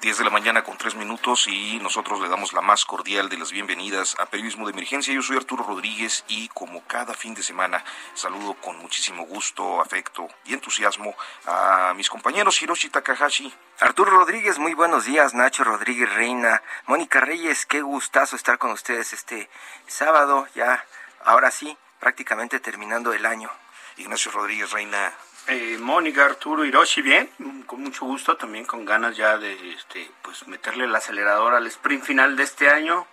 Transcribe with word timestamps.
10 0.00 0.18
de 0.18 0.24
la 0.24 0.30
mañana 0.30 0.62
con 0.62 0.78
3 0.78 0.94
minutos 0.94 1.48
y 1.48 1.80
nosotros 1.80 2.20
le 2.20 2.28
damos 2.28 2.52
la 2.52 2.60
más 2.60 2.84
cordial 2.84 3.28
de 3.28 3.36
las 3.36 3.50
bienvenidas 3.50 4.14
a 4.20 4.26
Periodismo 4.26 4.64
de 4.64 4.72
Emergencia. 4.72 5.12
Yo 5.12 5.22
soy 5.22 5.36
Arturo 5.36 5.64
Rodríguez 5.64 6.24
y 6.28 6.48
como 6.50 6.84
cada 6.84 7.14
fin 7.14 7.34
de 7.34 7.42
semana 7.42 7.84
saludo 8.14 8.54
con 8.54 8.78
muchísimo 8.78 9.24
gusto, 9.24 9.80
afecto 9.80 10.28
y 10.44 10.54
entusiasmo 10.54 11.16
a 11.46 11.94
mis 11.96 12.08
compañeros 12.10 12.62
Hiroshi 12.62 12.90
Takahashi. 12.90 13.52
Arturo 13.80 14.12
Rodríguez, 14.12 14.60
muy 14.60 14.74
buenos 14.74 15.04
días. 15.04 15.34
Nacho 15.34 15.64
Rodríguez 15.64 16.12
Reina, 16.14 16.62
Mónica 16.86 17.18
Reyes, 17.18 17.66
qué 17.66 17.80
gustazo 17.80 18.36
estar 18.36 18.56
con 18.56 18.70
ustedes 18.70 19.12
este 19.12 19.50
sábado, 19.88 20.46
ya 20.54 20.84
ahora 21.24 21.50
sí, 21.50 21.76
prácticamente 21.98 22.60
terminando 22.60 23.12
el 23.12 23.26
año. 23.26 23.50
Ignacio 23.96 24.30
Rodríguez 24.30 24.70
Reina, 24.70 25.12
eh, 25.48 25.78
Mónica, 25.78 26.26
Arturo, 26.26 26.64
Hiroshi, 26.64 27.00
bien, 27.00 27.30
con 27.66 27.82
mucho 27.82 28.04
gusto, 28.04 28.36
también 28.36 28.66
con 28.66 28.84
ganas 28.84 29.16
ya 29.16 29.38
de 29.38 29.72
este, 29.72 30.10
pues 30.22 30.46
meterle 30.46 30.84
el 30.84 30.94
acelerador 30.94 31.54
al 31.54 31.66
sprint 31.66 32.04
final 32.04 32.36
de 32.36 32.42
este 32.42 32.68
año, 32.68 33.06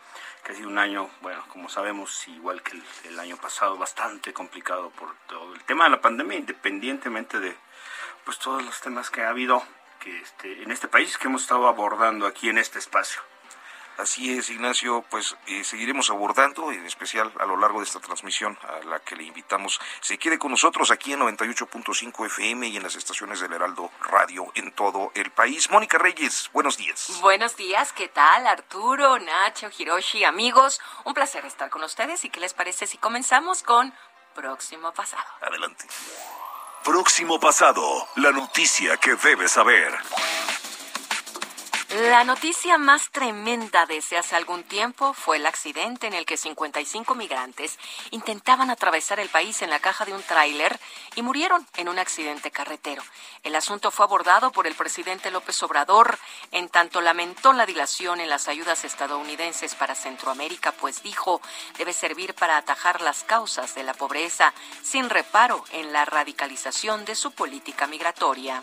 que 0.43 0.51
ha 0.51 0.55
sido 0.55 0.67
un 0.67 0.77
año, 0.77 1.09
bueno, 1.21 1.43
como 1.47 1.69
sabemos, 1.69 2.27
igual 2.27 2.61
que 2.61 2.79
el, 3.05 3.19
año 3.19 3.37
pasado, 3.37 3.77
bastante 3.77 4.33
complicado 4.33 4.89
por 4.91 5.15
todo 5.27 5.55
el 5.55 5.63
tema 5.63 5.85
de 5.85 5.91
la 5.91 6.01
pandemia, 6.01 6.37
independientemente 6.37 7.39
de 7.39 7.55
pues 8.25 8.37
todos 8.39 8.63
los 8.63 8.81
temas 8.81 9.09
que 9.09 9.23
ha 9.23 9.29
habido 9.29 9.63
que 9.99 10.19
este, 10.19 10.61
en 10.61 10.71
este 10.71 10.87
país 10.87 11.17
que 11.17 11.27
hemos 11.27 11.43
estado 11.43 11.67
abordando 11.67 12.27
aquí 12.27 12.49
en 12.49 12.57
este 12.57 12.79
espacio. 12.79 13.21
Así 13.97 14.37
es, 14.37 14.49
Ignacio, 14.49 15.05
pues 15.09 15.37
eh, 15.47 15.63
seguiremos 15.63 16.09
abordando, 16.09 16.71
en 16.71 16.85
especial 16.85 17.31
a 17.39 17.45
lo 17.45 17.55
largo 17.55 17.79
de 17.79 17.85
esta 17.85 17.99
transmisión 17.99 18.57
a 18.63 18.85
la 18.85 18.99
que 18.99 19.15
le 19.15 19.23
invitamos. 19.23 19.79
Se 20.01 20.17
quede 20.17 20.37
con 20.37 20.51
nosotros 20.51 20.91
aquí 20.91 21.13
en 21.13 21.21
98.5 21.21 22.25
FM 22.25 22.67
y 22.67 22.77
en 22.77 22.83
las 22.83 22.95
estaciones 22.95 23.39
del 23.39 23.53
Heraldo 23.53 23.91
Radio 24.01 24.51
en 24.55 24.73
todo 24.73 25.11
el 25.15 25.31
país. 25.31 25.69
Mónica 25.71 25.97
Reyes, 25.97 26.49
buenos 26.51 26.75
días. 26.75 27.19
Buenos 27.21 27.55
días, 27.55 27.93
¿qué 27.93 28.09
tal? 28.09 28.47
Arturo, 28.47 29.17
Nacho, 29.19 29.69
Hiroshi, 29.77 30.25
amigos, 30.25 30.81
un 31.05 31.13
placer 31.13 31.45
estar 31.45 31.69
con 31.69 31.83
ustedes 31.83 32.25
y 32.25 32.29
qué 32.29 32.41
les 32.41 32.53
parece 32.53 32.87
si 32.87 32.97
comenzamos 32.97 33.63
con 33.63 33.93
Próximo 34.33 34.93
Pasado. 34.93 35.23
Adelante. 35.41 35.85
Próximo 36.83 37.39
Pasado, 37.39 38.07
la 38.17 38.31
noticia 38.31 38.97
que 38.97 39.15
debes 39.15 39.53
saber. 39.53 39.91
La 41.89 42.23
noticia 42.23 42.79
más 42.79 43.11
tremenda 43.11 43.85
desde 43.85 44.17
hace 44.17 44.35
algún 44.35 44.63
tiempo 44.63 45.13
fue 45.13 45.37
el 45.37 45.45
accidente 45.45 46.07
en 46.07 46.13
el 46.13 46.25
que 46.25 46.35
55 46.35 47.13
migrantes 47.13 47.77
intentaban 48.09 48.71
atravesar 48.71 49.19
el 49.19 49.29
país 49.29 49.61
en 49.61 49.69
la 49.69 49.79
caja 49.79 50.03
de 50.03 50.13
un 50.13 50.23
tráiler 50.23 50.79
y 51.15 51.21
murieron 51.21 51.65
en 51.77 51.87
un 51.87 51.99
accidente 51.99 52.49
carretero. 52.49 53.03
El 53.43 53.55
asunto 53.55 53.91
fue 53.91 54.03
abordado 54.03 54.51
por 54.51 54.65
el 54.65 54.73
presidente 54.73 55.29
López 55.29 55.61
Obrador, 55.61 56.17
en 56.51 56.69
tanto 56.69 57.01
lamentó 57.01 57.53
la 57.53 57.67
dilación 57.67 58.19
en 58.19 58.29
las 58.29 58.47
ayudas 58.47 58.83
estadounidenses 58.83 59.75
para 59.75 59.93
Centroamérica, 59.93 60.71
pues 60.71 61.03
dijo 61.03 61.39
debe 61.77 61.93
servir 61.93 62.33
para 62.33 62.57
atajar 62.57 63.01
las 63.01 63.23
causas 63.23 63.75
de 63.75 63.83
la 63.83 63.93
pobreza 63.93 64.53
sin 64.81 65.09
reparo 65.09 65.63
en 65.71 65.93
la 65.93 66.03
radicalización 66.03 67.05
de 67.05 67.15
su 67.15 67.31
política 67.31 67.85
migratoria. 67.85 68.61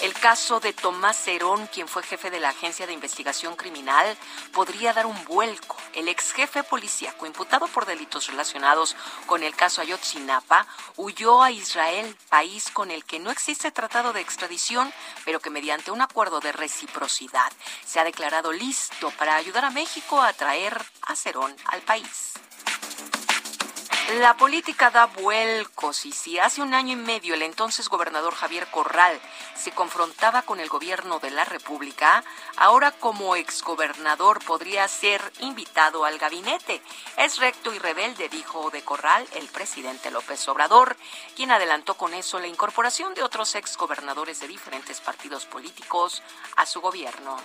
El 0.00 0.14
caso 0.14 0.60
de 0.60 0.72
Tomás 0.72 1.14
Cerón, 1.14 1.66
quien 1.66 1.86
fue 1.86 2.02
jefe 2.02 2.30
de 2.30 2.40
la 2.40 2.48
Agencia 2.48 2.86
de 2.86 2.94
Investigación 2.94 3.54
Criminal, 3.54 4.16
podría 4.50 4.94
dar 4.94 5.04
un 5.04 5.24
vuelco. 5.26 5.76
El 5.92 6.08
ex 6.08 6.32
jefe 6.32 6.62
policíaco, 6.62 7.26
imputado 7.26 7.68
por 7.68 7.84
delitos 7.84 8.28
relacionados 8.28 8.96
con 9.26 9.42
el 9.42 9.54
caso 9.54 9.82
Ayotzinapa, 9.82 10.66
huyó 10.96 11.42
a 11.42 11.50
Israel, 11.50 12.16
país 12.30 12.70
con 12.70 12.90
el 12.90 13.04
que 13.04 13.18
no 13.18 13.30
existe 13.30 13.70
tratado 13.72 14.14
de 14.14 14.22
extradición, 14.22 14.90
pero 15.26 15.40
que 15.40 15.50
mediante 15.50 15.90
un 15.90 16.00
acuerdo 16.00 16.40
de 16.40 16.52
reciprocidad 16.52 17.52
se 17.84 18.00
ha 18.00 18.04
declarado 18.04 18.52
listo 18.52 19.10
para 19.18 19.36
ayudar 19.36 19.66
a 19.66 19.70
México 19.70 20.22
a 20.22 20.32
traer 20.32 20.80
a 21.02 21.14
Cerón 21.14 21.54
al 21.66 21.82
país. 21.82 22.32
La 24.18 24.36
política 24.36 24.90
da 24.90 25.06
vuelcos 25.06 26.04
y 26.04 26.10
si 26.10 26.40
hace 26.40 26.62
un 26.62 26.74
año 26.74 26.94
y 26.94 26.96
medio 26.96 27.34
el 27.34 27.42
entonces 27.42 27.88
gobernador 27.88 28.34
Javier 28.34 28.66
Corral 28.66 29.20
se 29.54 29.70
confrontaba 29.70 30.42
con 30.42 30.58
el 30.58 30.68
gobierno 30.68 31.20
de 31.20 31.30
la 31.30 31.44
República, 31.44 32.24
ahora 32.56 32.90
como 32.90 33.36
exgobernador 33.36 34.44
podría 34.44 34.88
ser 34.88 35.20
invitado 35.38 36.04
al 36.04 36.18
gabinete. 36.18 36.82
Es 37.16 37.38
recto 37.38 37.72
y 37.72 37.78
rebelde, 37.78 38.28
dijo 38.28 38.70
de 38.70 38.82
Corral 38.82 39.24
el 39.36 39.46
presidente 39.46 40.10
López 40.10 40.48
Obrador, 40.48 40.96
quien 41.36 41.52
adelantó 41.52 41.94
con 41.94 42.12
eso 42.12 42.40
la 42.40 42.48
incorporación 42.48 43.14
de 43.14 43.22
otros 43.22 43.54
exgobernadores 43.54 44.40
de 44.40 44.48
diferentes 44.48 45.00
partidos 45.00 45.46
políticos 45.46 46.20
a 46.56 46.66
su 46.66 46.80
gobierno. 46.80 47.36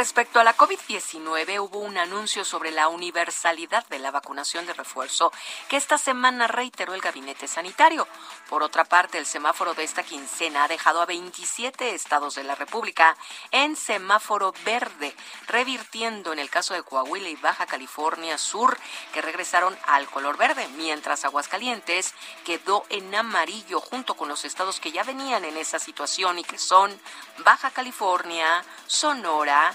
Respecto 0.00 0.40
a 0.40 0.44
la 0.44 0.56
COVID-19, 0.56 1.60
hubo 1.60 1.80
un 1.80 1.98
anuncio 1.98 2.42
sobre 2.42 2.70
la 2.70 2.88
universalidad 2.88 3.86
de 3.88 3.98
la 3.98 4.10
vacunación 4.10 4.64
de 4.64 4.72
refuerzo 4.72 5.30
que 5.68 5.76
esta 5.76 5.98
semana 5.98 6.46
reiteró 6.46 6.94
el 6.94 7.02
Gabinete 7.02 7.46
Sanitario. 7.46 8.08
Por 8.48 8.62
otra 8.62 8.86
parte, 8.86 9.18
el 9.18 9.26
semáforo 9.26 9.74
de 9.74 9.84
esta 9.84 10.02
quincena 10.02 10.64
ha 10.64 10.68
dejado 10.68 11.02
a 11.02 11.06
27 11.06 11.94
estados 11.94 12.34
de 12.34 12.44
la 12.44 12.54
República 12.54 13.14
en 13.50 13.76
semáforo 13.76 14.54
verde, 14.64 15.14
revirtiendo 15.48 16.32
en 16.32 16.38
el 16.38 16.48
caso 16.48 16.72
de 16.72 16.82
Coahuila 16.82 17.28
y 17.28 17.36
Baja 17.36 17.66
California 17.66 18.38
Sur, 18.38 18.78
que 19.12 19.20
regresaron 19.20 19.76
al 19.86 20.06
color 20.06 20.38
verde, 20.38 20.66
mientras 20.78 21.26
Aguascalientes 21.26 22.14
quedó 22.46 22.86
en 22.88 23.14
amarillo 23.14 23.82
junto 23.82 24.16
con 24.16 24.30
los 24.30 24.46
estados 24.46 24.80
que 24.80 24.92
ya 24.92 25.04
venían 25.04 25.44
en 25.44 25.58
esa 25.58 25.78
situación 25.78 26.38
y 26.38 26.44
que 26.44 26.56
son 26.56 26.98
Baja 27.44 27.70
California, 27.70 28.64
Sonora, 28.86 29.74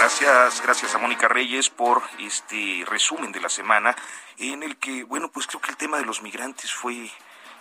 Gracias, 0.00 0.62
gracias 0.62 0.94
a 0.94 0.98
Mónica 0.98 1.28
Reyes 1.28 1.68
por 1.68 2.02
este 2.18 2.84
resumen 2.86 3.32
de 3.32 3.40
la 3.40 3.50
semana 3.50 3.94
en 4.38 4.62
el 4.62 4.78
que, 4.78 5.04
bueno, 5.04 5.30
pues 5.30 5.46
creo 5.46 5.60
que 5.60 5.72
el 5.72 5.76
tema 5.76 5.98
de 5.98 6.06
los 6.06 6.22
migrantes 6.22 6.72
fue 6.72 7.10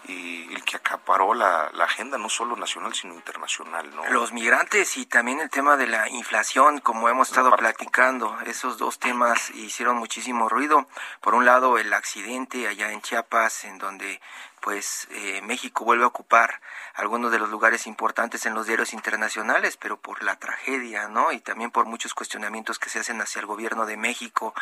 eh, 0.08 0.48
el 0.50 0.64
que 0.64 0.78
acaparó 0.78 1.34
la, 1.34 1.70
la, 1.74 1.84
agenda 1.84 2.18
no 2.18 2.30
solo 2.30 2.56
nacional 2.56 2.96
sino 2.96 3.14
internacional, 3.14 3.94
¿no? 3.94 4.06
Los 4.12 4.32
migrantes 4.32 4.96
y 4.96 5.06
también 5.06 5.42
el 5.42 5.50
tema 5.50 5.76
de 5.76 5.88
la 5.88 6.08
inflación, 6.08 6.80
como 6.80 7.10
hemos 7.10 7.28
estado 7.28 7.52
platicando, 7.58 8.38
esos 8.46 8.78
dos 8.78 9.00
temas 9.00 9.50
hicieron 9.50 9.98
muchísimo 9.98 10.48
ruido. 10.48 10.88
Por 11.20 11.36
un 11.36 11.44
lado, 11.44 11.78
el 11.78 11.94
accidente 11.94 12.70
allá 12.70 12.94
en 12.94 13.02
Chiapas, 13.02 13.66
en 13.66 13.80
donde 13.80 14.22
pues 14.62 15.08
eh, 15.12 15.42
México 15.44 15.84
vuelve 15.84 16.04
a 16.04 16.08
ocupar 16.08 16.62
algunos 16.94 17.32
de 17.32 17.40
los 17.40 17.50
lugares 17.50 17.88
importantes 17.88 18.46
en 18.46 18.54
los 18.54 18.68
diarios 18.68 18.94
internacionales, 18.94 19.78
pero 19.78 20.00
por 20.00 20.24
la 20.24 20.38
tragedia, 20.38 21.08
¿no? 21.08 21.32
Y 21.32 21.40
también 21.40 21.72
por 21.72 21.86
muchos 21.86 22.14
cuestionamientos 22.14 22.80
que 22.80 22.90
se 22.90 23.00
hacen 23.00 23.22
hacia 23.22 23.40
el 23.40 23.46
gobierno 23.46 23.86
de 23.86 23.98
México. 23.98 24.54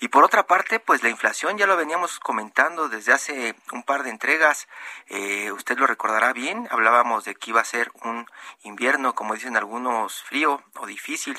Y 0.00 0.08
por 0.08 0.24
otra 0.24 0.46
parte, 0.46 0.80
pues 0.80 1.02
la 1.02 1.10
inflación 1.10 1.58
ya 1.58 1.66
lo 1.66 1.76
veníamos 1.76 2.18
comentando 2.18 2.88
desde 2.88 3.12
hace 3.12 3.54
un 3.72 3.82
par 3.82 4.02
de 4.02 4.10
entregas. 4.10 4.68
Eh, 5.08 5.52
usted 5.52 5.78
lo 5.78 5.86
recordará 5.86 6.32
bien, 6.32 6.68
hablábamos 6.70 7.24
de 7.24 7.34
que 7.34 7.50
iba 7.50 7.60
a 7.60 7.64
ser 7.64 7.92
un 8.02 8.26
invierno, 8.62 9.14
como 9.14 9.34
dicen 9.34 9.56
algunos, 9.56 10.22
frío 10.22 10.62
o 10.76 10.86
difícil. 10.86 11.38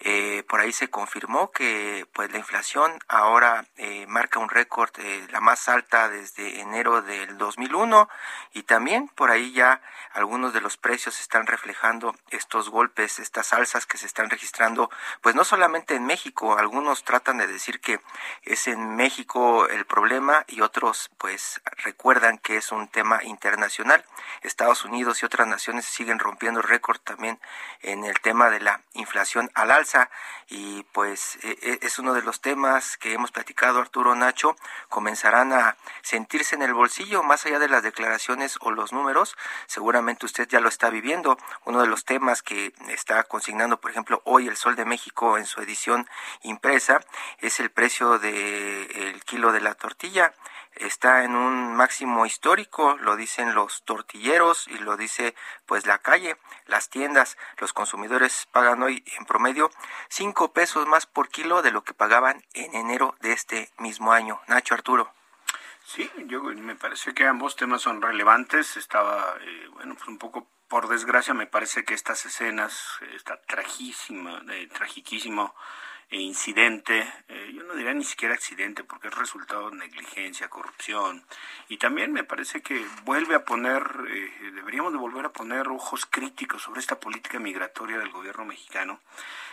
Eh, 0.00 0.44
por 0.48 0.60
ahí 0.60 0.72
se 0.72 0.88
confirmó 0.88 1.50
que 1.50 2.06
pues 2.12 2.30
la 2.32 2.38
inflación 2.38 2.98
ahora 3.08 3.66
eh, 3.76 4.06
marca 4.08 4.40
un 4.40 4.48
récord, 4.48 4.90
la 5.30 5.40
más 5.40 5.68
alta 5.68 6.08
desde 6.08 6.60
enero 6.60 7.02
del 7.02 7.36
2001 7.42 8.08
y 8.52 8.62
también 8.62 9.08
por 9.08 9.30
ahí 9.30 9.52
ya 9.52 9.82
algunos 10.12 10.52
de 10.52 10.60
los 10.60 10.76
precios 10.76 11.20
están 11.20 11.46
reflejando 11.46 12.14
estos 12.30 12.68
golpes, 12.68 13.18
estas 13.18 13.52
alzas 13.52 13.86
que 13.86 13.98
se 13.98 14.06
están 14.06 14.30
registrando, 14.30 14.90
pues 15.20 15.34
no 15.34 15.44
solamente 15.44 15.94
en 15.94 16.04
México, 16.04 16.58
algunos 16.58 17.04
tratan 17.04 17.38
de 17.38 17.46
decir 17.46 17.80
que 17.80 18.00
es 18.42 18.68
en 18.68 18.96
México 18.96 19.68
el 19.68 19.84
problema 19.86 20.44
y 20.48 20.60
otros 20.60 21.10
pues 21.18 21.60
recuerdan 21.78 22.38
que 22.38 22.56
es 22.56 22.72
un 22.72 22.88
tema 22.88 23.22
internacional. 23.24 24.04
Estados 24.42 24.84
Unidos 24.84 25.22
y 25.22 25.26
otras 25.26 25.46
naciones 25.46 25.84
siguen 25.84 26.18
rompiendo 26.18 26.62
récord 26.62 26.98
también 26.98 27.40
en 27.80 28.04
el 28.04 28.20
tema 28.20 28.50
de 28.50 28.60
la 28.60 28.80
inflación 28.94 29.50
al 29.54 29.70
alza 29.70 30.10
y 30.48 30.82
pues 30.92 31.38
e, 31.42 31.58
e, 31.62 31.78
es 31.82 31.98
uno 31.98 32.14
de 32.14 32.22
los 32.22 32.40
temas 32.40 32.96
que 32.98 33.14
hemos 33.14 33.32
platicado 33.32 33.80
Arturo 33.80 34.14
Nacho, 34.14 34.56
comenzarán 34.88 35.52
a 35.52 35.76
sentirse 36.02 36.54
en 36.54 36.62
el 36.62 36.74
bolsillo 36.74 37.22
más 37.32 37.46
allá 37.46 37.58
de 37.58 37.70
las 37.70 37.82
declaraciones 37.82 38.58
o 38.60 38.72
los 38.72 38.92
números, 38.92 39.38
seguramente 39.66 40.26
usted 40.26 40.46
ya 40.46 40.60
lo 40.60 40.68
está 40.68 40.90
viviendo. 40.90 41.38
Uno 41.64 41.80
de 41.80 41.86
los 41.86 42.04
temas 42.04 42.42
que 42.42 42.74
está 42.88 43.24
consignando, 43.24 43.80
por 43.80 43.90
ejemplo, 43.90 44.20
hoy 44.26 44.48
el 44.48 44.58
Sol 44.58 44.76
de 44.76 44.84
México 44.84 45.38
en 45.38 45.46
su 45.46 45.62
edición 45.62 46.06
impresa 46.42 47.00
es 47.38 47.58
el 47.58 47.70
precio 47.70 48.18
del 48.18 49.24
kilo 49.24 49.50
de 49.52 49.62
la 49.62 49.72
tortilla 49.72 50.34
está 50.74 51.24
en 51.24 51.34
un 51.34 51.74
máximo 51.74 52.26
histórico, 52.26 52.96
lo 52.96 53.16
dicen 53.16 53.54
los 53.54 53.82
tortilleros 53.84 54.68
y 54.68 54.78
lo 54.78 54.96
dice 54.96 55.34
pues 55.66 55.86
la 55.86 55.98
calle, 55.98 56.36
las 56.66 56.88
tiendas, 56.88 57.36
los 57.58 57.72
consumidores 57.72 58.48
pagan 58.52 58.82
hoy 58.82 59.04
en 59.18 59.24
promedio 59.26 59.70
cinco 60.08 60.52
pesos 60.52 60.86
más 60.86 61.06
por 61.06 61.28
kilo 61.28 61.62
de 61.62 61.72
lo 61.72 61.82
que 61.84 61.94
pagaban 61.94 62.44
en 62.54 62.74
enero 62.74 63.14
de 63.20 63.32
este 63.32 63.70
mismo 63.78 64.12
año. 64.12 64.40
Nacho 64.48 64.74
Arturo. 64.74 65.21
Sí, 65.84 66.10
yo 66.26 66.42
me 66.42 66.74
parece 66.76 67.12
que 67.12 67.26
ambos 67.26 67.56
temas 67.56 67.82
son 67.82 68.00
relevantes. 68.00 68.76
Estaba, 68.76 69.36
eh, 69.40 69.68
bueno, 69.72 69.94
pues 69.94 70.08
un 70.08 70.18
poco 70.18 70.48
por 70.68 70.88
desgracia 70.88 71.34
me 71.34 71.46
parece 71.46 71.84
que 71.84 71.94
estas 71.94 72.24
escenas, 72.24 72.98
esta 73.14 73.40
trajísima, 73.42 74.42
eh, 74.50 74.68
tragiquísimo 74.72 75.54
incidente, 76.20 77.10
eh, 77.28 77.52
yo 77.54 77.62
no 77.64 77.74
diría 77.74 77.94
ni 77.94 78.04
siquiera 78.04 78.34
accidente 78.34 78.84
porque 78.84 79.08
es 79.08 79.14
resultado 79.14 79.70
de 79.70 79.76
negligencia, 79.76 80.48
corrupción. 80.48 81.24
Y 81.68 81.78
también 81.78 82.12
me 82.12 82.24
parece 82.24 82.60
que 82.60 82.84
vuelve 83.04 83.34
a 83.34 83.44
poner, 83.44 83.82
eh, 84.08 84.50
deberíamos 84.54 84.92
de 84.92 84.98
volver 84.98 85.26
a 85.26 85.32
poner 85.32 85.68
ojos 85.68 86.06
críticos 86.06 86.62
sobre 86.62 86.80
esta 86.80 87.00
política 87.00 87.38
migratoria 87.38 87.98
del 87.98 88.10
gobierno 88.10 88.44
mexicano 88.44 89.00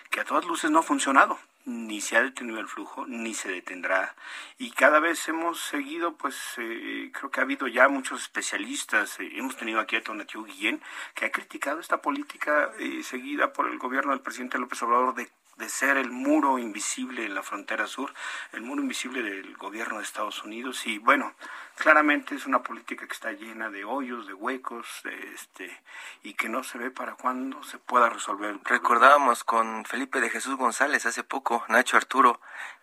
que 0.10 0.20
a 0.20 0.26
todas 0.26 0.46
luces 0.46 0.72
no 0.72 0.80
ha 0.80 0.84
funcionado, 0.84 1.38
ni 1.66 2.02
se 2.02 2.18
ha 2.18 2.24
detenido 2.24 2.60
el 2.60 2.68
flujo, 2.68 3.06
ni 3.06 3.36
se 3.36 3.50
detendrá. 3.50 4.16
Y 4.58 4.72
cada 4.72 5.00
vez 5.00 5.30
hemos 5.30 5.62
seguido, 5.62 6.18
pues 6.18 6.36
eh, 6.58 7.12
creo 7.14 7.30
que 7.30 7.40
ha 7.40 7.44
habido 7.44 7.68
ya 7.68 7.88
muchos 7.90 8.24
especialistas, 8.24 9.18
hemos 9.20 9.56
tenido 9.56 9.80
aquí 9.80 9.96
a 9.96 10.04
Tonatiuh 10.04 10.46
Guillén 10.46 10.82
que 11.14 11.26
ha 11.26 11.32
criticado 11.32 11.80
esta 11.80 12.02
política 12.02 12.72
seguida 13.04 13.54
por 13.54 13.70
el 13.70 13.78
gobierno 13.78 14.12
del 14.12 14.22
presidente 14.22 14.58
López 14.58 14.82
Obrador 14.82 15.14
de 15.14 15.30
de 15.60 15.68
ser 15.68 15.98
el 15.98 16.10
muro 16.10 16.58
invisible 16.58 17.26
en 17.26 17.36
la 17.36 17.44
frontera 17.44 17.86
sur, 17.86 18.14
el 18.54 18.62
muro 18.62 18.82
invisible 18.82 19.22
del 19.22 19.58
gobierno 19.58 19.98
de 19.98 20.04
Estados 20.04 20.44
Unidos 20.46 20.88
y 20.88 21.00
bueno, 21.00 21.36
claramente 21.76 22.34
es 22.34 22.46
una 22.46 22.64
política 22.64 23.06
que 23.06 23.14
está 23.14 23.34
llena 23.34 23.70
de 23.70 23.84
hoyos, 23.84 24.26
de 24.26 24.34
huecos, 24.34 24.88
de 25.04 25.34
este 25.34 25.84
y 26.24 26.34
que 26.36 26.48
no 26.48 26.64
se 26.64 26.78
ve 26.78 26.92
para 26.92 27.16
cuándo 27.16 27.62
se 27.64 27.78
pueda 27.78 28.10
resolver. 28.10 28.58
Recordábamos 28.64 29.44
con 29.44 29.84
Felipe 29.84 30.22
de 30.22 30.30
Jesús 30.30 30.56
González 30.56 31.06
hace 31.06 31.24
poco, 31.24 31.66
Nacho 31.68 31.98
Arturo, 31.98 32.40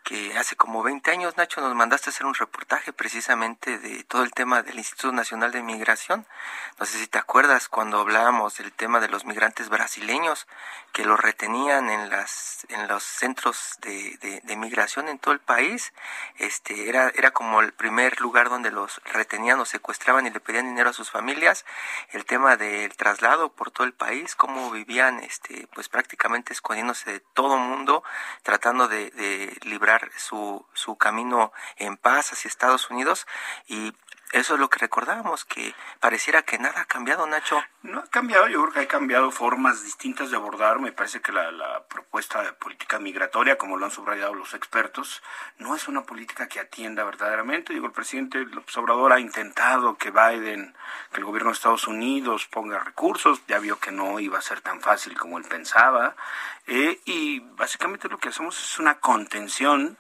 que 0.06 0.38
hace 0.38 0.54
como 0.54 0.84
20 0.84 1.10
años, 1.10 1.36
Nacho, 1.36 1.60
nos 1.60 1.74
mandaste 1.74 2.10
hacer 2.10 2.26
un 2.26 2.34
reportaje 2.34 2.92
precisamente 2.92 3.76
de 3.76 4.04
todo 4.04 4.22
el 4.22 4.30
tema 4.30 4.62
del 4.62 4.78
Instituto 4.78 5.10
Nacional 5.10 5.50
de 5.50 5.64
Migración. 5.64 6.28
No 6.78 6.86
sé 6.86 6.98
si 6.98 7.08
te 7.08 7.18
acuerdas 7.18 7.68
cuando 7.68 7.98
hablábamos 7.98 8.56
del 8.56 8.72
tema 8.72 9.00
de 9.00 9.08
los 9.08 9.24
migrantes 9.24 9.68
brasileños 9.68 10.46
que 10.92 11.04
los 11.04 11.18
retenían 11.18 11.90
en 11.90 12.08
las 12.08 12.66
en 12.68 12.86
los 12.86 13.02
centros 13.02 13.78
de, 13.82 14.40
migración 14.56 15.08
en 15.08 15.18
todo 15.18 15.34
el 15.34 15.40
país. 15.40 15.92
Este 16.36 16.88
era 16.88 17.10
era 17.14 17.32
como 17.32 17.60
el 17.60 17.72
primer 17.72 18.20
lugar 18.20 18.48
donde 18.48 18.70
los 18.70 19.02
retenían 19.12 19.58
o 19.58 19.64
secuestraban 19.64 20.26
y 20.26 20.30
le 20.30 20.38
pedían 20.38 20.66
dinero 20.66 20.90
a 20.90 20.92
sus 20.92 21.10
familias. 21.10 21.66
El 22.12 22.24
tema 22.24 22.56
del 22.56 22.96
traslado 22.96 23.52
por 23.52 23.72
todo 23.72 23.86
el 23.86 23.92
país, 23.92 24.36
cómo 24.36 24.70
vivían, 24.70 25.18
este, 25.18 25.66
pues 25.74 25.88
prácticamente 25.88 26.52
escondiéndose 26.52 27.12
de 27.12 27.20
todo 27.20 27.58
mundo, 27.58 28.04
tratando 28.44 28.86
de, 28.86 29.10
de 29.10 29.58
librar 29.64 29.95
su, 30.16 30.66
su 30.74 30.96
camino 30.96 31.52
en 31.76 31.96
paz 31.96 32.32
hacia 32.32 32.48
Estados 32.48 32.90
Unidos 32.90 33.26
y 33.66 33.92
eso 34.32 34.54
es 34.54 34.60
lo 34.60 34.68
que 34.68 34.78
recordábamos, 34.78 35.44
que 35.44 35.74
pareciera 36.00 36.42
que 36.42 36.58
nada 36.58 36.80
ha 36.80 36.84
cambiado, 36.84 37.26
Nacho. 37.26 37.62
No 37.82 38.00
ha 38.00 38.06
cambiado, 38.06 38.48
yo 38.48 38.60
creo 38.62 38.72
que 38.72 38.80
ha 38.80 38.88
cambiado 38.88 39.30
formas 39.30 39.84
distintas 39.84 40.30
de 40.30 40.36
abordar. 40.36 40.80
Me 40.80 40.92
parece 40.92 41.20
que 41.20 41.32
la, 41.32 41.52
la, 41.52 41.84
propuesta 41.84 42.42
de 42.42 42.52
política 42.52 42.98
migratoria, 42.98 43.56
como 43.56 43.76
lo 43.76 43.84
han 43.84 43.90
subrayado 43.90 44.34
los 44.34 44.54
expertos, 44.54 45.22
no 45.58 45.76
es 45.76 45.86
una 45.86 46.02
política 46.02 46.48
que 46.48 46.58
atienda 46.58 47.04
verdaderamente. 47.04 47.72
Digo, 47.72 47.86
el 47.86 47.92
presidente 47.92 48.38
López 48.44 48.76
Obrador 48.76 49.12
ha 49.12 49.20
intentado 49.20 49.96
que 49.96 50.10
Biden, 50.10 50.74
que 51.12 51.18
el 51.18 51.24
gobierno 51.24 51.50
de 51.50 51.54
Estados 51.54 51.86
Unidos 51.86 52.46
ponga 52.46 52.80
recursos, 52.80 53.40
ya 53.46 53.58
vio 53.60 53.78
que 53.78 53.92
no 53.92 54.18
iba 54.18 54.38
a 54.38 54.42
ser 54.42 54.60
tan 54.60 54.80
fácil 54.80 55.16
como 55.16 55.38
él 55.38 55.44
pensaba. 55.44 56.16
Eh, 56.66 57.00
y 57.04 57.40
básicamente 57.40 58.08
lo 58.08 58.18
que 58.18 58.30
hacemos 58.30 58.58
es 58.60 58.78
una 58.80 58.98
contención 58.98 59.96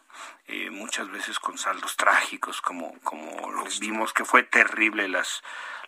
eh, 0.48 0.70
muchas 0.70 1.10
veces 1.10 1.38
con 1.38 1.58
saldos 1.58 1.96
trágicos, 1.96 2.60
como, 2.60 2.98
como 3.00 3.50
lo 3.50 3.64
vimos, 3.80 4.12
que 4.12 4.24
fue 4.24 4.42
terrible 4.44 5.08
las, 5.08 5.42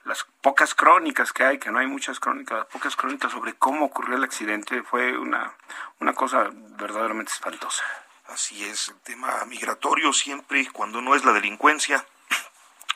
las 0.05 0.27
pocas 0.41 0.75
crónicas 0.75 1.33
que 1.33 1.45
hay, 1.45 1.59
que 1.59 1.71
no 1.71 1.79
hay 1.79 1.87
muchas 1.87 2.19
crónicas, 2.19 2.67
pocas 2.67 2.97
crónicas 2.97 3.33
sobre 3.33 3.55
cómo 3.55 3.87
ocurrió 3.87 4.17
el 4.17 4.25
accidente, 4.25 4.83
fue 4.83 5.17
una, 5.17 5.55
una 6.01 6.13
cosa 6.15 6.51
verdaderamente 6.53 7.33
espantosa. 7.33 7.85
Así 8.27 8.65
es, 8.65 8.89
el 8.89 9.01
tema 9.01 9.45
migratorio 9.47 10.13
siempre, 10.13 10.69
cuando 10.73 11.01
no 11.01 11.15
es 11.15 11.25
la 11.25 11.33
delincuencia, 11.33 12.05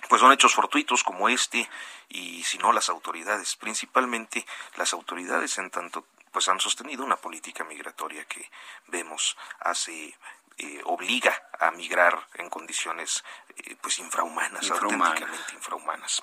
pues 0.09 0.21
son 0.21 0.33
hechos 0.33 0.55
fortuitos 0.55 1.05
como 1.05 1.29
este, 1.29 1.71
y 2.09 2.43
si 2.43 2.59
no 2.59 2.73
las 2.73 2.89
autoridades, 2.89 3.57
principalmente 3.57 4.45
las 4.77 4.93
autoridades 4.93 5.57
en 5.59 5.71
tanto 5.71 6.07
pues 6.33 6.49
han 6.49 6.61
sostenido 6.61 7.05
una 7.05 7.17
política 7.17 7.63
migratoria 7.63 8.25
que 8.25 8.51
vemos 8.89 9.37
hace 9.61 10.17
eh, 10.59 10.81
obliga 10.85 11.35
a 11.59 11.71
migrar 11.71 12.27
en 12.35 12.49
condiciones 12.51 13.25
eh, 13.57 13.77
pues 13.81 13.99
infrahumanas, 13.99 14.71
auténticamente 14.71 15.55
infrahumanas. 15.55 16.23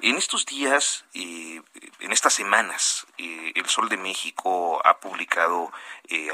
En 0.00 0.16
estos 0.16 0.46
días, 0.46 1.04
eh, 1.14 1.62
en 2.00 2.12
estas 2.12 2.34
semanas, 2.34 3.06
el 3.16 3.66
Sol 3.66 3.88
de 3.88 3.96
México 3.96 4.80
ha 4.86 5.00
publicado 5.00 5.72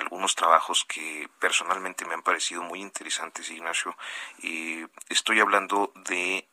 algunos 0.00 0.34
trabajos 0.34 0.84
que 0.84 1.28
personalmente 1.38 2.04
me 2.04 2.14
han 2.14 2.22
parecido 2.22 2.62
muy 2.62 2.80
interesantes, 2.80 3.50
Ignacio. 3.50 3.96
estoy 5.08 5.40
hablando 5.40 5.92
de 5.94 6.46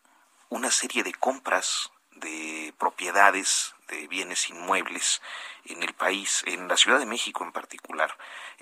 una 0.50 0.72
serie 0.72 1.04
de 1.04 1.14
compras 1.14 1.92
de 2.16 2.74
propiedades 2.78 3.76
de 3.88 4.08
bienes 4.08 4.50
inmuebles 4.50 5.22
en 5.66 5.84
el 5.84 5.94
país, 5.94 6.44
en 6.46 6.68
la 6.68 6.78
Ciudad 6.78 7.00
de 7.00 7.06
México 7.06 7.44
en 7.44 7.52
particular, 7.52 8.18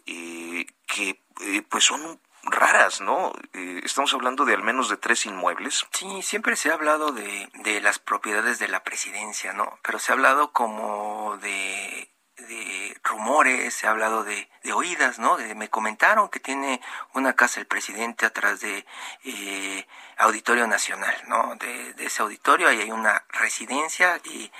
eh, 0.06 0.66
que 0.88 1.22
eh, 1.42 1.62
pues 1.70 1.86
son 1.86 2.20
raras, 2.44 3.02
¿no? 3.02 3.34
Eh, 3.54 3.82
estamos 3.84 4.14
hablando 4.14 4.46
de 4.46 4.54
al 4.54 4.64
menos 4.64 4.90
de 4.90 4.98
tres 4.98 5.26
inmuebles. 5.26 5.86
Sí, 5.92 6.22
siempre 6.22 6.56
se 6.56 6.70
ha 6.70 6.74
hablado 6.74 7.12
de, 7.12 7.50
de 7.54 7.82
las 7.82 8.00
propiedades 8.00 8.60
de 8.60 8.68
la 8.68 8.84
presidencia, 8.84 9.54
¿no? 9.54 9.80
Pero 9.84 10.00
se 10.00 10.12
ha 10.12 10.16
hablado 10.16 10.52
como 10.52 11.38
de 11.42 12.10
de 12.48 12.98
rumores, 13.04 13.74
se 13.74 13.88
ha 13.88 13.92
hablado 13.92 14.24
de, 14.24 14.50
de 14.64 14.74
oídas, 14.74 15.20
¿no? 15.20 15.38
De, 15.38 15.56
me 15.56 15.70
comentaron 15.70 16.30
que 16.30 16.40
tiene 16.40 16.82
una 17.14 17.34
casa 17.34 17.60
el 17.60 17.68
presidente 17.68 18.26
atrás 18.26 18.60
de 18.62 18.86
eh, 19.24 19.88
Auditorio 20.18 20.68
Nacional, 20.68 21.16
¿no? 21.28 21.56
De, 21.56 21.96
ese 22.00 22.22
auditorio 22.22 22.68
ahí 22.68 22.82
hay 22.82 22.92
una 22.92 23.24
residencia 23.30 24.20
y, 24.24 24.52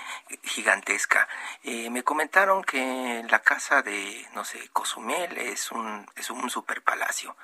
gigantesca. 0.42 1.28
Eh, 1.62 1.90
me 1.90 2.02
comentaron 2.02 2.62
que 2.64 3.24
la 3.28 3.40
casa 3.40 3.82
de, 3.82 4.26
no 4.34 4.44
sé, 4.44 4.68
Cozumel 4.72 5.36
es 5.38 5.70
un, 5.72 6.06
es 6.16 6.30
un 6.30 6.48
super 6.50 6.82
palacio 6.82 7.36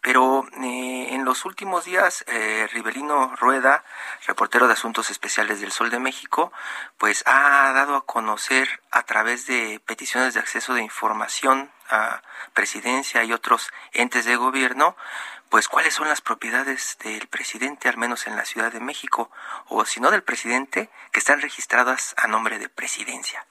Pero 0.00 0.46
eh, 0.62 1.08
en 1.10 1.24
los 1.24 1.44
últimos 1.44 1.84
días, 1.84 2.24
eh, 2.28 2.68
Rivelino 2.72 3.34
Rueda, 3.36 3.84
reportero 4.26 4.66
de 4.66 4.74
Asuntos 4.74 5.10
Especiales 5.10 5.60
del 5.60 5.72
Sol 5.72 5.90
de 5.90 5.98
México, 5.98 6.52
pues 6.98 7.24
ha 7.26 7.72
dado 7.72 7.96
a 7.96 8.06
conocer 8.06 8.80
a 8.90 9.02
través 9.02 9.46
de 9.46 9.80
peticiones 9.84 10.34
de 10.34 10.40
acceso 10.40 10.74
de 10.74 10.82
información 10.82 11.70
a 11.90 12.22
presidencia 12.54 13.24
y 13.24 13.32
otros 13.32 13.70
entes 13.92 14.24
de 14.24 14.36
gobierno, 14.36 14.96
pues 15.48 15.68
cuáles 15.68 15.94
son 15.94 16.08
las 16.08 16.20
propiedades 16.20 16.98
del 17.02 17.26
presidente, 17.26 17.88
al 17.88 17.96
menos 17.96 18.26
en 18.26 18.36
la 18.36 18.44
Ciudad 18.44 18.70
de 18.70 18.80
México, 18.80 19.30
o 19.66 19.84
si 19.84 20.00
no 20.00 20.10
del 20.10 20.22
presidente, 20.22 20.90
que 21.10 21.18
están 21.18 21.40
registradas 21.40 22.14
a 22.18 22.28
nombre 22.28 22.58
de 22.58 22.68
presidencia. 22.68 23.47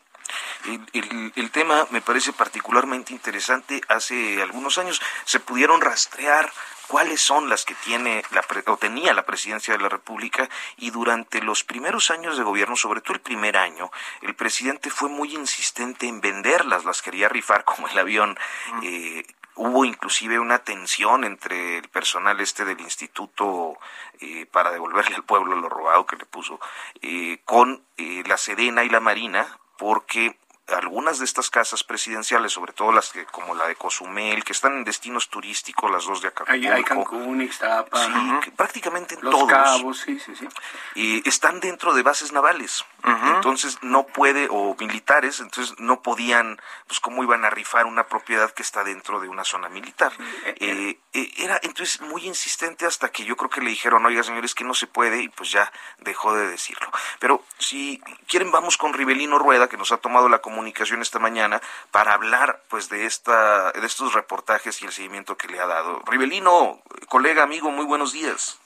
El, 0.94 1.52
tema 1.52 1.88
me 1.92 2.02
parece 2.02 2.34
particularmente 2.34 3.14
interesante. 3.14 3.82
Hace 3.88 4.42
algunos 4.42 4.78
años 4.78 5.02
se 5.26 5.40
pudieron 5.40 5.82
rastrear 5.82 6.52
cuáles 6.88 7.22
son 7.22 7.50
las 7.50 7.66
que 7.66 7.76
tiene 7.76 8.24
la, 8.32 8.44
o 8.68 8.78
tenía 8.78 9.14
la 9.14 9.26
presidencia 9.26 9.74
de 9.76 9.84
la 9.84 9.90
República 9.90 10.50
y 10.78 10.90
durante 10.90 11.42
los 11.42 11.64
primeros 11.64 12.10
años 12.10 12.38
de 12.38 12.44
gobierno, 12.44 12.76
sobre 12.76 13.02
todo 13.02 13.14
el 13.14 13.22
primer 13.22 13.58
año, 13.58 13.92
el 14.22 14.36
presidente 14.36 14.90
fue 14.90 15.10
muy 15.10 15.34
insistente 15.36 16.08
en 16.08 16.22
venderlas, 16.22 16.86
las 16.86 17.02
quería 17.02 17.30
rifar 17.30 17.64
como 17.66 17.88
el 17.88 17.98
avión. 17.98 18.38
Eh, 18.84 19.26
hubo 19.56 19.86
inclusive 19.86 20.40
una 20.40 20.60
tensión 20.60 21.24
entre 21.24 21.80
el 21.80 21.90
personal 21.90 22.40
este 22.40 22.64
del 22.64 22.80
instituto 22.80 23.78
eh, 24.20 24.46
para 24.46 24.72
devolverle 24.72 25.16
al 25.16 25.24
pueblo 25.24 25.56
lo 25.56 25.68
robado 25.68 26.06
que 26.06 26.16
le 26.16 26.26
puso 26.26 26.60
eh, 27.02 27.40
con 27.44 27.84
la 27.98 28.38
Sedena 28.38 28.84
y 28.84 28.90
la 28.90 29.00
Marina 29.00 29.58
porque 29.78 30.38
algunas 30.68 31.20
de 31.20 31.26
estas 31.26 31.50
casas 31.50 31.84
presidenciales, 31.84 32.52
sobre 32.52 32.74
todo 32.74 32.92
las 32.92 33.12
que 33.12 33.26
como 33.26 33.56
la 33.56 33.68
de 33.68 33.76
Cozumel, 33.76 34.44
que 34.44 34.52
están 34.52 34.78
en 34.78 34.84
destinos 34.84 35.30
turísticos, 35.30 35.90
las 35.90 36.06
dos 36.06 36.22
de 36.22 36.28
Acapulco. 36.28 36.74
Hay, 36.74 36.84
Cancún, 36.84 37.42
Ixtapa. 37.42 38.06
Sí, 38.44 38.52
prácticamente 38.52 39.16
en 39.16 39.24
los 39.24 39.32
todos. 39.32 39.50
Cabos, 39.50 40.00
sí, 40.00 40.20
sí, 40.20 40.36
sí. 40.36 40.48
Y 40.96 41.28
están 41.28 41.60
dentro 41.60 41.94
de 41.94 42.04
bases 42.04 42.34
navales. 42.34 42.84
Entonces 43.08 43.78
no 43.82 44.06
puede, 44.06 44.48
o 44.52 44.76
militares, 44.80 45.40
entonces 45.40 45.76
no 45.80 46.02
podían, 46.02 46.60
pues 46.88 47.00
cómo 47.00 47.24
iban 47.24 47.46
a 47.46 47.50
rifar 47.50 47.86
una 47.86 48.08
propiedad 48.08 48.52
que 48.52 48.62
está 48.62 48.84
dentro 48.84 49.20
de 49.20 49.28
una 49.28 49.44
zona 49.44 49.70
militar. 49.70 50.12
Eh, 50.46 50.56
eh, 50.60 51.00
eh, 51.14 51.32
era 51.38 51.60
entonces 51.64 52.02
muy 52.02 52.26
insistente 52.26 52.86
hasta 52.86 53.10
que 53.10 53.24
yo 53.24 53.36
creo 53.36 53.50
que 53.50 53.62
le 53.62 53.70
dijeron, 53.70 54.06
oiga 54.06 54.24
señores, 54.24 54.54
que 54.54 54.64
no 54.64 54.74
se 54.74 54.88
puede, 54.88 55.24
y 55.24 55.30
pues 55.30 55.52
ya 55.52 55.72
dejó 56.00 56.36
de 56.36 56.48
decirlo. 56.48 56.92
Pero 57.20 57.44
si 57.58 58.02
quieren 58.28 58.52
vamos 58.52 58.78
con 58.78 58.94
Rivelino 58.94 59.40
Rueda, 59.40 59.70
que 59.70 59.78
nos 59.78 59.92
ha 59.92 59.98
tomado 59.98 60.30
la 60.30 60.40
comunicación 60.40 60.58
comunicación 60.68 61.02
esta 61.02 61.20
mañana 61.20 61.62
para 61.92 62.14
hablar 62.14 62.64
pues 62.68 62.90
de 62.90 63.06
esta 63.06 63.72
de 63.72 63.86
estos 63.86 64.14
reportajes 64.14 64.82
y 64.82 64.86
el 64.86 64.92
seguimiento 64.92 65.38
que 65.38 65.48
le 65.48 65.60
ha 65.60 65.68
dado. 65.68 66.02
Rivelino, 66.06 66.82
colega, 67.08 67.44
amigo, 67.44 67.72
muy 67.72 67.86
buenos 67.86 68.12
días. 68.12 68.60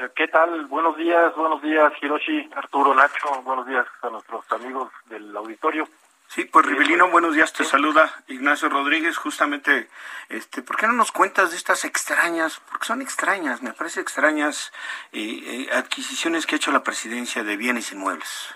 Eh, 0.00 0.10
¿Qué 0.14 0.28
tal? 0.28 0.66
Buenos 0.66 0.96
días, 0.96 1.34
buenos 1.36 1.60
días, 1.62 1.92
Hiroshi, 2.00 2.48
Arturo, 2.54 2.94
Nacho, 2.94 3.42
buenos 3.42 3.66
días 3.66 3.86
a 4.02 4.08
nuestros 4.08 4.50
amigos 4.52 4.90
del 5.06 5.36
auditorio. 5.36 5.86
Sí, 6.26 6.44
pues 6.44 6.64
Rivelino, 6.64 7.10
buenos 7.10 7.34
días, 7.34 7.52
te 7.52 7.64
saluda 7.64 8.08
Ignacio 8.28 8.68
Rodríguez, 8.68 9.18
justamente, 9.18 9.88
este, 10.28 10.62
¿por 10.62 10.76
qué 10.76 10.86
no 10.86 10.92
nos 10.92 11.10
cuentas 11.12 11.50
de 11.50 11.56
estas 11.56 11.84
extrañas, 11.84 12.60
porque 12.70 12.86
son 12.86 13.02
extrañas, 13.02 13.62
me 13.62 13.72
parece 13.72 14.00
extrañas, 14.00 14.72
eh, 15.12 15.66
eh, 15.68 15.68
adquisiciones 15.72 16.46
que 16.46 16.54
ha 16.54 16.56
hecho 16.56 16.70
la 16.70 16.84
presidencia 16.84 17.42
de 17.42 17.56
bienes 17.56 17.92
inmuebles? 17.92 18.54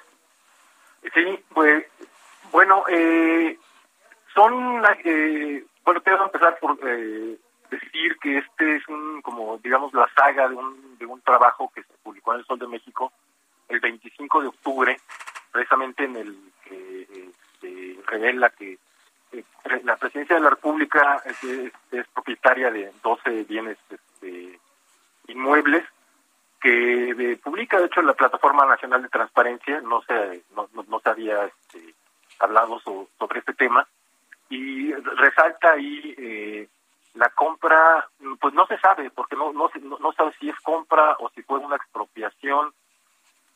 Sí, 1.12 1.44
pues 1.52 1.84
bueno, 2.52 2.84
eh, 2.88 3.58
son, 4.34 4.82
eh, 5.04 5.64
bueno, 5.84 6.02
quiero 6.02 6.24
empezar 6.24 6.58
por 6.60 6.78
eh, 6.86 7.38
decir 7.74 8.16
que 8.20 8.38
este 8.38 8.76
es 8.76 8.88
un, 8.88 9.22
como 9.22 9.58
digamos, 9.58 9.92
la 9.94 10.08
saga 10.14 10.48
de 10.48 10.54
un, 10.54 10.98
de 10.98 11.06
un 11.06 11.20
trabajo 11.20 11.70
que 11.74 11.82
se 11.82 11.92
publicó 12.02 12.32
en 12.32 12.40
el 12.40 12.46
Sol 12.46 12.58
de 12.58 12.68
México 12.68 13.12
el 13.68 13.80
25 13.80 14.42
de 14.42 14.48
octubre, 14.48 15.00
precisamente 15.52 16.04
en 16.04 16.16
el 16.16 16.36
que 16.64 17.30
se 17.60 17.96
revela 18.06 18.50
que 18.50 18.78
la 19.82 19.96
presidencia 19.96 20.36
de 20.36 20.42
la 20.42 20.50
República 20.50 21.22
es, 21.24 22.06
propietaria 22.12 22.70
de 22.70 22.92
12 23.02 23.44
bienes 23.44 23.78
este, 23.90 24.58
inmuebles 25.28 25.84
que 26.60 27.38
publica 27.42 27.78
de 27.78 27.86
hecho 27.86 28.00
la 28.00 28.14
plataforma 28.14 28.64
nacional 28.64 29.02
de 29.02 29.08
transparencia 29.08 29.80
no 29.82 30.02
se 30.02 30.42
no, 30.56 30.68
no, 30.88 31.00
se 31.00 31.08
había 31.10 31.44
este, 31.44 31.94
hablado 32.38 32.80
sobre 32.80 33.40
este 33.40 33.52
tema 33.52 33.86
y 34.48 34.92
resalta 34.94 35.72
ahí 35.72 36.14
eh, 36.16 36.68
la 37.14 37.28
compra, 37.30 38.08
pues 38.40 38.54
no 38.54 38.66
se 38.66 38.78
sabe, 38.78 39.10
porque 39.10 39.36
no, 39.36 39.52
no, 39.52 39.70
no 40.00 40.12
sabe 40.12 40.32
si 40.38 40.50
es 40.50 40.60
compra 40.60 41.16
o 41.20 41.30
si 41.30 41.42
fue 41.42 41.58
una 41.58 41.76
expropiación 41.76 42.72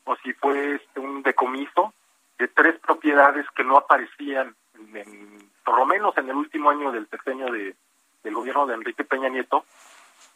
o 0.05 0.17
si 0.17 0.33
fue 0.33 0.77
este, 0.77 1.01
un 1.01 1.23
decomiso 1.23 1.93
de 2.39 2.49
tres 2.49 2.79
propiedades 2.79 3.47
que 3.55 3.65
no 3.65 3.77
aparecían, 3.77 4.55
en, 4.95 5.51
por 5.65 5.77
lo 5.77 5.87
menos 5.87 6.17
en 6.17 6.31
el 6.31 6.37
último 6.37 6.71
año 6.71 6.93
del 6.93 7.09
sexenio 7.09 7.53
de, 7.53 7.75
del 8.23 8.35
gobierno 8.35 8.67
de 8.67 8.75
Enrique 8.75 9.05
Peña 9.05 9.29
Nieto. 9.29 9.65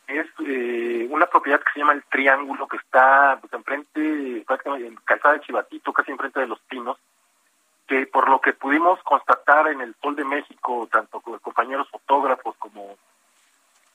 Es 0.09 0.27
eh, 0.45 1.07
una 1.09 1.27
propiedad 1.27 1.61
que 1.61 1.71
se 1.73 1.79
llama 1.79 1.93
El 1.93 2.03
Triángulo, 2.05 2.67
que 2.67 2.77
está 2.77 3.39
pues, 3.41 3.53
enfrente, 3.53 4.43
prácticamente 4.47 4.89
en 4.89 4.97
Calzada 4.97 5.35
de 5.35 5.41
Chivatito, 5.43 5.93
casi 5.93 6.11
enfrente 6.11 6.41
de 6.41 6.49
Los 6.49 6.61
Pinos, 6.63 6.99
que 7.87 8.07
por 8.07 8.29
lo 8.29 8.41
que 8.41 8.53
pudimos 8.53 9.01
constatar 9.05 9.69
en 9.69 9.81
el 9.81 9.95
Sol 10.03 10.17
de 10.17 10.25
México, 10.25 10.89
tanto 10.91 11.21
con 11.21 11.39
compañeros 11.39 11.89
fotógrafos 11.89 12.57
como 12.59 12.97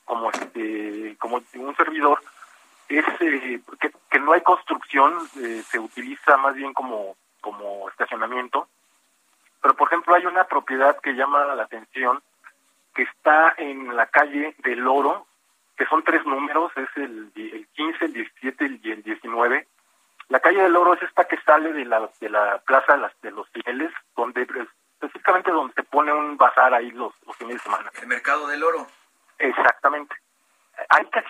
como 0.08 0.30
este 0.30 1.16
como 1.18 1.36
un 1.36 1.67
servidor, 1.78 2.20
es 2.88 3.04
eh, 3.20 3.60
que, 4.10 4.18
no 4.18 4.32
hay 4.32 4.42
construcción, 4.42 5.14
eh, 5.40 5.62
se 5.70 5.78
utiliza 5.78 6.36
más 6.36 6.54
bien 6.54 6.74
como 6.74 7.16
como 7.40 7.88
estacionamiento. 7.88 8.68
Pero 9.62 9.74
por 9.74 9.88
ejemplo 9.88 10.14
hay 10.14 10.26
una 10.26 10.44
propiedad 10.44 10.98
que 11.00 11.14
llama 11.14 11.44
la 11.54 11.62
atención 11.62 12.20
que 12.94 13.04
está 13.04 13.54
en 13.56 13.96
la 13.96 14.06
calle 14.06 14.54
del 14.58 14.86
Oro, 14.86 15.26
que 15.76 15.86
son 15.86 16.02
tres 16.02 16.26
números, 16.26 16.72
es 16.76 16.88
el, 16.96 17.30
el 17.36 17.66
15, 17.74 18.04
el 18.04 18.12
17 18.12 18.80
y 18.82 18.90
el 18.90 19.02
19 19.02 19.66
la 20.28 20.40
calle 20.40 20.62
del 20.62 20.76
Oro 20.76 20.94
es 20.94 21.02
esta 21.02 21.24
que 21.24 21.40
sale 21.40 21.72
de 21.72 21.84
la, 21.86 22.10
de 22.20 22.28
la 22.28 22.58
plaza 22.58 22.94
de, 22.94 22.98
las, 22.98 23.20
de 23.22 23.30
los 23.30 23.48
fieles, 23.48 23.90
donde 24.14 24.42
específicamente 24.42 25.50
donde 25.50 25.72
se 25.72 25.82
pone 25.84 26.12
un 26.12 26.36
bazar 26.36 26.74
ahí 26.74 26.90
los, 26.90 27.14
los 27.26 27.36
fines 27.36 27.54
de 27.54 27.60
semana. 27.60 27.90
El 28.00 28.08
mercado 28.08 28.46
del 28.46 28.62
oro. 28.62 28.86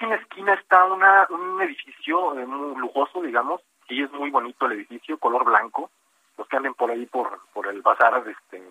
En 0.01 0.11
la 0.11 0.17
esquina 0.17 0.55
está 0.55 0.85
una, 0.85 1.27
un 1.31 1.61
edificio 1.61 2.39
eh, 2.39 2.47
muy 2.47 2.77
lujoso, 2.79 3.21
digamos, 3.21 3.61
y 3.89 4.03
es 4.03 4.13
muy 4.13 4.31
bonito 4.31 4.67
el 4.67 4.73
edificio, 4.73 5.19
color 5.19 5.45
blanco. 5.45 5.91
Los 6.37 6.47
que 6.47 6.57
anden 6.57 6.75
por 6.75 6.91
ahí 6.91 7.07
por, 7.07 7.41
por 7.53 7.67
el 7.67 7.83
bazar, 7.83 8.23
este, 8.29 8.63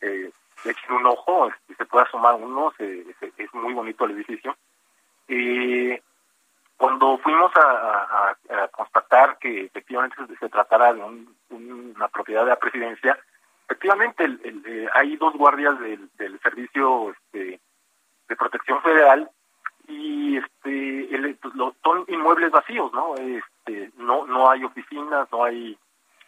eh, 0.00 0.30
echen 0.64 0.92
un 0.94 1.06
ojo, 1.06 1.48
este, 1.48 1.74
se 1.74 1.84
puede 1.84 2.06
asomar 2.06 2.36
uno, 2.36 2.72
es 2.78 3.54
muy 3.54 3.74
bonito 3.74 4.04
el 4.04 4.12
edificio. 4.12 4.56
Eh, 5.28 6.02
cuando 6.78 7.18
fuimos 7.18 7.52
a, 7.56 8.36
constatar 8.70 9.36
que 9.38 9.64
efectivamente 9.64 10.16
se, 10.38 10.48
tratara 10.48 10.94
de 10.94 11.02
una 11.50 12.08
propiedad 12.08 12.44
de 12.44 12.50
la 12.50 12.58
presidencia, 12.58 13.18
efectivamente 13.66 14.24
eh, 14.44 14.88
hay 14.94 15.16
dos 15.16 15.34
guardias 15.34 15.78
del, 15.80 16.08
Servicio 16.40 17.10
este, 17.10 17.60
de 18.28 18.36
Protección 18.36 18.80
Federal 18.80 19.28
y 20.68 21.14
este 21.14 21.34
pues, 21.34 21.54
son 21.82 22.04
inmuebles 22.08 22.50
vacíos, 22.50 22.92
¿no? 22.92 23.14
Este, 23.16 23.90
no 23.96 24.26
no 24.26 24.50
hay 24.50 24.64
oficinas, 24.64 25.30
no 25.32 25.44
hay 25.44 25.78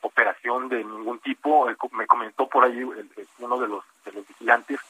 operación 0.02 0.68
de 0.68 0.84
ningún 0.84 1.18
tipo. 1.20 1.66
Me 1.92 2.06
comentó 2.06 2.48
por 2.48 2.64
ahí 2.64 2.82
uno 2.82 3.58
de 3.58 3.68
los, 3.68 3.84
de 4.04 4.12
los 4.12 4.26
vigilantes 4.26 4.80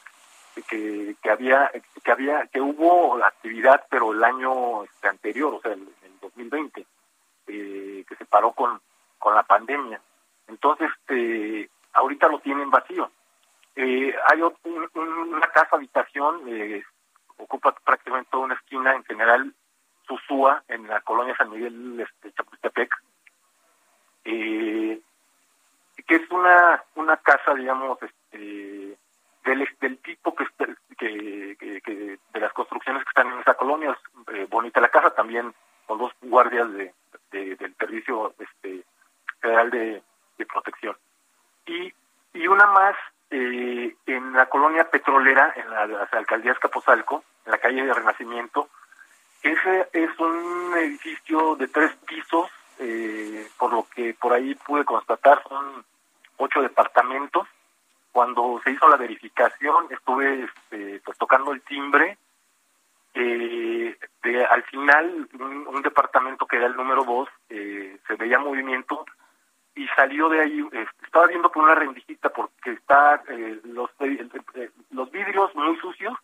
que, 0.69 1.17
que 1.23 1.31
había 1.31 1.71
que 2.03 2.11
había 2.11 2.47
que 2.47 2.61
hubo 2.61 3.23
actividad 3.25 3.87
pero 3.89 4.13
el 4.13 4.23
año 4.23 4.85
este, 4.85 5.09
anterior 5.09 5.55
o 5.55 5.61
sea 5.61 5.73
el, 5.73 5.89
el 6.03 6.21
2020 6.21 6.87
eh, 7.47 8.05
que 8.07 8.17
se 8.17 8.25
paró 8.25 8.53
con 8.53 8.81
con 9.19 9.35
la 9.35 9.43
pandemia 9.43 10.01
entonces 10.49 10.91
este 11.01 11.71
ahorita 11.93 12.29
lo 12.29 12.41
tienen 12.41 12.71
vacío 12.71 13.11
eh, 13.77 14.15
hay 14.27 14.43
una 14.43 15.47
casa 15.49 15.77
habitación 15.77 16.43
eh, 16.49 16.83
ocupa 17.43 17.75
prácticamente 17.85 18.31
toda 18.31 18.45
una 18.45 18.55
esquina 18.55 18.95
en 18.95 19.05
general 19.05 19.55
Susúa 20.07 20.63
en 20.69 20.87
la 20.89 21.01
colonia 21.01 21.37
San 21.37 21.51
Miguel 21.51 22.01
este, 22.01 22.33
Chapultepec 22.33 22.95
eh, 24.25 25.01
que 26.07 26.15
es 26.17 26.31
una 26.31 26.83
una 26.95 27.17
casa 27.19 27.55
digamos 27.55 27.99
este 28.03 28.99
del, 29.81 29.99
tipo 29.99 30.35
que, 30.35 30.47
que, 30.99 31.81
que, 31.83 32.19
de 32.33 32.41
las 32.41 32.53
construcciones 32.53 33.03
que 33.05 33.09
están 33.09 33.33
en 33.33 33.41
esa 33.41 33.55
colonia. 33.55 33.91
Es 33.91 34.35
eh, 34.35 34.47
bonita 34.49 34.81
la 34.81 34.89
casa, 34.89 35.11
también 35.11 35.55
con 35.87 35.99
dos 35.99 36.13
guardias 36.23 36.71
de, 36.73 36.93
del 37.33 37.75
Servicio 37.77 38.35
este, 38.39 38.85
Federal 39.41 39.71
de, 39.71 40.03
Protección. 40.51 40.97
Y, 41.67 41.93
y 42.33 42.47
una 42.47 42.65
más 42.67 42.97
eh, 43.31 43.95
en 44.07 44.33
la 44.33 44.47
colonia 44.47 44.91
petrolera, 44.91 45.53
en 45.55 45.69
la, 45.69 45.87
las 45.87 46.13
alcaldías 46.15 46.59
Capozalco, 46.59 47.23
en 47.45 47.53
la 47.53 47.59
calle 47.59 47.85
de 47.85 47.95
Renacimiento. 47.95 48.69
Ese 49.43 49.89
es 49.93 50.19
un 50.19 50.75
edificio 50.77 51.57
de 51.57 51.69
tres 51.69 51.95
pisos, 52.07 52.51
eh, 52.79 53.49
por 53.59 53.73
lo 53.73 53.87
que 53.95 54.15
por 54.15 54.33
ahí 54.33 54.55
pude 54.55 54.85
constatar 54.85 55.43
son 55.49 55.85
ocho 56.37 56.61
departamentos. 56.61 57.47
Cuando 58.13 58.61
se 58.65 58.73
hizo 58.73 58.89
la 58.89 58.97
verificación 58.97 59.87
estuve 59.91 60.45
este, 60.45 61.01
pues, 61.05 61.17
tocando 61.19 61.53
el 61.53 61.63
timbre. 61.63 62.19
Eh, 63.15 63.97
al 64.51 64.63
final, 64.65 65.29
un, 65.39 65.83
departamento 65.83 66.47
que 66.47 66.57
era 66.57 66.67
el 66.67 66.77
número 66.77 67.05
dos, 67.05 67.29
eh, 67.49 67.99
se 68.07 68.15
veía 68.15 68.39
movimiento 68.39 69.05
y 69.75 69.87
salió 69.89 70.29
de 70.29 70.41
ahí, 70.41 70.69
estaba 71.03 71.27
viendo 71.27 71.51
por 71.51 71.63
una 71.65 71.75
rendijita 71.75 72.29
porque 72.31 72.73
está 72.73 73.23
eh, 73.29 73.61
los, 73.65 73.91
eh, 74.01 74.71
los 74.91 75.11
vidrios 75.11 75.55
muy 75.55 75.77
sucios 75.79 76.15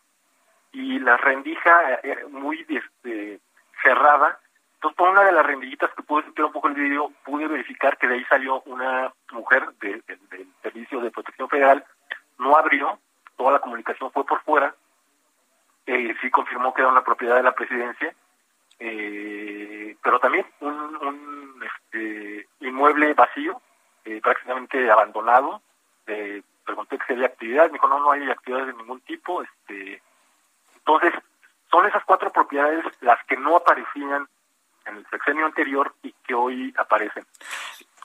y 0.76 0.98
la 0.98 1.16
rendija 1.16 1.94
eh, 2.02 2.26
muy 2.28 2.66
este, 2.68 3.40
cerrada. 3.82 4.38
Entonces, 4.74 4.96
por 4.98 5.08
una 5.08 5.22
de 5.22 5.32
las 5.32 5.46
rendillitas 5.46 5.90
que 5.94 6.02
pude 6.02 6.24
sentir 6.24 6.44
un 6.44 6.52
poco 6.52 6.68
el 6.68 6.74
vidrio, 6.74 7.12
pude 7.24 7.48
verificar 7.48 7.96
que 7.96 8.06
de 8.06 8.16
ahí 8.16 8.24
salió 8.24 8.60
una 8.66 9.10
mujer 9.32 9.70
del 9.80 10.04
Servicio 10.62 11.00
de 11.00 11.10
Protección 11.10 11.48
Federal, 11.48 11.82
no 12.38 12.54
abrió, 12.58 12.98
toda 13.38 13.52
la 13.52 13.58
comunicación 13.60 14.10
fue 14.12 14.26
por 14.26 14.42
fuera, 14.42 14.74
eh, 15.86 16.14
sí 16.20 16.30
confirmó 16.30 16.74
que 16.74 16.82
era 16.82 16.90
una 16.90 17.04
propiedad 17.04 17.36
de 17.36 17.42
la 17.42 17.54
presidencia, 17.54 18.14
eh, 18.78 19.96
pero 20.02 20.20
también 20.20 20.44
un, 20.60 21.64
este, 21.64 22.46
inmueble 22.60 23.14
vacío, 23.14 23.62
eh, 24.04 24.20
prácticamente 24.22 24.90
abandonado. 24.90 25.62
Eh, 26.06 26.42
pregunté 26.66 26.98
si 27.06 27.14
había 27.14 27.28
actividad, 27.28 27.66
me 27.66 27.74
dijo 27.74 27.88
no, 27.88 27.98
no 27.98 28.10
hay 28.10 28.30
actividades 28.30 28.66
de 28.66 28.74
ningún 28.74 29.00
tipo. 29.00 29.42
Este, 29.42 30.02
entonces, 30.86 31.20
son 31.68 31.84
esas 31.86 32.04
cuatro 32.04 32.30
propiedades 32.32 32.84
las 33.00 33.18
que 33.26 33.36
no 33.36 33.56
aparecían 33.56 34.28
en 34.86 34.96
el 34.96 35.06
sexenio 35.10 35.46
anterior 35.46 35.92
y 36.02 36.12
que 36.24 36.32
hoy 36.32 36.72
aparecen. 36.78 37.26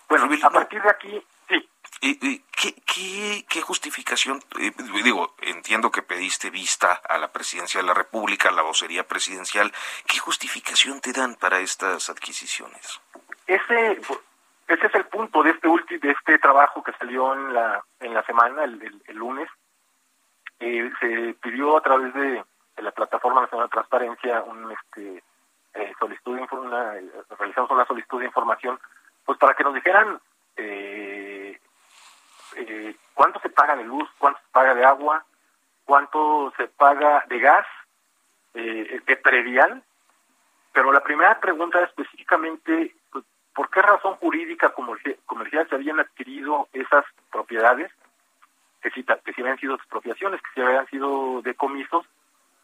Bueno, 0.10 0.28
a 0.44 0.50
partir 0.50 0.82
de 0.82 0.90
aquí, 0.90 1.24
sí. 1.48 1.70
¿Y, 2.02 2.40
qué, 2.40 3.46
qué, 3.48 3.62
justificación? 3.62 4.42
Eh, 4.60 4.72
digo, 5.04 5.36
entiendo 5.42 5.92
que 5.92 6.02
pediste 6.02 6.50
vista 6.50 6.94
a 7.08 7.20
la 7.20 7.32
presidencia 7.32 7.80
de 7.80 7.86
la 7.86 7.94
República, 7.94 8.50
a 8.50 8.52
la 8.52 8.64
vocería 8.64 9.08
presidencial. 9.08 9.72
¿Qué 10.08 10.18
justificación 10.18 11.00
te 11.00 11.14
dan 11.14 11.36
para 11.36 11.60
estas 11.60 12.10
adquisiciones? 12.10 13.00
Ese, 13.46 14.02
ese 14.68 14.88
es 14.88 14.96
el 14.96 15.06
punto 15.06 15.44
de 15.44 15.52
este 15.52 15.68
de 16.00 16.12
este 16.12 16.40
trabajo 16.40 16.84
que 16.84 16.94
salió 16.94 17.34
en 17.36 17.54
la 17.54 17.84
en 18.00 18.14
la 18.16 18.24
semana, 18.24 18.64
el, 18.64 18.80
lunes. 19.14 19.48
Eh, 20.60 20.92
se 21.00 21.36
pidió 21.42 21.78
a 21.78 21.82
través 21.82 22.14
de, 22.14 22.44
la 22.78 22.92
plataforma 22.92 23.42
nacional 23.42 23.68
de 23.68 23.72
transparencia 23.72 24.42
un 24.44 24.72
este 24.72 25.24
eh, 25.74 25.94
solicitud 26.00 26.38
de 26.38 26.48
una, 26.56 26.94
realizamos 27.38 27.72
una 27.72 27.86
solicitud 27.86 28.20
de 28.20 28.26
información, 28.26 28.80
pues 29.26 29.38
para 29.38 29.54
que 29.54 29.64
nos 29.64 29.74
dijeran 29.74 30.20
eh, 30.58 31.60
eh, 32.56 32.96
cuánto 33.14 33.40
se 33.40 33.50
paga 33.50 33.76
de 33.76 33.84
luz, 33.84 34.10
cuánto 34.18 34.40
se 34.40 34.48
paga 34.52 34.74
de 34.74 34.86
agua, 34.86 35.26
cuánto 35.86 36.54
se 36.58 36.68
paga 36.68 37.26
de 37.28 37.40
gas, 37.40 37.66
eh, 38.54 39.02
de 39.06 39.18
predial. 39.18 39.84
Pero 40.74 40.92
la 40.92 41.04
primera 41.04 41.40
pregunta 41.40 41.82
específicamente, 41.84 42.96
pues, 43.12 43.26
¿por 43.54 43.70
qué 43.70 43.82
razón 43.82 44.16
jurídica 44.16 44.74
comercial 45.26 45.68
se 45.70 45.76
habían 45.76 46.00
adquirido 46.00 46.68
esas 46.74 47.06
propiedades? 47.32 47.92
Que 48.82 48.90
si, 48.92 49.04
que 49.04 49.34
si 49.34 49.42
habían 49.42 49.60
sido 49.60 49.76
expropiaciones, 49.76 50.42
que 50.42 50.50
si 50.56 50.62
habían 50.62 50.88
sido 50.88 51.42
decomisos, 51.42 52.06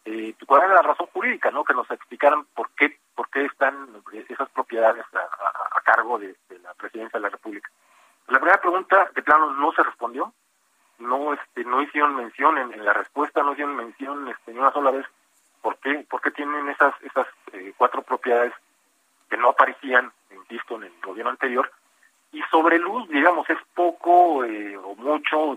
eh, 0.07 0.35
¿cuál 0.45 0.63
era 0.63 0.75
la 0.75 0.81
razón 0.81 1.07
jurídica? 1.13 1.51
no 1.51 1.63
Que 1.63 1.73
nos 1.73 1.89
explicaran 1.91 2.45
por 2.55 2.69
qué 2.71 2.97
por 3.15 3.29
qué 3.29 3.45
están 3.45 3.87
esas 4.29 4.49
propiedades 4.49 5.05
a, 5.13 5.81
cargo 5.81 6.19
de, 6.19 6.35
la 6.61 6.73
presidencia 6.73 7.17
de 7.17 7.23
la 7.23 7.29
República. 7.29 7.69
La 8.27 8.39
primera 8.39 8.59
pregunta, 8.59 9.09
de 9.15 9.23
plano, 9.23 9.53
no 9.53 9.71
se 9.71 9.83
respondió. 9.83 10.33
No 10.99 11.33
este, 11.33 11.63
no 11.63 11.81
hicieron 11.81 12.13
mención 12.15 12.57
en, 12.57 12.83
la 12.83 12.91
respuesta, 12.93 13.41
no 13.41 13.53
hicieron 13.53 13.73
mención 13.75 14.27
este, 14.27 14.51
ni 14.51 14.59
una 14.59 14.73
sola 14.73 14.91
vez 14.91 15.05
por 15.61 15.77
qué, 15.77 16.05
por 16.09 16.19
qué 16.21 16.31
tienen 16.31 16.67
esas, 16.69 16.93
esas 17.03 17.27
eh, 17.53 17.73
cuatro 17.77 18.01
propiedades 18.01 18.51
que 19.29 19.37
no 19.37 19.49
aparecían, 19.49 20.11
insisto, 20.31 20.75
en 20.75 20.83
el 20.85 20.93
gobierno 21.03 21.29
anterior. 21.31 21.71
Y 22.31 22.41
sobre 22.51 22.79
luz, 22.79 23.07
digamos, 23.09 23.47
es 23.49 23.57
poco 23.73 24.43
eh, 24.43 24.75
o 24.75 24.93
mucho, 24.95 25.55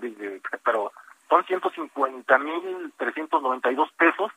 pero 0.64 0.92
son 1.28 1.44
150.392 1.44 3.90
pesos 3.96 4.30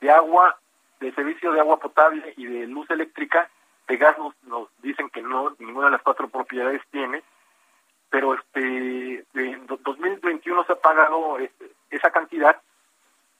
de 0.00 0.10
agua, 0.10 0.58
de 1.00 1.12
servicio 1.12 1.52
de 1.52 1.60
agua 1.60 1.78
potable 1.78 2.34
y 2.36 2.46
de 2.46 2.66
luz 2.66 2.90
eléctrica. 2.90 3.48
De 3.86 3.96
gas 3.96 4.16
nos 4.42 4.68
dicen 4.82 5.08
que 5.10 5.22
no, 5.22 5.54
ninguna 5.58 5.86
de 5.86 5.92
las 5.92 6.02
cuatro 6.02 6.28
propiedades 6.28 6.82
tiene 6.90 7.22
pero 8.10 8.34
este 8.34 9.24
en 9.34 9.66
2021 9.66 10.64
se 10.64 10.72
ha 10.72 10.76
pagado 10.76 11.38
este, 11.38 11.70
esa 11.90 12.10
cantidad, 12.10 12.60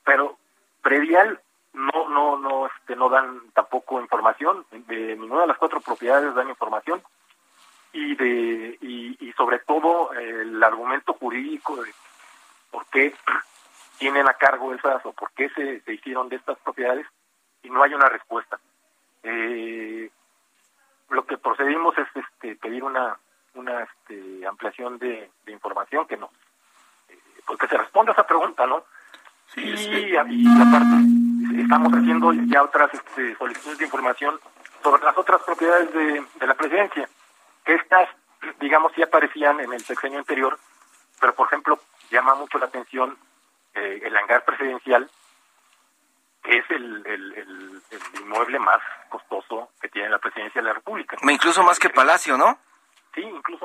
pero 0.05 0.37
predial 0.83 1.41
no 1.73 2.09
no 2.09 2.39
no 2.39 2.67
este 2.67 2.97
no 2.97 3.09
dan 3.09 3.51
tampoco 3.55 4.01
información 4.01 4.65
de 4.71 5.17
ninguna 5.17 5.43
de 5.43 5.49
dan 6.09 6.49
información 6.49 7.03
y 7.93 8.15
de 8.17 8.79
y, 8.81 9.33
sobre 9.37 9.61
todo 9.61 10.13
el 10.15 10.63
argumento 10.63 11.15
jurídico 11.15 11.81
de 11.83 11.93
por 12.71 12.85
qué 12.87 13.15
tienen 13.99 14.29
a 14.29 14.35
cargo 14.35 14.75
esas 14.75 15.05
o 15.07 15.13
por 15.13 15.31
qué 15.33 15.49
se, 15.51 15.81
se 15.81 15.95
hicieron 15.95 16.29
de 16.29 16.37
estas 16.37 16.59
propiedades 16.59 17.07
y 17.63 17.71
no 17.71 17.83
hay 17.83 17.95
una 17.95 18.09
respuesta 18.09 18.59
eh, 19.23 20.11
lo 21.11 21.25
que 21.25 21.39
procedimos 21.39 21.97
es 21.99 22.09
este 22.15 22.57
pedir 22.57 22.83
una 22.83 23.17
una 23.55 23.83
este, 23.83 24.47
ampliación 24.47 24.99
de, 24.99 25.31
información 25.49 26.07
que 26.07 26.17
no, 26.17 26.31
eh, 27.09 27.19
pues 27.47 27.59
que 27.59 27.67
se 27.69 27.77
responda 27.77 28.13
a 28.13 28.15
esa 28.15 28.27
pregunta, 28.27 28.67
¿no? 28.67 28.85
Sí, 29.55 29.63
y, 29.63 30.17
aparte 30.17 31.61
estamos 31.61 31.93
haciendo 31.93 32.33
ya 32.33 32.63
otras 32.63 32.93
este, 32.93 33.35
solicitudes 33.37 33.79
de 33.79 33.85
información 33.87 34.39
de, 35.71 36.47
la 36.47 36.55
presidencia, 36.55 37.09
estas, 37.65 38.09
digamos, 38.61 38.93
sí 38.95 39.03
aparecían 39.03 39.61
en 39.61 39.73
el 39.73 39.81
sexenio 39.85 40.19
anterior, 40.19 40.59
pero 41.21 41.35
por 41.35 41.47
ejemplo 41.49 41.79
llama 42.11 42.35
mucho 42.35 42.59
la 42.59 42.67
atención 42.67 43.17
eh, 43.75 44.01
el 44.03 44.17
hangar 44.17 44.45
presidencial, 44.45 45.11
que 46.43 46.59
es 46.59 46.71
el, 46.71 47.07
el, 47.07 47.33
el, 47.35 47.83
inmueble 48.21 48.59
más 48.59 48.81
costoso 49.09 49.71
que 49.81 49.89
tiene 49.89 50.09
la 50.09 50.19
presidencia 50.19 50.61
de 50.61 50.69
la 50.69 50.75
República. 50.75 51.17
Incluso 51.23 51.63
más 51.63 51.79
que 51.79 51.91
Palacio, 51.91 52.37
¿no? 52.37 52.59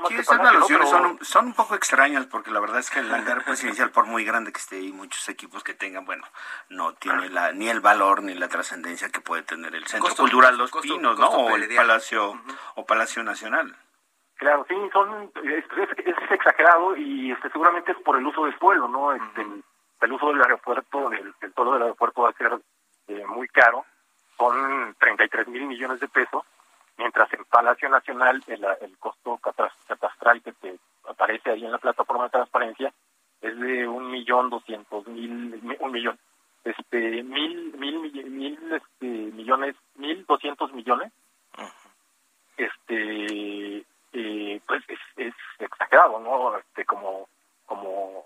Sí, 0.08 0.16
esas 0.16 0.40
alusiones 0.40 0.90
son, 0.90 1.20
son 1.22 1.46
un 1.48 1.54
poco 1.54 1.76
extrañas 1.76 2.26
porque 2.26 2.52
la 2.52 2.60
verdad 2.60 2.80
es 2.80 2.90
que 2.90 3.00
el 3.00 3.14
hangar 3.14 3.44
presidencial, 3.44 3.92
por 3.92 4.06
muy 4.06 4.26
grande 4.26 4.52
que 4.52 4.60
esté 4.60 4.80
y 4.82 4.92
muchos 4.92 5.28
equipos 5.30 5.64
que 5.64 5.74
tengan, 5.74 6.06
bueno, 6.06 6.24
no 6.70 6.94
tiene 6.94 7.30
la, 7.30 7.52
ni 7.52 7.70
el 7.70 7.80
valor 7.80 8.24
ni 8.24 8.34
la 8.34 8.48
trascendencia 8.48 9.10
que 9.10 9.22
puede 9.22 9.44
tener 9.44 9.76
el 9.76 9.86
Centro 9.88 10.14
Cultural 10.16 10.58
Los 10.58 10.72
Pinos, 10.72 11.18
¿no? 11.18 11.28
O 11.30 11.56
el 11.56 11.74
Palacio, 11.76 12.42
o 12.76 12.86
Palacio 12.86 13.24
Nacional. 13.24 13.76
Claro, 14.36 14.66
sí, 14.68 14.76
son, 14.92 15.32
es, 15.44 15.66
exagerado 16.32 16.98
y 16.98 17.32
este, 17.32 17.50
seguramente 17.50 17.92
es 17.92 17.98
por 18.00 18.18
el 18.18 18.26
uso 18.26 18.46
del 18.46 18.58
suelo, 18.60 18.88
¿no? 18.88 19.14
Este, 19.14 19.46
el 20.02 20.12
uso 20.12 20.28
del 20.28 20.42
aeropuerto, 20.42 21.12
el, 21.12 21.34
el 21.40 21.54
todo 21.54 21.74
del 21.74 21.84
aeropuerto 21.84 22.24
va 22.24 22.30
a 22.30 22.34
ser 22.34 22.60
eh, 23.08 23.26
muy 23.28 23.48
caro, 23.48 23.86
son 24.38 24.96
33 25.00 25.48
mil 25.48 25.66
millones 25.66 26.00
de 26.00 26.08
pesos 26.08 26.44
mientras 26.98 27.32
en 27.34 27.44
Palacio 27.46 27.90
Nacional 27.90 28.44
el, 28.48 28.66
el 28.82 28.98
costo 28.98 29.38
catastral 29.38 30.42
que 30.42 30.54
te 30.54 30.78
aparece 31.08 31.52
ahí 31.52 31.66
en 31.66 31.72
la 31.72 31.78
plataforma 31.78 32.26
de 32.26 32.30
transparencia 32.32 32.94
es 33.42 33.60
de 33.60 33.88
un 33.88 34.10
millón 34.10 34.50
doscientos 34.50 35.06
mil, 35.08 35.78
un 35.80 35.92
millón, 35.92 36.18
este, 36.64 37.24
mil, 37.24 37.74
mil, 37.78 38.00
mil, 38.00 38.74
este, 38.74 39.06
millones, 39.06 39.76
mil 39.96 40.26
doscientos 40.26 40.72
millones, 40.72 41.12
este, 42.56 43.84
eh, 44.14 44.62
pues 44.66 44.84
es, 44.88 45.00
es 45.18 45.34
exagerado, 45.60 46.20
¿no? 46.20 46.58
Este, 46.58 46.86
como, 46.86 47.28
como 47.66 48.24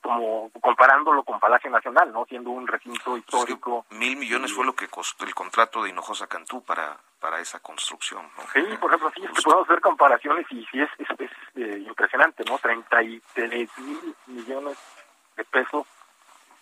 como 0.00 0.50
comparándolo 0.60 1.22
con 1.22 1.38
Palacio 1.38 1.70
Nacional, 1.70 2.12
¿no? 2.12 2.24
Siendo 2.26 2.50
un 2.50 2.66
recinto 2.66 3.16
histórico. 3.16 3.86
mil 3.90 4.16
millones 4.16 4.52
fue 4.52 4.64
lo 4.64 4.74
que 4.74 4.88
costó 4.88 5.24
el 5.24 5.34
contrato 5.34 5.82
de 5.82 5.90
Hinojosa 5.90 6.26
Cantú 6.26 6.62
para, 6.62 6.98
para 7.22 7.40
esa 7.40 7.60
construcción. 7.60 8.28
Sí, 8.52 8.60
por 8.80 8.90
ejemplo, 8.90 9.12
sí, 9.14 9.22
podemos 9.44 9.68
hacer 9.68 9.80
comparaciones 9.80 10.44
y 10.50 10.66
sí 10.66 10.80
es, 10.80 10.90
es, 10.98 11.30
eh, 11.54 11.84
impresionante, 11.86 12.42
¿no? 12.44 12.58
33 12.58 13.70
mil 13.78 14.16
millones 14.26 14.76
de 15.36 15.44
pesos 15.44 15.86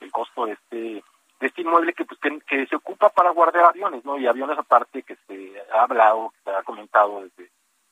el 0.00 0.12
costo 0.12 0.46
de 0.46 0.52
este 0.52 1.04
de 1.40 1.46
este 1.46 1.62
inmueble 1.62 1.94
que, 1.94 2.04
pues, 2.04 2.20
que, 2.46 2.66
se 2.66 2.76
ocupa 2.76 3.08
para 3.08 3.30
guardar 3.30 3.64
aviones, 3.64 4.04
¿no? 4.04 4.18
Y 4.18 4.26
aviones 4.26 4.58
aparte 4.58 5.02
que 5.02 5.16
se 5.26 5.54
ha 5.72 5.84
hablado, 5.84 6.30
que 6.30 6.50
se 6.50 6.50
ha 6.50 6.62
comentado 6.62 7.22
desde 7.22 7.50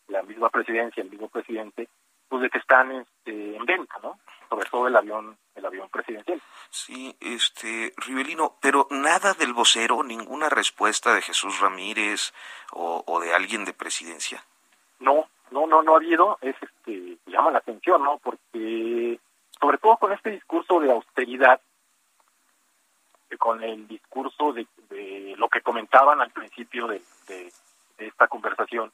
la 0.09 0.22
misma 0.22 0.50
presidencia, 0.50 1.02
el 1.02 1.09
mismo 1.09 1.28
presidente, 1.28 1.88
pues 2.29 2.43
de 2.43 2.51
que 2.51 2.59
están 2.59 2.93
este, 2.93 3.57
en 3.57 3.64
venta, 3.64 3.99
¿no? 4.03 4.19
Sobre 4.49 4.69
todo 4.71 4.88
el 4.88 4.97
avión, 4.97 5.37
el 5.55 5.67
avión 5.67 5.88
presidencial. 5.91 6.41
Sí, 6.71 7.14
este, 7.21 7.93
Rivelino, 7.97 8.57
pero 8.61 8.87
nada 8.91 9.35
del 9.35 9.53
vocero, 9.53 10.03
ninguna 10.03 10.49
respuesta 10.49 11.14
de 11.14 11.23
Jesús 11.23 11.61
Ramírez 11.61 12.33
o, 12.73 13.21
de 13.21 13.35
alguien 13.35 13.64
de 13.64 13.73
presidencia. 13.73 14.43
No, 15.01 15.29
no, 15.51 15.67
no, 15.67 15.83
no 15.83 15.95
ha 15.95 15.97
habido, 15.97 16.38
es 16.41 16.57
este, 16.61 17.19
llama 17.27 17.51
la 17.51 17.59
atención, 17.59 18.03
¿no? 18.03 18.19
Porque, 18.19 19.19
sobre 19.61 19.79
todo 19.79 19.97
con 19.97 20.12
este 20.12 20.31
discurso 20.31 20.81
de 20.81 20.93
austeridad, 20.93 21.61
con 23.37 23.62
el 23.62 23.87
discurso 23.87 24.53
de, 24.53 24.67
lo 25.37 25.49
que 25.49 25.61
comentaban 25.61 26.21
al 26.21 26.31
principio 26.31 26.87
de, 26.87 27.03
esta 27.99 28.29
conversación, 28.29 28.93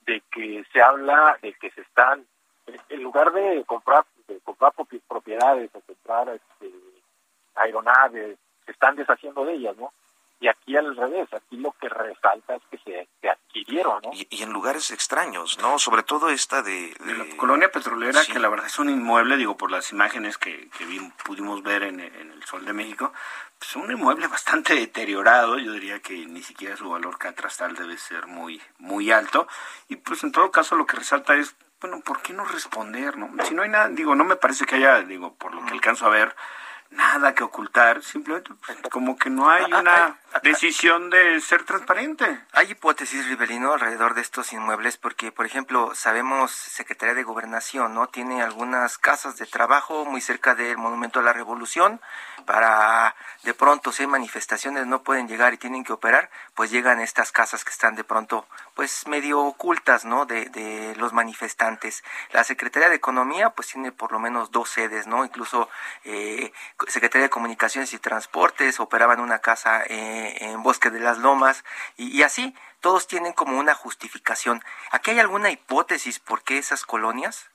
de 0.00 0.22
que 0.30 0.64
se 0.72 0.82
habla 0.82 1.38
de 1.42 1.54
que 1.54 1.70
se 1.70 1.80
están, 1.80 2.26
en 2.88 3.02
lugar 3.02 3.32
de 3.32 3.64
comprar, 3.64 4.04
de 4.28 4.40
comprar 4.40 4.72
propiedades 5.08 5.70
o 5.74 5.80
comprar 5.80 6.28
este, 6.28 6.72
aeronaves, 7.54 8.38
se 8.64 8.72
están 8.72 8.96
deshaciendo 8.96 9.44
de 9.44 9.54
ellas, 9.54 9.76
¿no? 9.76 9.92
Y 10.38 10.48
aquí 10.48 10.76
al 10.76 10.94
revés, 10.94 11.32
aquí 11.32 11.56
lo 11.56 11.72
que 11.72 11.88
resalta 11.88 12.56
es 12.56 12.62
que 12.70 12.78
se, 12.78 13.08
adquirieron, 13.26 14.02
¿no? 14.02 14.10
Y, 14.12 14.42
en 14.42 14.52
lugares 14.52 14.90
extraños, 14.90 15.58
¿no? 15.62 15.78
Sobre 15.78 16.02
todo 16.02 16.28
esta 16.28 16.62
de... 16.62 16.94
la 17.00 17.36
colonia 17.38 17.70
petrolera, 17.70 18.20
que 18.30 18.38
la 18.38 18.50
verdad 18.50 18.66
es 18.66 18.78
un 18.78 18.90
inmueble, 18.90 19.38
digo, 19.38 19.56
por 19.56 19.70
las 19.70 19.92
imágenes 19.92 20.36
que, 20.36 20.68
pudimos 21.24 21.62
ver 21.62 21.84
en, 21.84 22.00
el 22.00 22.44
Sol 22.44 22.66
de 22.66 22.74
México, 22.74 23.14
pues 23.58 23.76
un 23.76 23.90
inmueble 23.90 24.26
bastante 24.26 24.74
deteriorado, 24.74 25.58
yo 25.58 25.72
diría 25.72 26.00
que 26.00 26.26
ni 26.26 26.42
siquiera 26.42 26.76
su 26.76 26.90
valor 26.90 27.16
catastral 27.16 27.74
debe 27.74 27.96
ser 27.96 28.26
muy, 28.26 28.60
muy 28.78 29.10
alto. 29.10 29.48
Y 29.88 29.96
pues 29.96 30.22
en 30.22 30.32
todo 30.32 30.50
caso 30.50 30.76
lo 30.76 30.84
que 30.84 30.98
resalta 30.98 31.34
es, 31.34 31.56
bueno, 31.86 32.02
¿por 32.02 32.20
qué 32.20 32.32
no 32.32 32.44
responder, 32.44 33.16
no? 33.16 33.30
Si 33.44 33.54
no 33.54 33.62
hay 33.62 33.68
nada, 33.68 33.88
digo, 33.88 34.16
no 34.16 34.24
me 34.24 34.34
parece 34.34 34.64
que 34.66 34.74
haya, 34.74 35.02
digo, 35.02 35.34
por 35.34 35.54
lo 35.54 35.64
que 35.64 35.72
alcanzo 35.72 36.06
a 36.06 36.10
ver, 36.10 36.34
nada 36.90 37.32
que 37.32 37.44
ocultar, 37.44 38.02
simplemente 38.02 38.50
pues, 38.66 38.78
como 38.90 39.16
que 39.16 39.30
no 39.30 39.48
hay 39.48 39.64
una 39.66 40.18
decisión 40.42 41.10
de 41.10 41.40
ser 41.40 41.64
transparente. 41.64 42.40
Hay 42.52 42.70
hipótesis, 42.70 43.26
Rivelino, 43.26 43.72
alrededor 43.72 44.14
de 44.14 44.20
estos 44.20 44.52
inmuebles, 44.52 44.96
porque, 44.96 45.32
por 45.32 45.46
ejemplo, 45.46 45.94
sabemos, 45.94 46.50
Secretaría 46.50 47.14
de 47.14 47.22
Gobernación, 47.22 47.94
¿no? 47.94 48.08
Tiene 48.08 48.42
algunas 48.42 48.98
casas 48.98 49.36
de 49.36 49.46
trabajo 49.46 50.04
muy 50.04 50.20
cerca 50.20 50.54
del 50.54 50.78
Monumento 50.78 51.20
a 51.20 51.22
la 51.22 51.32
Revolución, 51.32 52.00
para 52.46 53.14
de 53.42 53.54
pronto 53.54 53.92
si 53.92 54.04
hay 54.04 54.06
manifestaciones 54.06 54.86
no 54.86 55.02
pueden 55.02 55.28
llegar 55.28 55.52
y 55.52 55.58
tienen 55.58 55.84
que 55.84 55.92
operar, 55.92 56.30
pues 56.54 56.70
llegan 56.70 57.00
estas 57.00 57.32
casas 57.32 57.64
que 57.64 57.70
están 57.70 57.96
de 57.96 58.04
pronto 58.04 58.46
pues 58.74 59.06
medio 59.06 59.40
ocultas, 59.40 60.04
¿no? 60.04 60.26
De, 60.26 60.46
los 60.96 61.12
manifestantes. 61.12 62.04
La 62.32 62.44
Secretaría 62.44 62.88
de 62.88 62.96
Economía 62.96 63.50
pues 63.50 63.68
tiene 63.68 63.92
por 63.92 64.12
lo 64.12 64.18
menos 64.18 64.50
dos 64.50 64.70
sedes, 64.70 65.06
¿no? 65.06 65.24
Incluso 65.24 65.68
eh, 66.04 66.52
Secretaría 66.86 67.24
de 67.24 67.30
Comunicaciones 67.30 67.92
y 67.92 67.98
Transportes 67.98 68.80
operaba 68.80 69.14
en 69.14 69.20
una 69.20 69.40
casa 69.40 69.82
eh, 69.86 70.25
en 70.40 70.62
Bosque 70.62 70.90
de 70.90 71.00
las 71.00 71.18
Lomas 71.18 71.64
y, 71.96 72.16
y 72.16 72.22
así 72.22 72.54
todos 72.80 73.06
tienen 73.06 73.32
como 73.32 73.58
una 73.58 73.74
justificación. 73.74 74.62
¿Aquí 74.92 75.10
hay 75.10 75.18
alguna 75.18 75.50
hipótesis 75.50 76.18
por 76.18 76.42
qué 76.42 76.58
esas 76.58 76.84
colonias? 76.84 77.50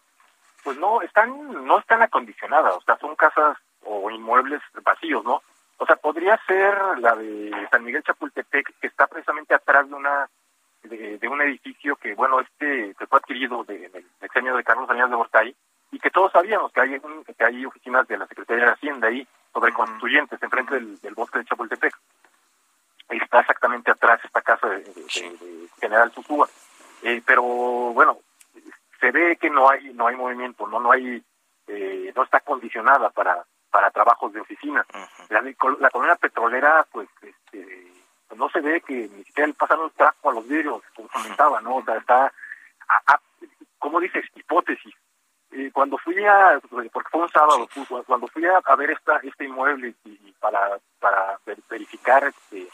Pues 0.64 0.78
no, 0.78 1.02
están, 1.02 1.66
no 1.66 1.80
están 1.80 2.02
acondicionadas, 2.02 2.76
o 2.76 2.82
sea, 2.82 2.98
son 2.98 3.16
casas 3.16 3.58
o 3.84 4.12
inmuebles 4.12 4.62
vacíos, 4.84 5.24
¿no? 5.24 5.42
O 5.78 5.86
sea, 5.86 5.96
podría 5.96 6.40
ser 6.46 6.78
la 7.00 7.16
de 7.16 7.52
San 7.72 7.84
Miguel 7.84 8.04
Chapultepec, 8.04 8.72
que 8.80 8.88
está 8.88 9.08
precisamente 9.08 9.56
atrás 9.56 9.90
de 9.90 9.96
una 9.96 10.30
de, 10.84 11.28
un 11.28 11.42
edificio 11.42 11.96
que, 11.96 12.14
bueno, 12.14 12.40
este 12.40 12.94
que 12.98 13.08
fue 13.08 13.20
adquirido 13.20 13.64
de, 13.64 13.86
en 13.86 13.96
el 13.96 14.56
de 14.56 14.64
Carlos 14.64 14.90
Añas 14.90 15.10
de 15.10 15.16
Bortay, 15.16 15.56
y 15.92 16.00
que 16.00 16.12
todos 16.12 16.32
sabíamos 16.32 16.72
que 16.72 16.82
hay, 16.82 17.00
que 17.00 17.44
hay 17.44 17.66
oficinas 17.66 18.08
de 18.08 18.18
la 18.18 18.28
Secretaría 18.28 18.66
de 18.66 18.72
Hacienda 18.72 19.08
ahí 19.08 19.28
sobre 19.54 19.74
constituyentes 19.74 20.42
enfrente 20.42 20.76
del, 20.80 21.16
bosque 21.16 21.40
de 21.40 21.46
Chapultepec. 21.46 21.96
Está 23.12 23.41
exactamente 23.41 23.91
atrás 23.91 24.19
esta 24.24 24.41
casa 24.41 24.67
de, 24.67 24.84
General 25.80 26.12
Susúa. 26.12 26.47
Eh, 27.04 27.21
pero 27.26 27.43
bueno, 27.43 28.19
se 29.00 29.12
ve 29.12 29.38
que 29.38 29.50
no 29.50 29.69
hay 29.69 29.93
no 29.93 30.08
hay 30.08 30.15
movimiento, 30.15 30.67
no 30.67 30.80
no 30.80 30.91
hay 30.91 31.24
eh, 31.67 32.13
no 32.15 32.24
está 32.24 32.39
condicionada 32.39 33.10
para 33.10 33.45
para 33.71 33.89
trabajos 33.89 34.34
de 34.34 34.41
oficina. 34.41 34.86
la, 35.30 35.41
la, 35.41 35.89
colonia 35.89 36.15
petrolera, 36.17 36.86
pues, 36.91 37.08
este, 37.21 37.91
no 38.36 38.50
se 38.50 38.60
ve 38.60 38.82
que 38.82 38.93
ni 38.93 39.24
siquiera 39.24 39.47
le 39.47 39.54
pasaron 39.54 39.86
el 39.86 39.91
trapo 39.91 40.30
a 40.30 40.34
los 40.34 40.47
vidrios, 40.47 40.84
como 40.95 41.08
comentaba, 41.08 41.62
¿no? 41.62 41.78
O 41.78 41.84
sea, 41.84 41.95
está, 41.97 42.32
a, 42.88 43.19
¿cómo 43.80 44.00
dices? 44.00 44.26
Hipótesis. 44.36 44.93
Eh, 45.52 45.69
cuando 45.74 45.97
fui 45.97 46.15
a, 46.26 46.62
porque 46.69 47.10
fue 47.10 47.21
un 47.21 47.30
sábado, 47.30 47.67
cuando 48.06 48.28
fui 48.28 48.45
a, 48.45 48.76
ver 48.76 48.91
esta 48.91 49.17
este 49.17 49.45
inmueble 49.45 49.95
y, 50.06 50.32
para 50.39 50.80
para 51.00 51.39
verificar 51.69 52.24
este, 52.24 52.69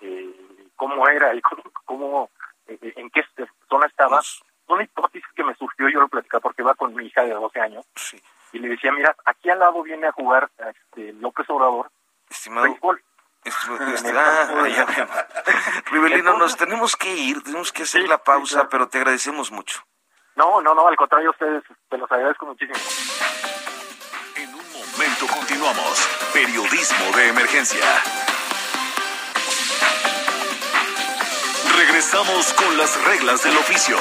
eh, 0.00 0.68
cómo 0.76 1.08
era 1.08 1.34
y 1.34 1.40
cómo, 1.84 2.30
eh, 2.66 2.92
en 2.96 3.10
qué 3.10 3.22
zona 3.68 3.86
estaba, 3.86 4.18
pues 4.18 4.42
una 4.68 4.84
hipótesis 4.84 5.28
que 5.34 5.44
me 5.44 5.54
surgió, 5.54 5.88
yo 5.88 6.00
lo 6.00 6.08
platicaba 6.08 6.40
porque 6.40 6.62
va 6.62 6.74
con 6.74 6.94
mi 6.94 7.06
hija 7.06 7.22
de 7.22 7.34
12 7.34 7.60
años, 7.60 7.86
sí 7.96 8.20
y 8.52 8.58
le 8.58 8.68
decía, 8.68 8.92
mira, 8.92 9.16
aquí 9.24 9.48
al 9.50 9.58
lado 9.58 9.82
viene 9.82 10.06
a 10.06 10.12
jugar 10.12 10.48
este, 10.58 11.14
López 11.14 11.48
Obrador 11.50 11.90
Estimado, 12.28 12.68
Rivelino, 15.90 16.36
nos 16.36 16.54
tenemos 16.56 16.94
que 16.96 17.14
ir, 17.14 17.42
tenemos 17.42 17.72
que 17.72 17.84
hacer 17.84 18.06
la 18.08 18.22
pausa, 18.22 18.68
pero 18.68 18.88
te 18.88 18.98
agradecemos 18.98 19.50
mucho. 19.50 19.80
No, 20.36 20.60
no, 20.60 20.74
no, 20.74 20.86
al 20.86 20.96
contrario, 20.96 21.30
ustedes 21.30 21.64
te 21.88 21.96
los 21.96 22.12
agradezco 22.12 22.44
muchísimo. 22.46 22.78
En 24.36 24.54
un 24.54 24.72
momento 24.72 25.26
continuamos. 25.26 26.06
Periodismo 26.34 27.16
de 27.16 27.28
emergencia. 27.28 27.86
Regresamos 31.90 32.52
con 32.52 32.78
las 32.78 33.04
reglas 33.04 33.42
del 33.42 33.56
oficio. 33.56 33.96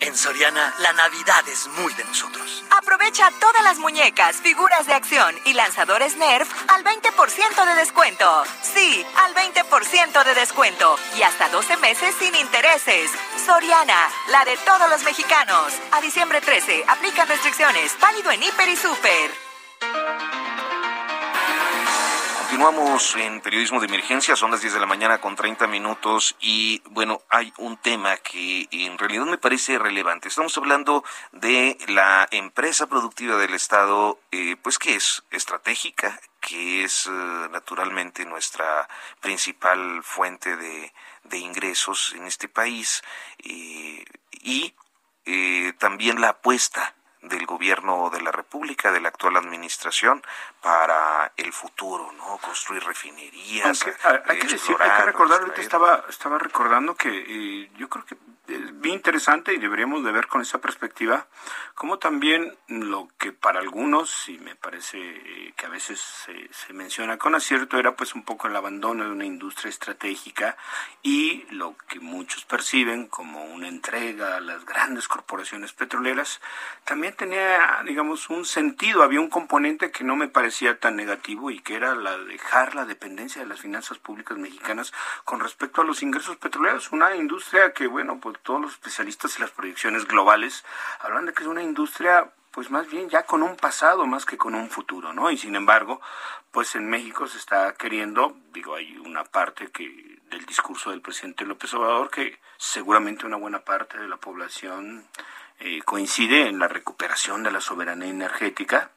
En 0.00 0.16
Soriana, 0.16 0.74
la 0.80 0.92
Navidad 0.94 1.48
es 1.48 1.68
muy 1.68 1.94
de 1.94 2.04
nosotros. 2.04 2.64
Aprovecha 2.76 3.30
todas 3.38 3.62
las 3.62 3.78
muñecas, 3.78 4.38
figuras 4.38 4.88
de 4.88 4.94
acción 4.94 5.32
y 5.44 5.52
lanzadores 5.52 6.16
Nerf 6.16 6.52
al 6.66 6.82
20% 6.82 7.66
de 7.66 7.74
descuento. 7.76 8.42
Sí, 8.62 9.06
al 9.24 9.32
20% 9.32 10.24
de 10.24 10.34
descuento 10.34 10.96
y 11.16 11.22
hasta 11.22 11.48
12 11.48 11.76
meses 11.76 12.12
sin 12.18 12.34
intereses. 12.34 13.12
Soriana, 13.46 14.10
la 14.32 14.44
de 14.44 14.56
todos 14.56 14.90
los 14.90 15.04
mexicanos. 15.04 15.72
A 15.92 16.00
diciembre 16.00 16.40
13, 16.40 16.84
aplican 16.88 17.28
restricciones. 17.28 17.96
Válido 18.00 18.32
en 18.32 18.42
Hiper 18.42 18.68
y 18.68 18.76
Super. 18.76 19.51
Continuamos 22.62 23.16
en 23.16 23.40
periodismo 23.40 23.80
de 23.80 23.86
emergencia, 23.86 24.36
son 24.36 24.52
las 24.52 24.60
10 24.60 24.74
de 24.74 24.78
la 24.78 24.86
mañana 24.86 25.20
con 25.20 25.34
30 25.34 25.66
minutos 25.66 26.36
y 26.38 26.80
bueno, 26.90 27.20
hay 27.28 27.52
un 27.58 27.76
tema 27.76 28.16
que 28.18 28.68
en 28.70 28.98
realidad 28.98 29.24
me 29.24 29.36
parece 29.36 29.80
relevante. 29.80 30.28
Estamos 30.28 30.56
hablando 30.56 31.02
de 31.32 31.76
la 31.88 32.28
empresa 32.30 32.86
productiva 32.86 33.36
del 33.36 33.54
Estado, 33.54 34.20
eh, 34.30 34.54
pues 34.62 34.78
que 34.78 34.94
es 34.94 35.24
estratégica, 35.32 36.20
que 36.40 36.84
es 36.84 37.08
eh, 37.08 37.10
naturalmente 37.50 38.24
nuestra 38.26 38.88
principal 39.20 40.04
fuente 40.04 40.56
de, 40.56 40.92
ingresos 41.36 42.14
en 42.14 42.28
este 42.28 42.46
país 42.46 43.02
eh, 43.42 44.04
y 44.30 44.72
también 45.78 46.20
la 46.20 46.28
apuesta 46.28 46.94
del 47.22 47.46
gobierno 47.46 48.10
de 48.10 48.20
la 48.20 48.32
República, 48.32 48.90
de 48.90 49.00
la 49.00 49.08
actual 49.08 49.36
administración, 49.36 50.22
para 50.60 51.32
el 51.36 51.52
futuro, 51.52 52.12
¿no? 52.12 52.38
Construir 52.38 52.84
refinerías. 52.84 53.84
hay, 54.26 54.38
que 54.38 54.48
decir, 54.48 54.76
hay 54.78 54.90
que 54.90 55.02
recordar, 55.04 55.40
ahorita 55.40 55.60
estaba, 55.60 56.04
estaba 56.08 56.38
recordando 56.38 56.94
que 56.94 57.08
eh, 57.10 57.70
yo 57.76 57.88
creo 57.88 58.04
que 58.04 58.16
es 58.48 58.80
bien 58.80 58.96
interesante 58.96 59.54
y 59.54 59.58
deberíamos 59.58 60.04
de 60.04 60.12
ver 60.12 60.26
con 60.26 60.40
esa 60.40 60.60
perspectiva, 60.60 61.26
como 61.74 61.98
también 61.98 62.56
lo 62.68 63.08
que 63.18 63.32
para 63.32 63.60
algunos, 63.60 64.28
y 64.28 64.38
me 64.38 64.56
parece 64.56 64.98
eh, 64.98 65.54
que 65.56 65.66
a 65.66 65.68
veces 65.68 66.00
se, 66.00 66.72
menciona 66.72 67.18
con 67.18 67.34
acierto, 67.34 67.78
era 67.78 67.94
pues 67.94 68.14
un 68.14 68.24
poco 68.24 68.48
el 68.48 68.56
abandono 68.56 69.04
de 69.04 69.10
una 69.10 69.26
industria 69.26 69.68
estratégica 69.68 70.56
y 71.02 71.44
lo 71.50 71.76
que 71.88 72.00
muchos 72.00 72.44
perciben 72.44 73.06
como 73.06 73.44
una 73.44 73.68
entrega 73.68 74.36
a 74.36 74.40
las 74.40 74.64
grandes 74.64 75.06
corporaciones 75.06 75.72
petroleras, 75.72 76.40
también 76.84 77.14
tenía, 77.14 77.82
digamos, 77.84 78.30
un 78.30 78.44
sentido, 78.44 79.02
había 79.02 79.20
un 79.20 79.28
componente 79.28 79.90
que 79.90 80.04
no 80.04 80.16
me 80.16 80.28
parecía 80.28 80.78
tan 80.78 80.96
negativo 80.96 81.50
y 81.50 81.60
que 81.60 81.76
era 81.76 81.94
la 81.94 82.16
dejar 82.18 82.74
la 82.74 82.84
dependencia 82.86 83.42
de 83.42 83.48
las 83.48 83.60
finanzas 83.60 83.98
públicas 83.98 84.38
mexicanas 84.38 84.92
con 85.24 85.40
respecto 85.40 85.82
a 85.82 85.84
los 85.84 86.02
ingresos 86.02 86.36
petroleros, 86.36 86.90
una 86.92 87.14
industria 87.16 87.72
que, 87.72 87.86
bueno, 87.86 88.18
pues 88.20 88.31
todos 88.38 88.60
los 88.60 88.72
especialistas 88.72 89.36
y 89.36 89.40
las 89.40 89.50
proyecciones 89.50 90.06
globales 90.06 90.64
hablan 91.00 91.26
de 91.26 91.32
que 91.32 91.42
es 91.42 91.48
una 91.48 91.62
industria 91.62 92.32
pues 92.52 92.70
más 92.70 92.88
bien 92.88 93.08
ya 93.08 93.24
con 93.24 93.42
un 93.42 93.56
pasado 93.56 94.06
más 94.06 94.26
que 94.26 94.36
con 94.36 94.54
un 94.54 94.68
futuro, 94.68 95.12
¿no? 95.14 95.30
Y 95.30 95.38
sin 95.38 95.56
embargo, 95.56 96.00
pues 96.50 96.74
en 96.74 96.88
México 96.88 97.26
se 97.26 97.38
está 97.38 97.72
queriendo, 97.74 98.36
digo, 98.52 98.74
hay 98.74 98.98
una 98.98 99.24
parte 99.24 99.70
que 99.70 100.20
del 100.30 100.44
discurso 100.46 100.90
del 100.90 101.00
presidente 101.00 101.44
López 101.44 101.72
Obrador 101.74 102.10
que 102.10 102.38
seguramente 102.58 103.26
una 103.26 103.36
buena 103.36 103.60
parte 103.60 103.98
de 103.98 104.08
la 104.08 104.18
población 104.18 105.06
eh, 105.64 105.80
coincide 105.84 106.48
en 106.48 106.58
la 106.58 106.66
recuperación 106.66 107.44
de 107.44 107.52
la 107.52 107.60
soberanía 107.60 108.08
energética, 108.08 108.90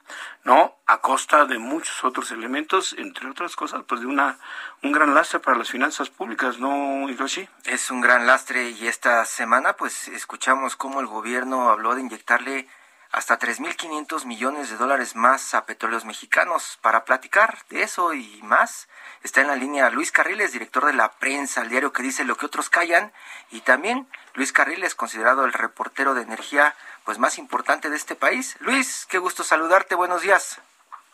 ¿no? 0.44 0.76
A 0.88 0.98
costa 0.98 1.46
de 1.46 1.60
muchos 1.60 2.04
otros 2.04 2.32
elementos, 2.32 2.96
entre 2.98 3.30
otras 3.30 3.56
cosas, 3.56 3.84
pues 3.88 4.02
de 4.02 4.08
una 4.08 4.40
un 4.82 4.92
gran 4.92 5.14
lastre 5.14 5.40
para 5.40 5.60
las 5.60 5.70
finanzas 5.70 6.10
públicas, 6.10 6.58
¿no, 6.58 7.08
Hiroshi? 7.08 7.48
Es 7.66 7.92
un 7.92 8.02
gran 8.02 8.26
lastre 8.26 8.72
y 8.72 8.88
esta 8.88 9.24
semana 9.26 9.74
pues 9.74 10.08
escuchamos 10.08 10.76
cómo 10.76 11.02
el 11.02 11.06
gobierno 11.06 11.70
habló 11.70 11.94
de 11.94 12.02
inyectarle 12.02 12.68
hasta 13.12 13.40
3.500 13.40 14.26
millones 14.26 14.70
de 14.70 14.78
dólares 14.78 15.16
más 15.16 15.54
a 15.54 15.66
petróleos 15.66 16.06
mexicanos. 16.06 16.78
Para 16.82 17.06
platicar 17.06 17.58
de 17.70 17.84
eso 17.84 18.14
y 18.14 18.42
más, 18.44 18.90
está 19.24 19.42
en 19.42 19.48
la 19.48 19.56
línea 19.56 19.90
Luis 19.90 20.12
Carriles, 20.12 20.54
director 20.54 20.86
de 20.86 20.94
la 20.94 21.12
prensa, 21.14 21.62
el 21.62 21.70
diario 21.70 21.94
que 21.94 22.04
dice 22.04 22.26
lo 22.26 22.36
que 22.36 22.46
otros 22.46 22.70
callan, 22.70 23.12
y 23.52 23.62
también 23.62 24.08
Luis 24.34 24.52
Carriles, 24.52 24.96
considerado 24.96 25.46
el 25.46 25.54
reportero 25.54 26.14
de 26.14 26.24
energía 26.24 26.76
pues 27.06 27.20
más 27.20 27.38
importante 27.38 27.90
de 27.90 27.96
este 27.96 28.16
país. 28.16 28.58
Luis, 28.60 29.08
qué 29.10 29.18
gusto 29.18 29.44
saludarte, 29.44 29.96
buenos 29.96 30.22
días. 30.22 30.62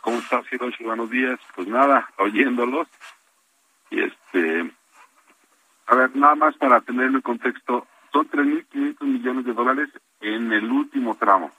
¿Cómo 0.02 0.18
estás, 0.18 0.46
Hiroshi? 0.52 0.84
Buenos 0.84 1.10
días. 1.12 1.40
Pues 1.56 1.68
nada, 1.68 2.10
oyéndolos. 2.18 2.88
Y 3.92 4.02
este, 4.02 4.72
a 5.86 5.96
ver, 5.96 6.16
nada 6.16 6.36
más 6.36 6.56
para 6.56 6.82
tener 6.82 7.08
el 7.08 7.22
contexto, 7.22 7.86
son 8.12 8.28
3.500 8.30 9.02
millones 9.02 9.46
de 9.46 9.54
dólares 9.54 9.90
en 10.22 10.52
el 10.52 10.72
último 10.72 11.16
tramo 11.16 11.52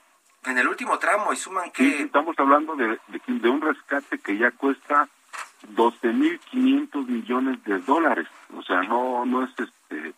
en 0.45 0.57
el 0.57 0.67
último 0.67 0.99
tramo 0.99 1.33
y 1.33 1.35
suman 1.35 1.71
que... 1.71 2.01
estamos 2.01 2.37
hablando 2.37 2.75
de, 2.75 2.99
de, 3.27 3.49
un 3.49 3.61
rescate 3.61 4.19
que 4.19 4.37
ya 4.37 4.51
cuesta 4.51 5.07
12.500 5.75 7.07
millones 7.07 7.63
de 7.63 7.79
dólares. 7.79 8.27
O 8.55 8.61
sea, 8.61 8.81
no 8.83 9.25
no 9.25 9.43
es 9.43 9.51
este 9.57 10.13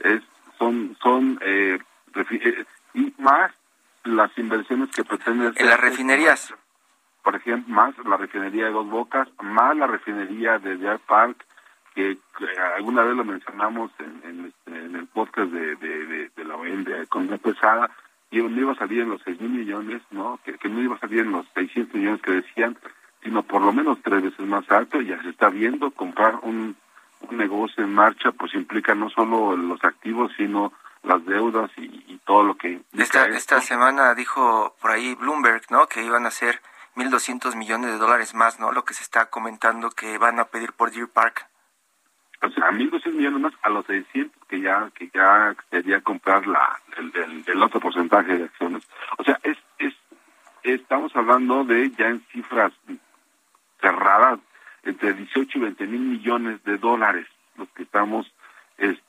es 0.00 0.22
son 0.58 0.96
son 1.02 1.38
eh, 1.42 1.78
eh 2.14 2.64
y 2.94 3.14
más 3.18 3.52
las 4.04 4.36
inversiones 4.36 4.90
que 4.90 5.04
pretenden 5.04 5.52
en 5.56 5.66
las 5.66 5.80
refinerías. 5.80 6.54
Por 7.22 7.36
ejemplo, 7.36 7.74
más 7.74 7.94
la 8.04 8.16
refinería 8.16 8.66
de 8.66 8.72
Dos 8.72 8.88
Bocas, 8.88 9.28
más 9.42 9.76
la 9.76 9.86
refinería 9.86 10.58
de 10.58 10.76
Deer 10.76 10.98
Park, 11.00 11.44
que, 11.94 12.18
alguna 12.76 13.02
vez 13.02 13.14
lo 13.14 13.24
mencionamos 13.24 13.90
en, 13.98 14.22
en, 14.24 14.46
este, 14.46 14.84
en 14.86 14.96
el 14.96 15.06
podcast 15.06 15.50
de, 15.50 15.76
de, 15.76 16.30
de, 16.34 16.44
la 16.44 16.56
OEM 16.56 16.84
de 16.84 17.02
Economía 17.02 17.38
Pesada, 17.38 17.90
y 18.30 18.38
no 18.38 18.60
iba 18.60 18.72
a 18.72 18.76
salir 18.76 19.00
en 19.00 19.10
los 19.10 19.20
seis 19.24 19.40
mil 19.40 19.50
millones, 19.50 20.02
¿no? 20.10 20.38
Que, 20.44 20.56
no 20.68 20.80
iba 20.80 20.96
a 20.96 21.00
salir 21.00 21.20
en 21.20 21.32
los 21.32 21.46
600 21.54 21.94
millones 21.94 22.22
que 22.22 22.32
decían, 22.32 22.76
sino 23.22 23.42
por 23.42 23.60
lo 23.60 23.72
menos 23.72 23.98
tres 24.02 24.22
veces 24.22 24.46
más 24.46 24.70
alto. 24.70 25.00
Ya 25.00 25.20
se 25.22 25.30
está 25.30 25.48
viendo 25.48 25.90
comprar 25.90 26.36
un, 26.42 26.76
un 27.28 27.36
negocio 27.36 27.82
en 27.82 27.92
marcha, 27.92 28.30
pues 28.32 28.54
implica 28.54 28.94
no 28.94 29.10
solo 29.10 29.56
los 29.56 29.82
activos, 29.84 30.32
sino 30.36 30.72
las 31.02 31.24
deudas 31.24 31.70
y, 31.76 32.20
todo 32.26 32.44
lo 32.44 32.56
que... 32.56 32.82
Esta, 32.92 33.26
esta 33.26 33.60
semana 33.60 34.14
dijo 34.14 34.76
por 34.80 34.92
ahí 34.92 35.16
Bloomberg, 35.16 35.62
¿no? 35.70 35.88
Que 35.88 36.04
iban 36.04 36.26
a 36.26 36.30
ser 36.30 36.60
1.200 36.94 37.56
millones 37.56 37.90
de 37.90 37.98
dólares 37.98 38.34
más, 38.34 38.60
¿no? 38.60 38.70
Lo 38.70 38.84
que 38.84 38.94
se 38.94 39.02
está 39.02 39.26
comentando 39.26 39.90
que 39.90 40.16
van 40.18 40.38
a 40.38 40.44
pedir 40.44 40.72
por 40.72 40.92
Deer 40.92 41.08
Park 41.08 41.49
o 42.42 42.50
sea, 42.50 42.70
1.200 42.70 43.12
millones 43.12 43.40
más 43.40 43.52
a 43.62 43.70
los 43.70 43.84
600 43.86 44.46
que 44.48 44.60
ya 44.60 44.90
que 44.94 45.10
ya 45.12 45.54
quería 45.70 46.00
comprar 46.00 46.46
la 46.46 46.80
el, 46.96 47.62
otro 47.62 47.80
porcentaje 47.80 48.38
de 48.38 48.44
acciones. 48.44 48.88
O 49.18 49.24
sea, 49.24 49.38
es, 49.42 49.58
es 49.78 49.94
estamos 50.62 51.14
hablando 51.14 51.64
de 51.64 51.90
ya 51.90 52.08
en 52.08 52.20
cifras 52.32 52.72
cerradas 53.80 54.40
entre 54.84 55.12
18 55.12 55.58
y 55.58 55.60
20 55.60 55.86
mil 55.86 56.00
millones 56.00 56.62
de 56.64 56.78
dólares 56.78 57.26
los 57.56 57.68
que 57.70 57.82
estamos 57.82 58.32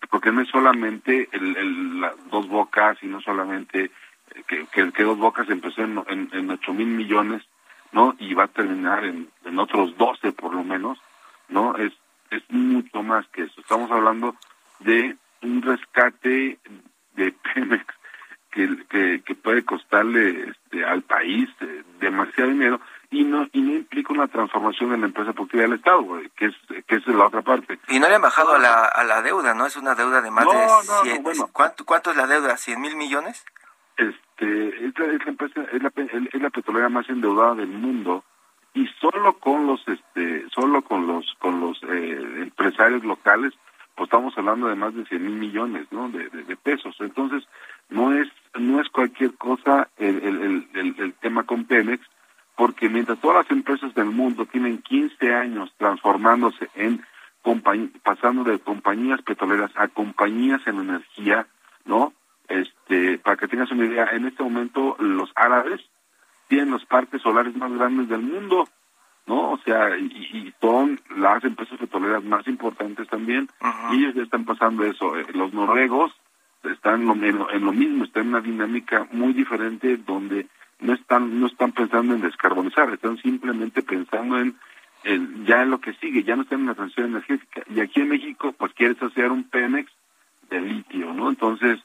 porque 0.10 0.32
no 0.34 0.42
es 0.42 0.50
solamente 0.50 1.30
el, 1.32 1.56
el 1.56 2.06
dos 2.30 2.50
bocas 2.50 3.02
y 3.02 3.08
no 3.08 3.22
solamente 3.22 3.92
que, 4.48 4.68
que, 4.68 5.04
dos 5.04 5.18
bocas 5.18 5.50
empezó 5.50 5.82
en, 5.82 6.04
en, 6.10 6.30
en 6.34 6.50
8 6.50 6.74
mil 6.74 6.88
millones 6.88 7.42
no 7.94 8.16
y 8.20 8.34
va 8.34 8.44
a 8.44 8.48
terminar 8.48 9.06
en, 9.06 9.30
en 9.46 9.60
otros 9.60 9.98
12 9.98 10.34
por 10.34 10.54
lo 10.54 10.66
menos 10.66 11.00
no 11.48 11.78
es 11.78 11.94
es 12.32 12.44
mucho 12.50 13.04
más 13.04 13.28
que 13.28 13.44
eso. 13.44 13.62
Estamos 13.62 13.92
hablando 13.92 14.36
de 14.80 15.16
un 15.44 15.62
rescate 15.62 16.58
de 17.16 17.32
Pemex 17.54 17.86
que, 18.50 19.22
que, 19.24 19.36
puede 19.36 19.64
costarle 19.64 20.50
este, 20.50 20.84
al 20.84 21.04
país 21.04 21.50
eh, 21.62 21.84
demasiado 22.02 22.50
dinero 22.50 22.82
y 23.10 23.24
no 23.24 23.48
y 23.54 23.62
no 23.62 23.74
implica 23.76 24.12
una 24.12 24.28
transformación 24.28 24.92
de 24.92 24.98
la 24.98 25.06
empresa 25.06 25.32
productiva 25.32 25.64
del 25.64 25.74
Estado, 25.74 26.06
que 26.36 26.46
es 26.48 26.56
que 26.86 26.96
es 26.96 27.08
la 27.08 27.28
otra 27.28 27.42
parte. 27.42 27.80
Y 27.88 28.00
no 28.00 28.10
le 28.10 28.16
han 28.16 28.22
bajado 28.22 28.54
a 28.54 28.60
la, 28.60 28.86
a 28.86 29.04
la 29.06 29.22
deuda, 29.22 29.54
¿no? 29.54 29.66
Es 29.66 29.78
una 29.78 29.96
deuda 29.96 30.22
de 30.22 30.32
más 30.32 30.46
de 30.46 31.12
100, 31.12 31.24
¿cuánto, 31.54 31.86
¿Cuánto 31.86 32.12
es 32.12 32.18
la 32.18 32.28
deuda? 32.28 32.56
¿100 32.56 32.78
mil 32.78 32.96
millones? 32.98 33.46
Este, 33.96 34.86
es 34.86 35.00
la, 35.00 35.30
empresa, 35.30 35.62
es 35.72 35.82
la, 35.82 35.92
es 35.96 36.42
la 36.42 36.50
petrolera 36.50 36.90
más 36.90 37.08
endeudada 37.10 37.56
del 37.56 37.70
mundo 37.70 38.26
y 38.74 38.88
solo 39.00 39.34
con 39.40 39.68
los 39.68 39.86
este 39.88 40.46
solo 40.50 40.82
con 40.82 41.08
los 41.08 41.26
con 41.40 41.60
los 41.60 41.82
eh, 41.84 42.42
empresarios 42.42 43.04
locales 43.04 43.54
pues 43.96 44.08
estamos 44.08 44.38
hablando 44.38 44.68
de 44.68 44.76
más 44.76 44.96
de 44.96 45.06
100 45.06 45.24
mil 45.24 45.36
millones 45.36 45.88
¿no? 45.92 46.10
de, 46.10 46.30
de, 46.30 46.56
pesos 46.56 46.96
entonces 47.00 47.44
no 47.90 48.14
es 48.14 48.30
no 48.56 48.80
es 48.80 48.90
cualquier 48.90 49.36
cosa 49.36 49.90
el, 49.98 50.24
el, 50.74 50.96
el, 50.98 51.14
tema 51.16 51.44
con 51.44 51.66
Pemex 51.66 52.06
porque 52.56 52.90
mientras 52.90 53.20
todas 53.20 53.44
las 53.44 53.52
empresas 53.52 53.94
del 53.94 54.06
mundo 54.06 54.46
tienen 54.46 54.82
15 54.82 55.34
años 55.34 55.74
transformándose 55.78 56.70
en 56.76 57.04
pasando 58.04 58.44
de 58.44 58.60
compañías 58.60 59.22
petroleras 59.24 59.72
a 59.76 59.90
compañías 59.90 60.62
en 60.66 60.80
energía 60.80 61.48
no 61.84 62.14
este 62.48 63.18
para 63.18 63.36
que 63.36 63.48
tengas 63.50 63.72
una 63.72 63.86
idea 63.86 64.06
en 64.14 64.28
este 64.28 64.44
momento 64.44 64.96
los 65.00 65.32
árabes 65.36 65.82
tienen 66.52 66.72
los 66.72 66.86
parques 66.86 67.21
solares 67.32 67.56
más 67.56 67.72
grandes 67.72 68.10
del 68.10 68.22
mundo, 68.22 68.68
¿no? 69.26 69.52
O 69.52 69.58
sea, 69.60 69.98
y, 69.98 70.54
son 70.60 71.00
las 71.16 71.44
empresas 71.44 71.80
petroleras 71.80 72.24
más 72.24 72.46
importantes 72.48 73.08
también, 73.08 73.48
y 73.92 73.96
ellos 73.96 74.16
ya 74.16 74.24
están 74.24 74.46
pasando 74.46 74.84
eso. 74.84 75.18
Eh, 75.18 75.26
los 75.34 75.54
noruegos 75.54 76.12
están 76.64 77.02
en 77.02 77.38
lo, 77.38 77.50
en 77.50 77.66
lo, 77.66 77.72
mismo, 77.72 78.04
están 78.04 78.24
en 78.24 78.30
una 78.30 78.42
dinámica 78.42 79.08
muy 79.12 79.34
diferente 79.34 79.98
donde 79.98 80.48
no 80.80 80.94
están 80.94 81.40
no 81.40 81.48
están 81.48 81.72
pensando 81.72 82.14
en 82.14 82.22
descarbonizar, 82.22 82.92
están 82.92 83.18
simplemente 83.18 83.82
pensando 83.82 84.40
en, 84.40 84.56
ya 85.46 85.64
en 85.64 85.72
lo 85.72 85.80
que 85.80 85.94
sigue, 85.94 86.24
ya 86.24 86.36
no 86.36 86.44
están 86.44 86.62
en 86.62 86.68
la 86.68 86.76
transición 86.76 87.12
energética. 87.12 87.64
Y 87.74 87.80
aquí 87.80 88.02
en 88.02 88.10
México, 88.10 88.54
pues 88.58 88.74
quieres 88.74 89.02
hacer 89.02 89.32
un 89.32 89.46
Pemex 89.46 89.90
de 90.50 90.62
litio, 90.62 91.14
¿no? 91.14 91.30
Entonces, 91.30 91.80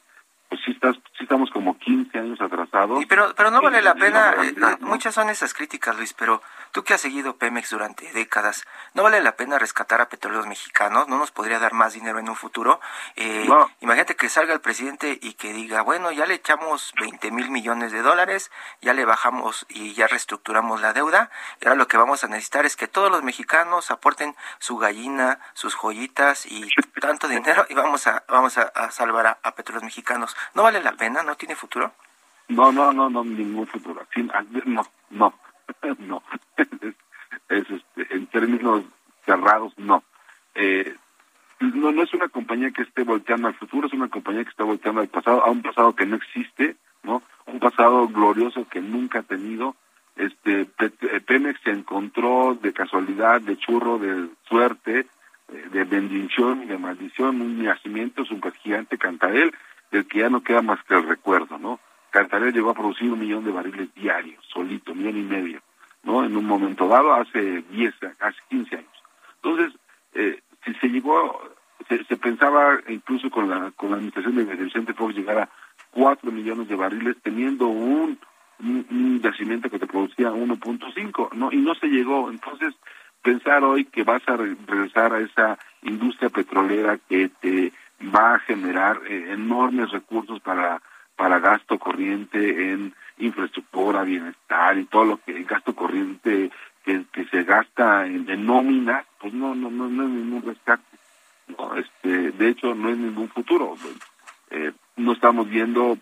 pues 0.49 0.61
sí, 0.65 0.71
estás, 0.71 0.95
sí 1.17 1.23
estamos 1.23 1.49
como 1.51 1.77
15 1.77 2.17
años 2.17 2.39
atrasados. 2.39 3.03
pero, 3.07 3.33
pero 3.35 3.51
no 3.51 3.61
vale 3.61 3.81
la 3.81 3.95
pena, 3.95 4.33
eh, 4.43 4.55
eh, 4.55 4.77
muchas 4.81 5.13
son 5.13 5.29
esas 5.29 5.53
críticas, 5.53 5.97
Luis, 5.97 6.13
pero 6.13 6.41
tú 6.77 6.83
que 6.83 6.93
has 6.93 7.01
seguido 7.01 7.37
Pemex 7.37 7.71
durante 7.71 8.11
décadas, 8.13 8.63
¿no 8.93 9.01
vale 9.01 9.19
la 9.19 9.35
pena 9.35 9.57
rescatar 9.57 9.99
a 9.99 10.09
petróleos 10.09 10.45
mexicanos? 10.45 11.07
¿No 11.07 11.17
nos 11.17 11.31
podría 11.31 11.57
dar 11.57 11.73
más 11.73 11.93
dinero 11.93 12.19
en 12.19 12.29
un 12.29 12.35
futuro? 12.35 12.79
Eh, 13.15 13.49
Imagínate 13.81 14.15
que 14.15 14.29
salga 14.29 14.53
el 14.53 14.61
presidente 14.61 15.17
y 15.19 15.33
que 15.33 15.53
diga, 15.53 15.81
bueno, 15.81 16.11
ya 16.11 16.27
le 16.27 16.35
echamos 16.35 16.93
20 17.01 17.31
mil 17.31 17.49
millones 17.49 17.91
de 17.91 18.03
dólares, 18.03 18.51
ya 18.79 18.93
le 18.93 19.05
bajamos 19.05 19.65
y 19.69 19.95
ya 19.95 20.05
reestructuramos 20.05 20.79
la 20.79 20.93
deuda, 20.93 21.31
y 21.59 21.65
ahora 21.65 21.77
lo 21.77 21.87
que 21.87 21.97
vamos 21.97 22.23
a 22.23 22.27
necesitar 22.27 22.67
es 22.67 22.75
que 22.75 22.87
todos 22.87 23.09
los 23.09 23.23
mexicanos 23.23 23.89
aporten 23.89 24.35
su 24.59 24.77
gallina, 24.77 25.39
sus 25.55 25.73
joyitas 25.73 26.45
y 26.45 26.69
tanto 27.01 27.27
dinero 27.27 27.65
y 27.69 27.73
vamos 27.73 28.05
a, 28.05 28.23
vamos 28.27 28.59
a, 28.59 28.91
salvar 28.91 29.39
a 29.41 29.51
petróleos 29.55 29.83
mexicanos. 29.83 30.37
¿No 30.53 30.61
vale 30.61 30.83
la 30.83 30.91
pena? 30.91 31.23
¿No 31.23 31.37
tiene 31.37 31.55
futuro? 31.55 31.91
No, 32.49 32.71
no, 32.71 32.93
no, 32.93 33.09
no, 33.09 33.23
ningún 33.23 33.65
futuro. 33.65 34.05
No, 34.65 34.85
no, 35.09 35.33
no. 35.99 36.23
Es, 37.49 37.69
este, 37.69 38.15
en 38.15 38.27
términos 38.27 38.83
cerrados, 39.25 39.73
no. 39.77 40.03
Eh, 40.55 40.95
no, 41.59 41.91
no 41.91 42.03
es 42.03 42.13
una 42.13 42.27
compañía 42.29 42.71
que 42.71 42.83
esté 42.83 43.03
volteando 43.03 43.47
al 43.47 43.55
futuro, 43.55 43.87
es 43.87 43.93
una 43.93 44.09
compañía 44.09 44.43
que 44.43 44.49
está 44.49 44.63
volteando 44.63 45.01
al 45.01 45.07
pasado, 45.07 45.43
a 45.43 45.49
un 45.49 45.61
pasado 45.61 45.95
que 45.95 46.05
no 46.05 46.15
existe, 46.15 46.75
¿no? 47.03 47.23
Un 47.45 47.59
pasado 47.59 48.07
glorioso 48.07 48.67
que 48.67 48.81
nunca 48.81 49.19
ha 49.19 49.23
tenido. 49.23 49.75
Este, 50.15 50.65
Pemex 51.25 51.61
se 51.61 51.71
encontró 51.71 52.57
de 52.59 52.73
casualidad, 52.73 53.41
de 53.41 53.57
churro, 53.57 53.99
de 53.99 54.29
suerte, 54.47 55.05
eh, 55.49 55.67
de 55.71 55.83
bendición 55.83 56.63
y 56.63 56.65
de 56.65 56.77
maldición, 56.77 57.41
un 57.41 57.63
nacimiento 57.63 58.25
super 58.25 58.53
gigante 58.53 58.97
Cantarel, 58.97 59.53
del 59.91 60.07
que 60.07 60.19
ya 60.19 60.29
no 60.29 60.43
queda 60.43 60.61
más 60.61 60.83
que 60.83 60.95
el 60.95 61.07
recuerdo, 61.07 61.57
¿no? 61.57 61.79
Cantarell 62.17 62.51
llegó 62.51 62.71
a 62.71 62.73
producir 62.73 63.11
un 63.11 63.19
millón 63.19 63.45
de 63.45 63.51
barriles 63.51 63.93
diarios, 63.93 64.43
solito, 64.51 64.95
millón 64.95 65.17
y 65.17 65.23
medio, 65.23 65.61
¿no? 66.01 66.25
En 66.25 66.35
un 66.35 66.45
momento 66.45 66.87
dado, 66.87 67.13
hace 67.13 67.61
10, 67.69 67.93
hace 68.19 68.37
15 68.49 68.75
años. 68.75 69.03
Entonces, 69.35 69.79
eh, 70.15 70.41
si 70.65 70.73
se 70.73 70.87
llegó, 70.87 71.39
se, 71.87 72.03
se, 72.05 72.17
pensaba 72.17 72.79
incluso 72.87 73.29
con 73.29 73.47
la, 73.49 73.69
con 73.71 73.91
la 73.91 73.97
administración 73.97 74.35
de 74.35 74.45
Vicente 74.55 74.95
Fox 74.95 75.15
llegar 75.15 75.37
a 75.37 75.49
4 75.91 76.31
millones 76.31 76.67
de 76.67 76.75
barriles 76.75 77.17
teniendo 77.21 77.67
un, 77.67 78.17
un, 78.61 79.21
yacimiento 79.21 79.69
que 79.69 79.77
te 79.77 79.85
producía 79.85 80.31
1.5, 80.31 81.33
¿no? 81.33 81.51
Y 81.51 81.57
no 81.57 81.75
se 81.75 81.85
llegó. 81.85 82.31
Entonces, 82.31 82.73
pensar 83.21 83.63
hoy 83.63 83.85
que 83.85 84.03
vas 84.03 84.23
a 84.27 84.37
regresar 84.37 85.13
a 85.13 85.19
esa 85.19 85.59
industria 85.83 86.29
petrolera 86.29 86.97
que 86.97 87.29
te 87.29 87.73
va 88.03 88.35
a 88.35 88.39
generar 88.39 89.01
eh, 89.07 89.33
enormes 89.33 89.91
recursos 89.91 90.39
para 90.39 90.81
para 91.17 91.39
gasto 91.39 91.77
corriente 91.77 92.71
en 92.71 92.93
infraestructura, 93.17 94.03
bienestar 94.03 94.77
y 94.77 94.85
todo 94.85 95.03
lo 95.03 95.17
que 95.17 95.43
gasto 95.43 95.75
corriente 95.75 96.51
que, 96.85 97.03
que 97.11 97.25
se 97.25 97.43
gasta 97.43 98.05
en, 98.05 98.29
en 98.29 98.45
nómina, 98.45 99.03
pues 99.19 99.33
no, 99.33 99.55
no, 99.55 99.69
no, 99.69 99.89
no 99.89 100.03
es 100.03 100.09
ningún 100.09 100.43
rescate. 100.43 100.83
No, 101.47 101.75
este, 101.75 102.31
de 102.31 102.49
hecho, 102.49 102.75
no 102.75 102.89
es 102.89 102.97
ningún 102.97 103.29
futuro. 103.29 103.75
Eh, 104.51 104.71
no 104.95 105.11
estamos 105.13 105.49
viendo, 105.49 105.97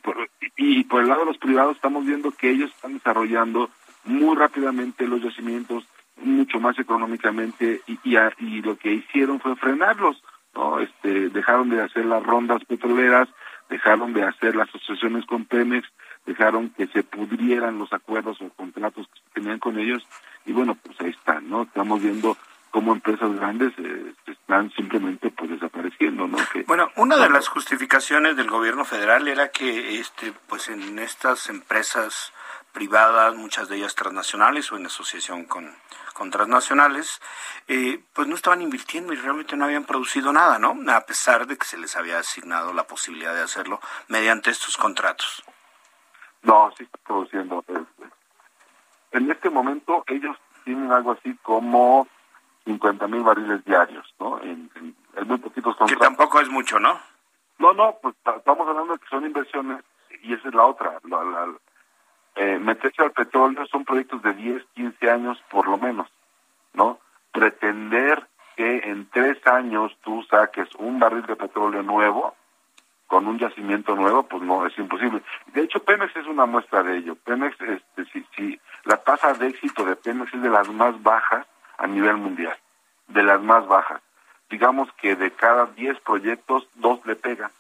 y, 0.58 0.84
por 0.84 1.02
el 1.02 1.08
lado 1.08 1.22
de 1.22 1.28
los 1.28 1.38
privados 1.38 1.76
estamos 1.76 2.06
viendo 2.06 2.32
que 2.32 2.50
ellos 2.50 2.72
están 2.72 2.94
desarrollando 2.94 3.70
muy 4.04 4.36
rápidamente 4.36 5.08
los 5.08 5.22
yacimientos, 5.22 5.88
mucho 6.18 6.60
más 6.60 6.78
económicamente, 6.78 7.82
y, 7.88 8.00
y, 8.04 8.18
y 8.40 8.62
lo 8.62 8.78
que 8.78 8.94
hicieron 8.94 9.40
fue 9.40 9.56
frenarlos. 9.56 10.22
¿no? 10.54 10.80
Este, 10.80 11.30
dejaron 11.30 11.70
de 11.70 11.82
hacer 11.82 12.06
las 12.06 12.24
rondas 12.24 12.64
petroleras, 12.66 13.28
dejaron 13.70 14.14
de 14.14 14.24
hacer 14.24 14.56
las 14.56 14.70
asociaciones 14.70 15.26
con 15.26 15.46
Pemex, 15.46 15.88
dejaron 16.26 16.70
que 16.72 16.88
se 16.88 17.04
pudrieran 17.04 17.78
los 17.78 17.92
acuerdos 17.94 18.42
o 18.42 18.50
contratos 18.50 19.08
que 19.14 19.42
tenían 19.42 19.60
con 19.60 19.80
ellos 19.80 20.06
y 20.46 20.54
bueno, 20.54 20.76
pues 20.76 21.00
ahí 21.02 21.10
están, 21.10 21.50
¿no? 21.50 21.64
Estamos 21.64 22.02
viendo 22.02 22.38
cómo 22.72 22.94
empresas 22.94 23.34
grandes 23.36 23.72
eh, 23.78 24.14
están 24.28 24.70
simplemente 24.72 25.32
pues 25.32 25.50
desapareciendo, 25.50 26.28
¿no? 26.28 26.38
Que, 26.52 26.64
bueno, 26.64 26.90
una 26.98 27.18
de 27.18 27.30
las 27.30 27.48
justificaciones 27.48 28.36
del 28.36 28.50
gobierno 28.50 28.86
federal 28.86 29.28
era 29.28 29.50
que 29.50 30.00
este 30.00 30.34
pues 30.48 30.70
en 30.70 31.00
estas 31.00 31.50
empresas 31.50 32.34
privadas, 32.76 33.34
muchas 33.36 33.70
de 33.70 33.78
ellas 33.78 33.96
transnacionales 33.96 34.70
o 34.72 34.76
en 34.76 34.86
asociación 34.86 35.46
con, 35.46 35.74
con 36.14 36.30
transnacionales, 36.30 37.22
eh, 37.68 38.04
pues 38.14 38.28
no 38.28 38.36
estaban 38.36 38.62
invirtiendo 38.62 39.14
y 39.14 39.16
realmente 39.16 39.56
no 39.56 39.64
habían 39.64 39.86
producido 39.86 40.34
nada, 40.34 40.60
¿no? 40.60 40.76
A 40.92 41.02
pesar 41.06 41.48
de 41.48 41.58
que 41.58 41.66
se 41.66 41.78
les 41.78 41.96
había 41.96 42.20
asignado 42.20 42.74
la 42.74 42.84
posibilidad 42.84 43.34
de 43.34 43.42
hacerlo 43.42 43.80
mediante 44.10 44.52
estos 44.52 44.78
contratos. 44.78 45.44
No, 46.44 46.72
sí 46.78 46.84
está 46.84 46.98
produciendo. 47.00 47.64
Este, 47.68 48.06
en 49.14 49.32
este 49.32 49.50
momento 49.50 50.04
ellos 50.08 50.38
tienen 50.66 50.92
algo 50.92 51.14
así 51.14 51.34
como 51.42 52.08
50 52.66 53.08
mil 53.08 53.24
barriles 53.24 53.64
diarios, 53.64 54.14
¿no? 54.20 54.42
En, 54.42 54.70
muy 55.26 55.38
poquitos 55.38 55.76
contratos. 55.78 55.94
Que 55.94 55.98
tampoco 55.98 56.42
es 56.42 56.50
mucho, 56.50 56.78
¿no? 56.78 57.00
No, 57.58 57.74
no, 57.74 57.98
pues 58.02 58.14
estamos 58.38 58.68
hablando 58.68 58.94
de 58.94 59.00
que 59.00 59.08
son 59.08 59.26
inversiones 59.26 59.82
y 60.22 60.34
esa 60.34 60.50
es 60.50 60.54
la 60.54 60.66
otra. 60.66 61.00
La, 61.04 61.56
eh, 62.36 62.60
meterse 62.60 63.02
al 63.02 63.12
petróleo 63.12 63.66
son 63.68 63.86
proyectos 63.86 64.22
de 64.22 64.34
10, 64.34 64.64
15 64.76 65.10
años 65.10 65.42
por 65.50 65.68
lo 65.68 65.78
menos, 65.78 66.08
¿no? 66.74 67.00
Pretender 67.32 68.28
que 68.56 68.78
en 68.90 69.10
tres 69.10 69.46
años 69.48 69.96
tú 70.04 70.24
saques 70.30 70.74
un 70.76 71.00
barril 71.00 71.26
de 71.26 71.36
petróleo 71.36 71.84
nuevo, 71.84 72.36
con 73.08 73.28
un 73.28 73.38
yacimiento 73.38 73.96
nuevo, 73.96 74.24
pues 74.24 74.42
no, 74.42 74.66
es 74.66 74.78
imposible. 74.78 75.22
De 75.54 75.62
hecho, 75.62 75.84
Pemex 75.84 76.16
es 76.16 76.26
una 76.28 76.46
muestra 76.46 76.84
de 76.84 76.98
ello. 76.98 77.16
Pemex, 77.16 77.60
este, 77.62 78.06
si, 78.06 78.26
si 78.36 78.60
la 78.84 78.98
tasa 78.98 79.34
de 79.34 79.48
éxito 79.48 79.86
de 79.86 79.96
Pemex 79.96 80.34
es 80.34 80.42
de 80.42 80.50
las 80.50 80.68
más 80.70 81.02
bajas 81.04 81.46
a 81.78 81.88
nivel 81.88 82.18
mundial, 82.18 82.58
de 83.08 83.24
las 83.24 83.42
más 83.42 83.68
bajas. 83.68 84.02
Digamos 84.50 84.92
que 84.94 85.16
de 85.16 85.32
cada 85.32 85.68
10 85.68 86.00
proyectos, 86.02 86.68
dos 86.76 87.06
le 87.06 87.16
pegan, 87.16 87.52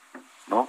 ¿no? 0.47 0.67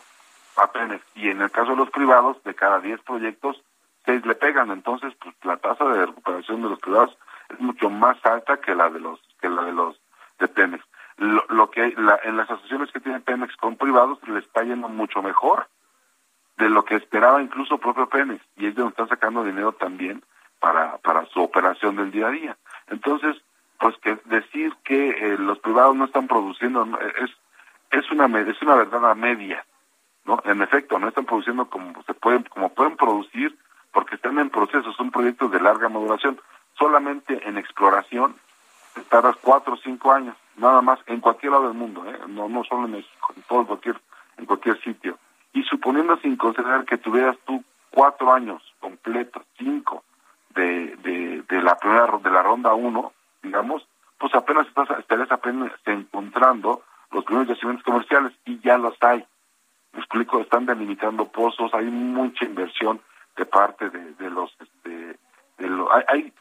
A 0.56 0.70
Pemex. 0.70 1.04
Y 1.14 1.30
en 1.30 1.40
el 1.40 1.50
caso 1.50 1.70
de 1.70 1.76
los 1.76 1.90
privados, 1.90 2.42
de 2.44 2.54
cada 2.54 2.80
10 2.80 3.00
proyectos, 3.02 3.62
seis 4.06 4.24
le 4.24 4.34
pegan. 4.34 4.70
Entonces, 4.70 5.14
pues 5.20 5.34
la 5.42 5.58
tasa 5.58 5.84
de 5.84 6.06
recuperación 6.06 6.62
de 6.62 6.70
los 6.70 6.80
privados 6.80 7.18
es 7.50 7.60
mucho 7.60 7.90
más 7.90 8.16
alta 8.24 8.58
que 8.58 8.74
la 8.74 8.88
de 8.88 9.00
los 9.00 9.20
que 9.40 9.48
la 9.48 9.64
de 9.64 9.72
los 9.72 10.00
de 10.38 10.48
Pemex 10.48 10.84
lo, 11.18 11.44
lo 11.48 11.70
que 11.70 11.94
la, 11.96 12.18
en 12.24 12.36
las 12.36 12.50
asociaciones 12.50 12.90
que 12.92 13.00
tienen 13.00 13.22
Pemex 13.22 13.56
con 13.56 13.76
privados 13.76 14.18
les 14.28 14.44
está 14.44 14.62
yendo 14.62 14.88
mucho 14.88 15.22
mejor 15.22 15.68
de 16.58 16.68
lo 16.68 16.84
que 16.84 16.96
esperaba 16.96 17.42
incluso 17.42 17.78
propio 17.78 18.08
Pemex 18.08 18.42
y 18.56 18.66
es 18.66 18.74
de 18.74 18.82
donde 18.82 18.92
están 18.92 19.08
sacando 19.08 19.44
dinero 19.44 19.72
también 19.72 20.22
para 20.60 20.98
para 20.98 21.26
su 21.26 21.40
operación 21.42 21.96
del 21.96 22.10
día 22.10 22.28
a 22.28 22.30
día 22.30 22.56
entonces 22.88 23.36
pues 23.78 23.96
que 23.98 24.18
decir 24.26 24.74
que 24.84 25.10
eh, 25.10 25.38
los 25.38 25.58
privados 25.58 25.96
no 25.96 26.04
están 26.04 26.28
produciendo 26.28 26.86
es 27.22 27.30
es 27.90 28.10
una 28.10 28.26
es 28.40 28.60
una 28.62 28.74
verdad 28.74 29.10
a 29.10 29.14
media 29.14 29.64
no 30.24 30.42
en 30.44 30.62
efecto 30.62 30.98
no 30.98 31.08
están 31.08 31.24
produciendo 31.24 31.68
como 31.70 32.02
se 32.02 32.14
pueden 32.14 32.42
como 32.44 32.74
pueden 32.74 32.96
producir 32.96 33.56
porque 33.96 34.16
están 34.16 34.38
en 34.38 34.50
proceso 34.50 34.92
son 34.92 35.10
proyectos 35.10 35.50
de 35.50 35.58
larga 35.58 35.88
maduración 35.88 36.38
solamente 36.78 37.48
en 37.48 37.56
exploración 37.56 38.34
estarás 38.94 39.36
cuatro 39.40 39.72
o 39.72 39.78
cinco 39.78 40.12
años 40.12 40.36
nada 40.56 40.82
más 40.82 40.98
en 41.06 41.18
cualquier 41.20 41.52
lado 41.52 41.68
del 41.68 41.78
mundo, 41.78 42.04
¿eh? 42.04 42.18
no, 42.28 42.46
no 42.46 42.62
solo 42.64 42.84
en 42.84 42.92
México, 42.92 43.32
en 43.34 43.42
todo 43.44 43.66
cualquier, 43.66 43.98
en 44.36 44.44
cualquier 44.44 44.78
sitio. 44.82 45.18
Y 45.54 45.62
suponiendo 45.62 46.18
sin 46.18 46.36
considerar 46.36 46.84
que 46.84 46.98
tuvieras 46.98 47.38
tú 47.46 47.64
cuatro 47.90 48.34
años 48.34 48.62
completos, 48.80 49.42
cinco, 49.56 50.04
de, 50.54 50.94
de, 50.96 51.42
de 51.48 51.62
la 51.62 51.76
primera 51.78 52.06
de 52.22 52.30
la 52.30 52.42
ronda 52.42 52.74
uno, 52.74 53.14
digamos, 53.42 53.88
pues 54.18 54.34
apenas 54.34 54.66
estás, 54.66 54.90
estarías 54.98 55.32
apenas 55.32 55.72
encontrando 55.86 56.82
los 57.12 57.24
primeros 57.24 57.48
yacimientos 57.48 57.84
comerciales 57.84 58.34
y 58.44 58.58
ya 58.60 58.76
los 58.76 58.94
hay. 59.02 59.24
Me 59.94 60.00
explico, 60.00 60.38
están 60.40 60.66
delimitando 60.66 61.28
pozos, 61.28 61.72
hay 61.72 61.86
mucha 61.86 62.44
inversión 62.44 63.00
de 63.36 63.46
parte 63.46 63.90
de, 63.90 64.14
de 64.14 64.30
los, 64.30 64.54
este, 64.60 65.18
de 65.58 65.68
lo, 65.68 65.88
hay, 66.08 66.32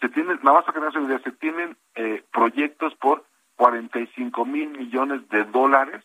se 0.00 0.08
tienen, 0.08 0.38
nada 0.42 0.60
más 0.60 0.74
que 0.74 0.80
no 0.80 1.18
se 1.20 1.32
tienen 1.32 1.76
eh, 1.94 2.22
proyectos 2.32 2.94
por 2.96 3.24
45 3.56 4.44
mil 4.44 4.70
millones 4.70 5.28
de 5.28 5.44
dólares 5.44 6.04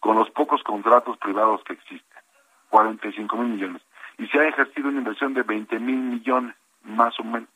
con 0.00 0.16
los 0.16 0.30
pocos 0.30 0.62
contratos 0.62 1.16
privados 1.18 1.62
que 1.64 1.72
existen. 1.72 2.18
45 2.70 3.36
mil 3.36 3.48
millones. 3.54 3.82
Y 4.18 4.26
se 4.26 4.38
ha 4.38 4.48
ejercido 4.48 4.88
una 4.88 4.98
inversión 4.98 5.32
de 5.32 5.42
20 5.42 5.78
mil 5.78 5.96
millones, 5.96 6.54
más 6.82 7.18
o 7.20 7.24
menos. 7.24 7.48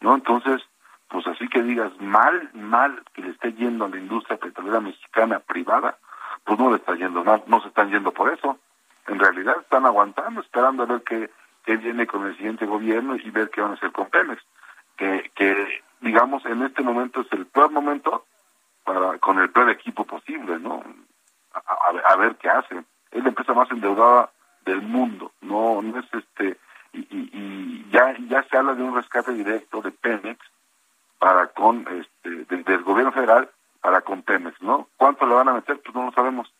¿No? 0.00 0.14
Entonces, 0.14 0.60
pues 1.08 1.26
así 1.28 1.48
que 1.48 1.62
digas 1.62 1.92
mal, 2.00 2.50
mal 2.52 3.02
que 3.14 3.22
le 3.22 3.30
esté 3.30 3.52
yendo 3.52 3.84
a 3.84 3.88
la 3.88 3.98
industria 3.98 4.36
petrolera 4.36 4.80
mexicana 4.80 5.38
privada, 5.38 5.96
pues 6.44 6.58
no 6.58 6.70
le 6.70 6.76
está 6.76 6.94
yendo 6.94 7.22
mal, 7.22 7.42
no 7.46 7.60
se 7.60 7.68
están 7.68 7.90
yendo 7.90 8.12
por 8.12 8.32
eso. 8.32 8.58
En 9.06 9.18
realidad 9.18 9.56
están 9.60 9.86
aguantando, 9.86 10.40
esperando 10.40 10.82
a 10.82 10.86
ver 10.86 11.02
qué, 11.02 11.30
qué 11.64 11.76
viene 11.76 12.06
con 12.06 12.26
el 12.26 12.36
siguiente 12.36 12.66
gobierno 12.66 13.16
y 13.16 13.30
ver 13.30 13.50
qué 13.50 13.60
van 13.60 13.72
a 13.72 13.74
hacer 13.74 13.92
con 13.92 14.08
Pemex. 14.10 14.42
Que, 14.96 15.30
que 15.34 15.82
digamos, 16.00 16.44
en 16.46 16.62
este 16.62 16.82
momento 16.82 17.22
es 17.22 17.32
el 17.32 17.46
peor 17.46 17.70
momento 17.70 18.26
para 18.84 19.18
con 19.18 19.38
el 19.38 19.50
peor 19.50 19.70
equipo 19.70 20.04
posible, 20.04 20.58
¿no? 20.58 20.82
A, 21.54 22.16
ver 22.16 22.36
qué 22.36 22.48
hace. 22.48 22.84
Es 23.10 23.22
la 23.22 23.28
empresa 23.28 23.52
más 23.52 23.70
endeudada 23.70 24.30
del 24.64 24.82
mundo, 24.82 25.32
no, 25.40 25.82
no 25.82 25.98
es 25.98 26.06
este, 26.12 26.56
y, 26.92 27.00
y, 27.10 27.90
ya, 27.90 28.16
ya 28.28 28.42
se 28.44 28.56
habla 28.56 28.74
de 28.74 28.82
un 28.82 28.94
rescate 28.94 29.32
directo 29.32 29.82
de 29.82 29.90
Pemex 29.90 30.38
para 31.18 31.48
con, 31.48 31.86
este, 31.88 32.44
del, 32.44 32.82
gobierno 32.82 33.12
federal 33.12 33.50
para 33.80 34.02
con 34.02 34.22
Pemex, 34.22 34.60
¿no? 34.62 34.88
¿Cuánto 34.96 35.26
le 35.26 35.34
van 35.34 35.48
a 35.48 35.54
meter? 35.54 35.80
Pues 35.80 35.94
no 35.94 36.06
lo 36.06 36.12
sabemos, 36.12 36.52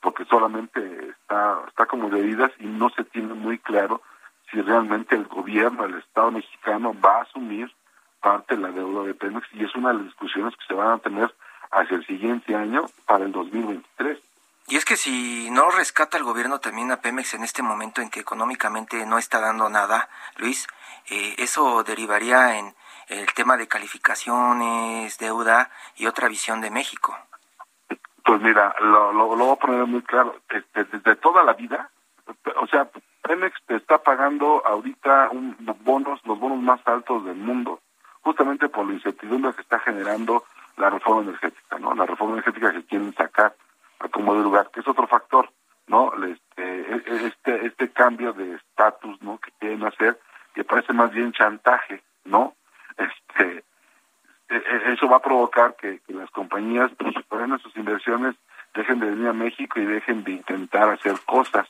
porque 0.00 0.24
solamente 0.24 0.80
está, 1.10 1.60
está 1.68 1.86
como 1.86 2.08
medidas 2.08 2.50
y 2.58 2.66
no 2.66 2.90
se 2.90 3.04
tiene 3.04 3.34
muy 3.34 3.58
claro 3.58 4.02
si 4.50 4.60
realmente 4.60 5.14
el 5.14 5.26
gobierno, 5.26 5.84
el 5.84 5.94
Estado 5.98 6.30
mexicano 6.32 6.94
va 7.00 7.18
a 7.18 7.22
asumir 7.22 7.72
parte 8.20 8.56
de 8.56 8.62
la 8.62 8.70
deuda 8.70 9.04
de 9.04 9.14
Pemex 9.14 9.46
y 9.52 9.64
es 9.64 9.74
una 9.74 9.90
de 9.90 9.96
las 9.96 10.04
discusiones 10.04 10.54
que 10.56 10.66
se 10.66 10.74
van 10.74 10.92
a 10.92 10.98
tener 10.98 11.34
hacia 11.70 11.96
el 11.96 12.06
siguiente 12.06 12.54
año 12.54 12.86
para 13.06 13.24
el 13.24 13.32
2023. 13.32 14.18
Y 14.68 14.76
es 14.76 14.84
que 14.84 14.96
si 14.96 15.50
no 15.50 15.70
rescata 15.70 16.16
el 16.16 16.24
gobierno 16.24 16.60
también 16.60 16.92
a 16.92 17.00
Pemex 17.00 17.34
en 17.34 17.44
este 17.44 17.62
momento 17.62 18.00
en 18.00 18.10
que 18.10 18.20
económicamente 18.20 19.04
no 19.06 19.18
está 19.18 19.40
dando 19.40 19.68
nada, 19.68 20.08
Luis, 20.36 20.66
eh, 21.10 21.34
eso 21.38 21.82
derivaría 21.82 22.58
en 22.58 22.74
el 23.08 23.26
tema 23.34 23.56
de 23.56 23.66
calificaciones, 23.66 25.18
deuda 25.18 25.70
y 25.96 26.06
otra 26.06 26.28
visión 26.28 26.60
de 26.60 26.70
México. 26.70 27.16
Pues 28.30 28.42
mira, 28.42 28.72
lo, 28.78 29.12
lo, 29.12 29.26
voy 29.26 29.50
a 29.50 29.56
poner 29.56 29.86
muy 29.86 30.02
claro. 30.02 30.36
Desde, 30.48 30.84
desde, 30.84 31.16
toda 31.16 31.42
la 31.42 31.54
vida, 31.54 31.90
o 32.60 32.66
sea, 32.68 32.88
Pemex 33.22 33.60
te 33.66 33.74
está 33.74 33.98
pagando 34.04 34.64
ahorita 34.64 35.30
un, 35.32 35.56
bonos, 35.80 36.24
los 36.24 36.38
bonos 36.38 36.60
más 36.62 36.80
altos 36.86 37.24
del 37.24 37.34
mundo, 37.34 37.80
justamente 38.20 38.68
por 38.68 38.86
la 38.86 38.92
incertidumbre 38.92 39.52
que 39.52 39.62
está 39.62 39.80
generando 39.80 40.44
la 40.76 40.90
reforma 40.90 41.22
energética, 41.22 41.80
¿no? 41.80 41.92
La 41.92 42.06
reforma 42.06 42.34
energética 42.34 42.70
que 42.70 42.84
quieren 42.84 43.12
sacar 43.14 43.56
a 43.98 44.08
como 44.08 44.36
de 44.36 44.44
lugar, 44.44 44.70
que 44.72 44.78
es 44.78 44.86
otro 44.86 45.08
factor, 45.08 45.50
¿no? 45.88 46.12
Este, 46.22 46.62
e, 46.62 47.02
e, 47.04 47.26
este, 47.26 47.66
este 47.66 47.90
cambio 47.90 48.32
de 48.32 48.54
estatus, 48.54 49.20
¿no? 49.22 49.38
Que 49.38 49.50
quieren 49.58 49.84
hacer, 49.84 50.20
que 50.54 50.62
parece 50.62 50.92
más 50.92 51.10
bien 51.10 51.32
chantaje, 51.32 52.00
¿no? 52.26 52.54
Este, 52.96 53.64
eso 54.50 55.08
va 55.08 55.16
a 55.16 55.22
provocar 55.22 55.76
que, 55.76 56.00
las 56.08 56.30
compañías, 56.30 56.90
pues, 56.98 57.14
sus 57.62 57.76
inversiones, 57.76 58.34
dejen 58.74 59.00
de 59.00 59.10
venir 59.10 59.28
a 59.28 59.32
México 59.32 59.80
y 59.80 59.84
dejen 59.84 60.24
de 60.24 60.32
intentar 60.32 60.90
hacer 60.90 61.18
cosas. 61.24 61.68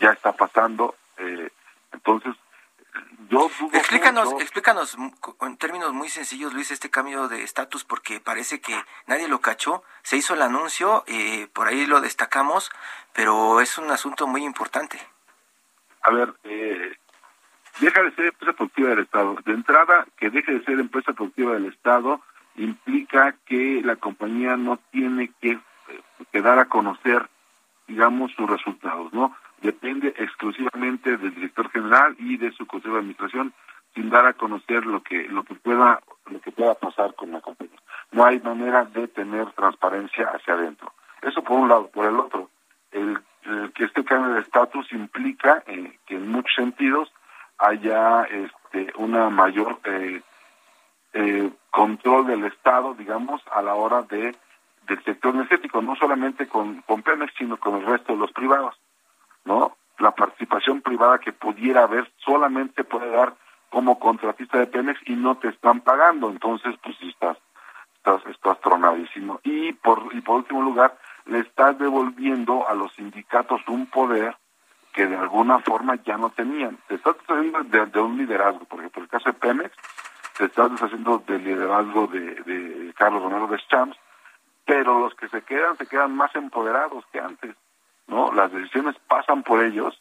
Ya 0.00 0.10
está 0.10 0.32
pasando. 0.32 0.96
Eh, 1.18 1.50
entonces, 1.92 2.34
explícanos, 3.72 4.32
explícanos 4.40 4.96
en 5.40 5.56
términos 5.56 5.92
muy 5.92 6.08
sencillos, 6.08 6.52
Luis, 6.52 6.70
este 6.70 6.90
cambio 6.90 7.28
de 7.28 7.42
estatus, 7.42 7.84
porque 7.84 8.20
parece 8.20 8.60
que 8.60 8.74
nadie 9.06 9.28
lo 9.28 9.40
cachó. 9.40 9.82
se 10.02 10.16
hizo 10.16 10.34
el 10.34 10.42
anuncio, 10.42 11.04
eh, 11.06 11.48
por 11.52 11.66
ahí 11.66 11.86
lo 11.86 12.00
destacamos, 12.00 12.70
pero 13.12 13.60
es 13.60 13.78
un 13.78 13.90
asunto 13.90 14.26
muy 14.26 14.44
importante. 14.44 15.00
A 16.02 16.12
ver, 16.12 16.34
eh, 16.44 16.96
deja 17.80 18.02
de 18.02 18.10
ser 18.12 18.26
empresa 18.26 18.52
productiva 18.52 18.90
del 18.90 19.00
Estado. 19.00 19.36
De 19.44 19.52
entrada, 19.52 20.06
que 20.16 20.30
deje 20.30 20.52
de 20.52 20.64
ser 20.64 20.78
empresa 20.78 21.12
productiva 21.12 21.54
del 21.54 21.66
Estado 21.66 22.20
implica 22.56 23.34
que 23.44 23.82
la 23.84 23.96
compañía 23.96 24.56
no 24.56 24.78
tiene 24.90 25.30
que, 25.40 25.52
eh, 26.32 26.42
dar 26.42 26.58
a 26.58 26.66
conocer, 26.66 27.28
digamos, 27.86 28.32
sus 28.32 28.48
resultados, 28.48 29.12
¿no? 29.12 29.36
Depende 29.60 30.14
exclusivamente 30.16 31.16
del 31.16 31.34
director 31.34 31.70
general 31.70 32.14
y 32.18 32.36
de 32.36 32.52
su 32.52 32.66
consejo 32.66 32.94
de 32.94 33.00
administración 33.00 33.52
sin 33.94 34.10
dar 34.10 34.26
a 34.26 34.34
conocer 34.34 34.84
lo 34.84 35.02
que 35.02 35.26
lo 35.28 35.42
que 35.44 35.54
pueda 35.54 36.00
lo 36.26 36.40
que 36.40 36.52
pueda 36.52 36.74
pasar 36.74 37.14
con 37.14 37.32
la 37.32 37.40
compañía. 37.40 37.78
No 38.12 38.24
hay 38.24 38.40
manera 38.40 38.84
de 38.84 39.08
tener 39.08 39.50
transparencia 39.52 40.28
hacia 40.28 40.54
adentro. 40.54 40.92
Eso 41.22 41.42
por 41.42 41.58
un 41.58 41.68
lado. 41.68 41.88
Por 41.88 42.04
el 42.06 42.16
otro, 42.16 42.50
el, 42.92 43.18
que 43.74 43.84
este 43.84 44.04
cambio 44.04 44.34
de 44.34 44.40
estatus 44.40 44.92
implica 44.92 45.62
eh, 45.66 45.98
que 46.06 46.16
en 46.16 46.28
muchos 46.28 46.54
sentidos 46.54 47.10
haya 47.58 48.24
este, 48.24 48.92
una 48.96 49.30
mayor 49.30 49.78
eh, 49.84 50.22
eh, 51.12 51.50
control 51.70 52.26
del 52.26 52.44
Estado, 52.44 52.94
digamos, 52.94 53.42
a 53.52 53.62
la 53.62 53.74
hora 53.74 54.02
de 54.02 54.34
del 54.86 55.02
sector 55.02 55.34
energético, 55.34 55.82
no 55.82 55.96
solamente 55.96 56.46
con, 56.46 56.82
con 56.82 57.02
Pemex, 57.02 57.32
sino 57.36 57.56
con 57.56 57.74
el 57.74 57.86
resto 57.86 58.12
de 58.12 58.20
los 58.20 58.30
privados, 58.32 58.76
¿no? 59.44 59.76
La 59.98 60.12
participación 60.12 60.80
privada 60.80 61.18
que 61.18 61.32
pudiera 61.32 61.82
haber 61.82 62.08
solamente 62.18 62.84
puede 62.84 63.10
dar 63.10 63.34
como 63.68 63.98
contratista 63.98 64.58
de 64.58 64.66
Pemex 64.66 65.00
y 65.06 65.14
no 65.14 65.38
te 65.38 65.48
están 65.48 65.80
pagando, 65.80 66.30
entonces 66.30 66.74
pues 66.82 66.96
estás 67.02 67.36
estás 67.96 68.24
estás 68.26 68.60
tronadísimo 68.60 69.40
y 69.42 69.72
por 69.72 70.14
y 70.14 70.20
por 70.20 70.36
último 70.36 70.62
lugar 70.62 70.96
le 71.24 71.40
estás 71.40 71.76
devolviendo 71.78 72.68
a 72.68 72.74
los 72.74 72.92
sindicatos 72.94 73.60
un 73.66 73.86
poder 73.86 74.36
que 74.96 75.06
de 75.06 75.16
alguna 75.16 75.58
forma 75.58 75.96
ya 76.06 76.16
no 76.16 76.30
tenían. 76.30 76.78
Te 76.88 76.94
estás 76.94 77.16
deshaciendo 77.18 77.62
de, 77.64 78.00
un 78.00 78.16
liderazgo, 78.16 78.64
porque 78.64 78.88
por 78.88 79.02
el 79.02 79.10
caso 79.10 79.28
de 79.28 79.34
Pemex, 79.34 79.76
te 80.38 80.46
estás 80.46 80.70
deshaciendo 80.72 81.22
del 81.26 81.44
liderazgo 81.44 82.06
de, 82.06 82.20
de 82.20 82.94
Carlos 82.94 83.22
Romero 83.22 83.46
de 83.46 83.60
Champs, 83.68 83.98
pero 84.64 84.98
los 85.00 85.14
que 85.14 85.28
se 85.28 85.42
quedan 85.42 85.76
se 85.76 85.86
quedan 85.86 86.16
más 86.16 86.34
empoderados 86.34 87.04
que 87.12 87.20
antes, 87.20 87.54
¿no? 88.06 88.32
Las 88.32 88.50
decisiones 88.50 88.96
pasan 89.06 89.42
por 89.42 89.62
ellos, 89.62 90.00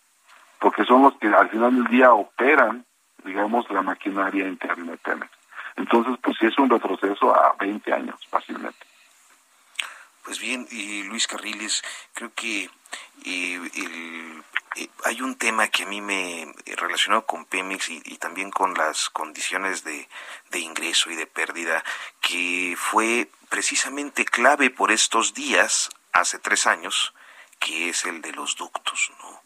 porque 0.60 0.86
son 0.86 1.04
los 1.04 1.18
que 1.18 1.28
al 1.28 1.50
final 1.50 1.76
del 1.76 1.91
día 1.91 2.14
operan, 2.14 2.86
digamos, 3.26 3.70
la 3.72 3.82
maquinaria 3.82 4.48
interna 4.48 4.91
de 4.91 4.98
Pemex. 4.98 5.32
Entonces, 5.76 6.16
pues 6.24 6.38
sí 6.39 6.46
es 6.46 6.58
un 6.58 6.70
retroceso 6.70 7.36
a 7.36 7.54
20 7.60 7.91
años, 7.91 8.26
fácilmente. 8.30 8.80
Pues 10.24 10.39
bien, 10.39 10.66
y 10.72 11.04
Luis 11.04 11.28
Carriles, 11.28 11.84
creo 12.14 12.32
que 12.34 12.70
eh, 13.26 13.70
el, 13.76 14.43
eh, 14.76 14.89
hay 15.05 15.21
un 15.21 15.36
tema 15.36 15.67
que 15.69 15.84
a 15.84 15.88
mí 15.88 16.01
me 16.01 16.43
eh, 16.43 16.76
relacionado 16.76 17.26
con 17.26 17.45
Pemex 17.45 17.89
y, 17.89 18.17
también 18.17 18.51
con 18.51 18.73
las 18.73 19.09
condiciones 19.09 19.84
de, 19.84 20.07
de, 20.51 20.59
ingreso 20.59 21.09
y 21.11 21.15
de 21.15 21.28
pérdida 21.28 21.84
que 22.21 22.76
fue 22.78 23.30
precisamente 23.49 24.26
clave 24.26 24.69
por 24.69 24.91
estos 24.91 25.34
días, 25.34 25.89
hace 26.11 26.39
tres 26.39 26.67
años, 26.67 27.13
que 27.59 27.89
es 27.89 28.05
el 28.05 28.21
de 28.21 28.34
los 28.34 28.55
ductos, 28.55 29.11
¿no? 29.21 29.45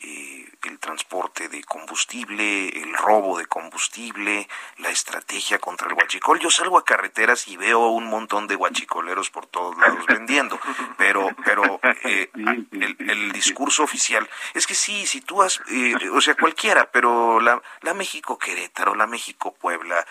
Eh, 0.00 0.46
el 0.62 0.78
transporte 0.78 1.48
de 1.48 1.64
combustible, 1.64 2.68
el 2.68 2.94
robo 2.94 3.38
de 3.38 3.46
combustible, 3.46 4.48
la 4.76 4.90
estrategia 4.90 5.58
contra 5.58 5.88
el 5.88 5.94
huachicol. 5.94 6.38
Yo 6.38 6.50
salgo 6.50 6.78
a 6.78 6.84
carreteras 6.84 7.48
y 7.48 7.56
veo 7.56 7.88
un 7.88 8.04
montón 8.04 8.46
de 8.46 8.54
huachicoleros 8.54 9.30
por 9.30 9.46
todos 9.46 9.76
lados 9.78 9.87
vendiendo, 10.08 10.58
pero, 10.96 11.28
pero 11.44 11.80
eh, 12.04 12.30
el, 12.34 13.32
discurso 13.32 13.84
oficial 13.84 14.28
es 14.54 14.66
que 14.66 14.74
sí, 14.74 15.06
si 15.06 15.20
tú 15.20 15.42
has, 15.42 15.60
eh, 15.70 15.94
o 16.12 16.20
sea, 16.20 16.34
cualquiera, 16.34 16.90
pero 16.90 17.40
la, 17.40 17.62
la 17.82 17.94
México 17.94 18.38
Querétaro, 18.38 18.94
la 18.94 19.06
México 19.06 19.54
Puebla, 19.54 20.04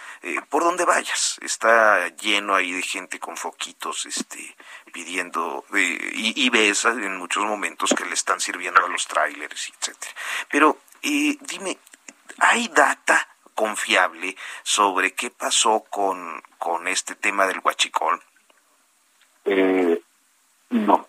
por 0.50 0.64
donde 0.64 0.86
vayas, 0.86 1.38
está 1.42 2.08
lleno 2.16 2.56
ahí 2.56 2.72
de 2.72 2.82
gente 2.82 3.20
con 3.20 3.36
foquitos, 3.36 4.06
este, 4.06 4.56
pidiendo, 4.94 5.66
y, 5.74 6.46
y 6.46 6.50
ves 6.50 6.86
en 6.86 7.18
muchos 7.18 7.44
momentos 7.44 7.94
que 7.94 8.06
le 8.06 8.14
están 8.14 8.40
sirviendo 8.40 8.86
a 8.86 8.90
los 8.90 9.08
trailers 9.08 9.58
etcétera. 9.80 10.14
Pero 10.50 10.80
eh, 11.02 11.38
dime, 11.42 11.78
¿hay 12.40 12.68
data 12.70 13.28
confiable 13.56 14.36
sobre 14.64 15.14
qué 15.14 15.32
pasó 15.32 15.84
con, 15.90 16.44
con 16.58 16.88
este 16.88 17.16
tema 17.16 17.48
del 17.48 17.62
huachicol? 17.64 18.22
Eh, 19.48 20.02
no. 20.70 21.08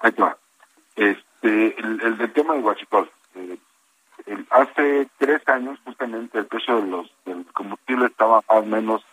Ahí 0.00 0.12
va. 0.12 0.36
Este, 0.96 1.78
el, 1.78 2.16
del 2.16 2.32
tema 2.32 2.54
del 2.54 2.64
huachicol. 2.64 3.10
Eh, 3.34 3.58
hace 4.50 5.08
tres 5.18 5.46
años, 5.48 5.78
justamente, 5.84 6.38
el 6.38 6.46
precio 6.46 6.80
de 6.80 6.88
los, 6.88 7.12
del 7.24 7.44
combustible 7.52 8.06
estaba 8.06 8.42
al 8.48 8.66
menos 8.66 9.04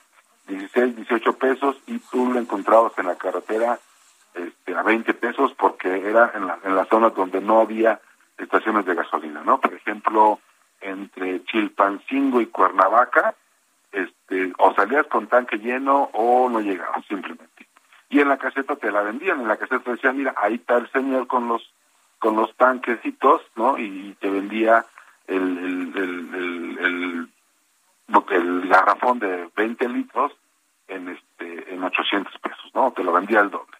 16, 0.47 0.95
18 0.95 1.37
pesos 1.37 1.77
y 1.87 1.99
tú 1.99 2.31
lo 2.31 2.39
encontrabas 2.39 2.97
en 2.97 3.07
la 3.07 3.15
carretera 3.15 3.79
este, 4.33 4.75
a 4.75 4.81
20 4.81 5.13
pesos 5.13 5.53
porque 5.53 6.09
era 6.09 6.31
en 6.33 6.47
la, 6.47 6.59
en 6.63 6.75
la 6.75 6.85
zona 6.85 7.09
donde 7.09 7.41
no 7.41 7.59
había 7.59 7.99
estaciones 8.37 8.85
de 8.85 8.95
gasolina, 8.95 9.43
¿no? 9.43 9.59
Por 9.59 9.73
ejemplo, 9.73 10.39
entre 10.81 11.43
Chilpancingo 11.45 12.41
y 12.41 12.47
Cuernavaca, 12.47 13.35
este, 13.91 14.53
o 14.57 14.73
salías 14.73 15.05
con 15.07 15.27
tanque 15.27 15.57
lleno 15.57 16.09
o 16.13 16.49
no 16.49 16.59
llegabas 16.61 17.05
simplemente. 17.05 17.67
Y 18.13 18.19
en 18.19 18.29
la 18.29 18.37
caseta 18.37 18.75
te 18.75 18.91
la 18.91 19.01
vendían, 19.01 19.41
en 19.41 19.47
la 19.47 19.57
caseta 19.57 19.89
decían, 19.89 20.15
mira, 20.15 20.35
ahí 20.37 20.53
está 20.53 20.77
el 20.77 20.87
señor 20.91 21.25
con 21.25 21.47
los 21.47 21.73
con 22.19 22.35
los 22.35 22.55
tanquecitos, 22.55 23.41
¿no? 23.55 23.79
Y 23.79 24.15
te 24.19 24.29
vendía 24.29 24.85
el, 25.25 25.41
el, 25.57 26.77
el, 26.79 27.29
el, 28.29 28.69
garrafón 28.69 29.17
de 29.17 29.49
20 29.55 29.89
litros 29.89 30.31
en 30.87 31.09
este 31.09 31.73
en 31.73 31.83
800 31.83 32.37
pesos, 32.37 32.71
¿no? 32.75 32.91
Te 32.91 33.03
lo 33.03 33.13
vendía 33.13 33.39
el 33.39 33.49
doble. 33.49 33.75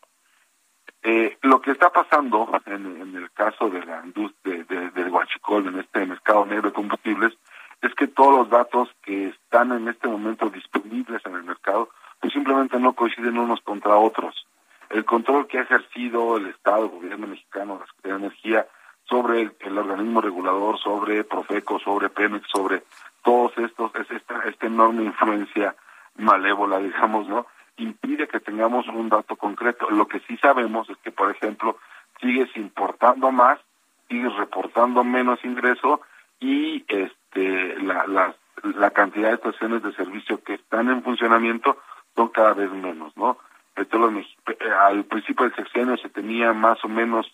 Eh, 1.03 1.37
lo 1.43 1.61
que 1.61 1.69
está 1.69 1.91
pasando 1.91 2.49
en, 2.65 3.15
el 3.15 3.29
caso 3.33 3.69
de 3.69 3.85
la 3.85 4.01
industria 4.03 4.63
del 4.63 5.09
huachicol, 5.11 5.67
en 5.67 5.79
este 5.79 6.07
mercado 6.07 6.43
negro 6.47 6.69
de 6.69 6.73
combustibles, 6.73 7.37
es 7.83 7.93
que 7.93 8.07
todos 8.07 8.35
los 8.35 8.49
datos 8.49 8.89
que 9.03 9.27
están 9.27 9.73
en 9.73 9.89
este 9.89 10.07
momento 10.07 10.49
disponibles 10.49 11.23
en 11.23 11.35
el 11.35 11.43
mercado, 11.43 11.89
pues 12.23 12.31
simplemente 12.31 12.79
no 12.79 12.93
coinciden 12.93 13.37
unos 13.37 13.59
contra 13.59 13.97
otros. 13.97 14.47
El 14.89 15.03
control 15.03 15.45
que 15.45 15.59
ha 15.59 15.63
ejercido 15.63 16.37
el 16.37 16.47
Estado, 16.47 16.85
el 16.85 16.91
gobierno 16.91 17.27
mexicano, 17.27 17.77
la 17.77 17.85
Secretaría 17.85 18.17
de 18.17 18.25
Energía, 18.27 18.67
sobre 19.09 19.51
el, 19.59 19.77
organismo 19.77 20.21
regulador, 20.21 20.79
sobre 20.79 21.25
Profeco, 21.25 21.79
sobre 21.79 22.07
Pemex, 22.07 22.47
sobre 22.47 22.83
todos 23.25 23.51
estos, 23.57 23.93
es 23.95 24.09
esta, 24.09 24.39
esta 24.45 24.67
enorme 24.67 25.03
influencia 25.03 25.75
malévola, 26.15 26.79
digamos, 26.79 27.27
¿no? 27.27 27.45
impide 27.75 28.29
que 28.29 28.39
tengamos 28.39 28.87
un 28.87 29.09
dato 29.09 29.35
concreto. 29.35 29.89
Lo 29.89 30.07
que 30.07 30.21
sí 30.21 30.37
sabemos 30.37 30.89
es 30.89 30.95
que, 30.99 31.11
por 31.11 31.29
ejemplo, 31.29 31.77
sigues 32.21 32.55
importando 32.55 33.33
más, 33.33 33.59
sigues 34.07 34.33
reportando 34.37 35.03
menos 35.03 35.43
ingreso 35.43 35.99
y 36.39 36.85
este 36.87 37.75
la, 37.81 38.33
la 38.63 38.91
cantidad 38.91 39.27
de 39.27 39.35
estaciones 39.35 39.83
de 39.83 39.91
servicio 39.91 40.41
que 40.41 40.53
están 40.53 40.89
en 40.89 41.03
funcionamiento 41.03 41.77
son 42.15 42.29
cada 42.29 42.53
vez 42.53 42.71
menos, 42.71 43.15
¿no? 43.17 43.37
Eh, 43.75 44.71
al 44.71 45.03
principio 45.05 45.45
del 45.45 45.55
sexenio 45.55 45.97
se 45.97 46.09
tenía 46.09 46.53
más 46.53 46.83
o 46.85 46.87
menos 46.87 47.25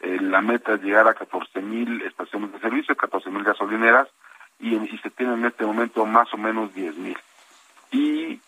eh, 0.00 0.18
la 0.20 0.42
meta 0.42 0.76
de 0.76 0.84
llegar 0.84 1.08
a 1.08 1.14
14 1.14 1.60
mil 1.62 2.02
estaciones 2.02 2.52
de 2.52 2.60
servicio, 2.60 2.96
14 2.96 3.30
mil 3.30 3.44
gasolineras, 3.44 4.08
y, 4.58 4.74
y 4.74 4.98
se 4.98 5.10
tiene 5.10 5.34
en 5.34 5.46
este 5.46 5.64
momento 5.64 6.04
más 6.04 6.32
o 6.34 6.36
menos 6.36 6.74
10 6.74 6.96
mil. 6.96 7.18
Y 7.92 8.40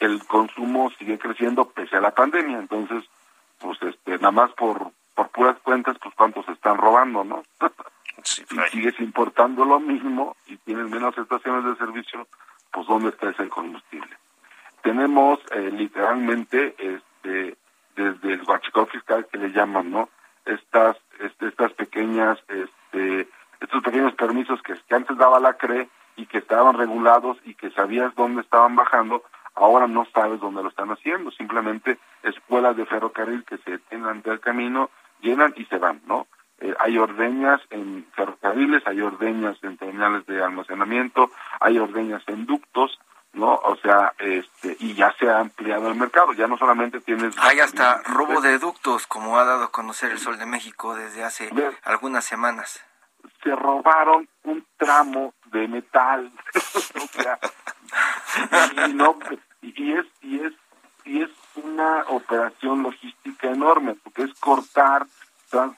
el 0.00 0.24
consumo 0.26 0.90
sigue 0.98 1.18
creciendo 1.18 1.68
pese 1.68 1.96
a 1.96 2.00
la 2.00 2.12
pandemia. 2.12 2.58
Entonces, 2.58 3.04
pues 3.58 3.80
este, 3.82 4.12
nada 4.16 4.30
más 4.30 4.52
por, 4.52 4.92
por 5.14 5.28
puras 5.30 5.58
cuentas, 5.62 5.96
pues 6.02 6.14
cuántos 6.14 6.48
están 6.48 6.78
robando, 6.78 7.24
¿no? 7.24 7.42
si 8.22 8.44
sigues 8.70 8.98
importando 9.00 9.64
lo 9.64 9.80
mismo 9.80 10.36
y 10.46 10.56
tienes 10.58 10.90
menos 10.90 11.16
estaciones 11.16 11.64
de 11.64 11.76
servicio, 11.76 12.26
pues 12.72 12.86
¿dónde 12.86 13.10
está 13.10 13.30
ese 13.30 13.48
combustible? 13.48 14.16
Tenemos 14.82 15.38
eh, 15.52 15.70
literalmente 15.72 16.74
este 16.78 17.56
desde 17.96 18.32
el 18.32 18.42
huachicol 18.42 18.86
fiscal 18.86 19.26
que 19.30 19.38
le 19.38 19.50
llaman, 19.50 19.90
¿no? 19.90 20.08
Estas 20.44 20.96
este, 21.20 21.48
estas 21.48 21.72
pequeñas 21.74 22.38
este 22.48 23.28
estos 23.60 23.82
pequeños 23.82 24.14
permisos 24.14 24.60
que, 24.62 24.74
que 24.74 24.94
antes 24.94 25.16
daba 25.18 25.38
la 25.38 25.54
CRE 25.54 25.88
y 26.16 26.26
que 26.26 26.38
estaban 26.38 26.76
regulados 26.76 27.38
y 27.44 27.54
que 27.54 27.70
sabías 27.70 28.14
dónde 28.14 28.42
estaban 28.42 28.74
bajando, 28.74 29.22
ahora 29.54 29.86
no 29.86 30.06
sabes 30.14 30.40
dónde 30.40 30.62
lo 30.62 30.68
están 30.68 30.90
haciendo, 30.90 31.30
simplemente 31.30 31.98
escuelas 32.22 32.76
de 32.76 32.86
ferrocarril 32.86 33.44
que 33.44 33.58
se 33.58 33.72
detienen 33.72 34.08
ante 34.08 34.30
el 34.30 34.40
camino, 34.40 34.90
llenan 35.20 35.52
y 35.56 35.64
se 35.66 35.78
van, 35.78 36.00
¿no? 36.06 36.26
Eh, 36.60 36.74
hay 36.78 36.98
ordeñas 36.98 37.60
en 37.70 38.06
ferrocarriles, 38.14 38.86
hay 38.86 39.00
ordeñas 39.00 39.56
en 39.62 39.78
terminales 39.78 40.26
de 40.26 40.42
almacenamiento, 40.42 41.30
hay 41.58 41.78
ordeñas 41.78 42.22
en 42.26 42.44
ductos, 42.46 42.98
¿no? 43.32 43.54
O 43.54 43.76
sea, 43.76 44.12
este, 44.18 44.76
y 44.80 44.94
ya 44.94 45.14
se 45.18 45.28
ha 45.28 45.38
ampliado 45.38 45.88
el 45.88 45.94
mercado, 45.94 46.32
ya 46.32 46.46
no 46.46 46.58
solamente 46.58 47.00
tienes... 47.00 47.34
Hay 47.38 47.60
hasta 47.60 48.02
robo 48.02 48.40
de 48.40 48.58
ductos, 48.58 49.06
como 49.06 49.38
ha 49.38 49.44
dado 49.44 49.64
a 49.64 49.70
conocer 49.72 50.10
el 50.10 50.18
Sol 50.18 50.38
de 50.38 50.46
México 50.46 50.94
desde 50.94 51.24
hace 51.24 51.50
algunas 51.84 52.24
semanas. 52.24 52.84
Se 53.42 53.54
robaron 53.54 54.28
un 54.44 54.66
tramo 54.76 55.34
de 55.46 55.68
metal, 55.68 56.30
o 56.54 57.22
sea, 57.22 57.38
y, 58.88 58.94
no, 58.94 59.18
y 59.62 59.92
es, 59.92 60.06
y 60.22 60.40
es, 60.40 60.52
y 61.04 61.22
es 61.22 61.30
una 61.56 62.04
operación 62.08 62.82
logística 62.82 63.48
enorme, 63.48 63.94
porque 64.02 64.22
es 64.22 64.34
cortar, 64.40 65.06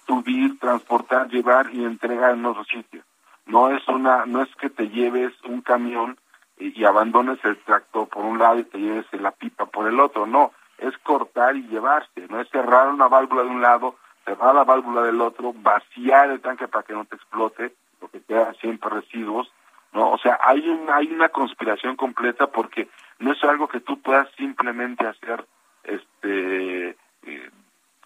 subir, 0.06 0.58
transportar, 0.58 1.28
llevar 1.28 1.72
y 1.72 1.84
entregar 1.84 2.34
en 2.34 2.46
otro 2.46 2.64
sitio. 2.64 3.02
No 3.46 3.70
es 3.70 3.86
una, 3.88 4.24
no 4.26 4.42
es 4.42 4.54
que 4.56 4.70
te 4.70 4.88
lleves 4.88 5.32
un 5.44 5.62
camión 5.62 6.16
y, 6.62 6.84
abandones 6.84 7.38
el 7.44 7.58
tractor 7.58 8.08
por 8.08 8.24
un 8.24 8.38
lado 8.38 8.58
y 8.58 8.64
te 8.64 8.78
lleves 8.78 9.06
la 9.12 9.30
pipa 9.30 9.66
por 9.66 9.88
el 9.88 9.98
otro, 10.00 10.26
no, 10.26 10.52
es 10.78 10.96
cortar 10.98 11.56
y 11.56 11.66
llevarse, 11.68 12.26
no 12.28 12.40
es 12.40 12.48
cerrar 12.50 12.88
una 12.88 13.08
válvula 13.08 13.42
de 13.42 13.48
un 13.48 13.62
lado, 13.62 13.96
cerrar 14.24 14.54
la 14.54 14.64
válvula 14.64 15.02
del 15.02 15.20
otro, 15.20 15.52
vaciar 15.54 16.30
el 16.30 16.40
tanque 16.40 16.68
para 16.68 16.84
que 16.84 16.92
no 16.92 17.04
te 17.04 17.16
explote, 17.16 17.74
porque 17.98 18.22
queda 18.22 18.52
siempre 18.54 18.90
residuos, 18.90 19.52
no, 19.92 20.12
o 20.12 20.18
sea, 20.18 20.38
hay 20.42 20.66
una, 20.68 20.96
hay 20.96 21.12
una 21.12 21.28
conspiración 21.28 21.96
completa 21.96 22.46
porque 22.46 22.88
no 23.18 23.32
es 23.32 23.44
algo 23.44 23.68
que 23.68 23.80
tú 23.80 24.00
puedas 24.00 24.28
simplemente 24.36 25.06
hacer, 25.06 25.44
este, 25.84 26.96
eh, 27.24 27.50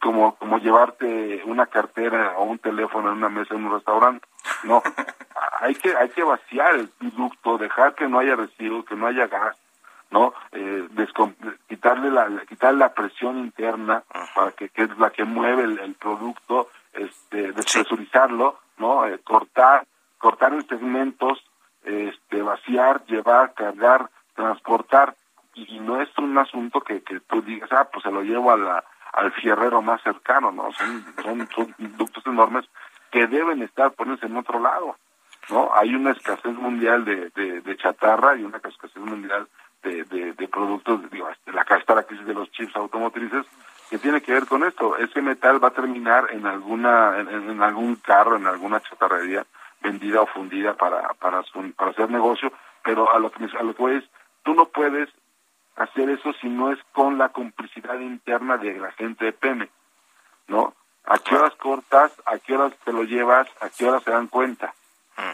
como, 0.00 0.34
como 0.36 0.58
llevarte 0.58 1.42
una 1.44 1.66
cartera 1.66 2.34
o 2.38 2.44
un 2.44 2.58
teléfono 2.58 3.10
en 3.10 3.18
una 3.18 3.28
mesa 3.28 3.54
en 3.54 3.64
un 3.64 3.72
restaurante. 3.72 4.26
No, 4.64 4.82
hay 5.60 5.74
que, 5.74 5.96
hay 5.96 6.08
que 6.10 6.22
vaciar 6.22 6.74
el 6.74 6.88
producto, 6.88 7.58
dejar 7.58 7.94
que 7.94 8.08
no 8.08 8.18
haya 8.18 8.36
residuos, 8.36 8.84
que 8.84 8.96
no 8.96 9.06
haya 9.06 9.26
gas, 9.26 9.56
¿no? 10.10 10.34
Eh, 10.52 10.88
quitarle 11.68 12.10
la, 12.10 12.28
quitarle 12.48 12.78
la 12.78 12.94
presión 12.94 13.38
interna 13.38 14.04
para 14.34 14.52
que, 14.52 14.68
que 14.68 14.82
es 14.82 14.98
la 14.98 15.10
que 15.10 15.24
mueve 15.24 15.64
el, 15.64 15.94
producto, 15.94 16.70
este, 16.92 17.52
despresurizarlo, 17.52 18.58
¿no? 18.78 19.06
Eh, 19.06 19.18
cortar, 19.20 19.86
cortar 20.18 20.52
en 20.52 20.66
segmentos, 20.68 21.44
este, 21.82 22.42
vaciar, 22.42 23.04
llevar, 23.06 23.54
cargar, 23.54 24.10
transportar, 24.34 25.14
y, 25.54 25.80
no 25.80 26.02
es 26.02 26.08
un 26.18 26.36
asunto 26.36 26.82
que, 26.82 27.02
que 27.02 27.20
tú 27.20 27.40
digas, 27.40 27.70
ah, 27.72 27.88
pues 27.90 28.02
se 28.02 28.10
lo 28.10 28.22
llevo 28.22 28.52
a 28.52 28.58
la, 28.58 28.84
al 29.14 29.32
fierrero 29.32 29.80
más 29.80 30.02
cercano, 30.02 30.52
¿no? 30.52 30.70
Son, 30.72 31.14
son, 31.22 31.48
son 31.48 31.72
productos 31.72 32.26
enormes 32.26 32.66
que 33.10 33.26
deben 33.26 33.62
estar 33.62 33.92
poniéndose 33.92 34.26
en 34.26 34.36
otro 34.36 34.60
lado, 34.60 34.96
¿no? 35.50 35.70
Hay 35.74 35.94
una 35.94 36.12
escasez 36.12 36.54
mundial 36.54 37.04
de, 37.04 37.30
de, 37.30 37.76
chatarra 37.76 38.36
y 38.36 38.44
una 38.44 38.58
escasez 38.58 38.96
mundial 38.96 39.48
de, 39.82 40.04
de, 40.04 40.48
productos, 40.48 41.08
digo, 41.10 41.28
este, 41.30 41.52
la, 41.52 41.64
la 41.64 42.02
crisis 42.02 42.26
de 42.26 42.34
los 42.34 42.50
chips 42.50 42.74
automotrices, 42.76 43.46
que 43.88 43.98
tiene 43.98 44.20
que 44.20 44.32
ver 44.32 44.46
con 44.46 44.64
esto. 44.64 44.96
Ese 44.96 45.22
metal 45.22 45.62
va 45.62 45.68
a 45.68 45.72
terminar 45.74 46.28
en 46.30 46.46
alguna, 46.46 47.18
en, 47.18 47.62
algún 47.62 47.96
carro, 47.96 48.36
en 48.36 48.46
alguna 48.46 48.80
chatarrería 48.80 49.46
vendida 49.80 50.22
o 50.22 50.26
fundida 50.26 50.74
para, 50.74 51.14
para, 51.14 51.42
para 51.76 51.90
hacer 51.90 52.10
negocio, 52.10 52.52
pero 52.82 53.12
a 53.12 53.18
lo 53.20 53.30
que, 53.30 53.44
a 53.44 53.62
lo 53.62 53.74
que 53.74 53.82
voy 53.82 53.96
es, 53.96 54.04
tú 54.42 54.54
no 54.54 54.66
puedes 54.66 55.08
hacer 55.76 56.08
eso 56.10 56.32
si 56.40 56.48
no 56.48 56.72
es 56.72 56.78
con 56.92 57.18
la 57.18 57.28
complicidad 57.28 57.98
interna 58.00 58.56
de 58.56 58.78
la 58.78 58.90
gente 58.92 59.26
de 59.26 59.32
PEME, 59.32 59.68
¿no? 60.48 60.74
¿A 61.06 61.18
qué 61.18 61.36
horas 61.36 61.54
cortas? 61.54 62.12
¿A 62.26 62.38
qué 62.38 62.54
horas 62.54 62.72
te 62.84 62.92
lo 62.92 63.04
llevas? 63.04 63.48
¿A 63.60 63.68
qué 63.70 63.88
horas 63.88 64.02
se 64.02 64.10
dan 64.10 64.26
cuenta? 64.26 64.74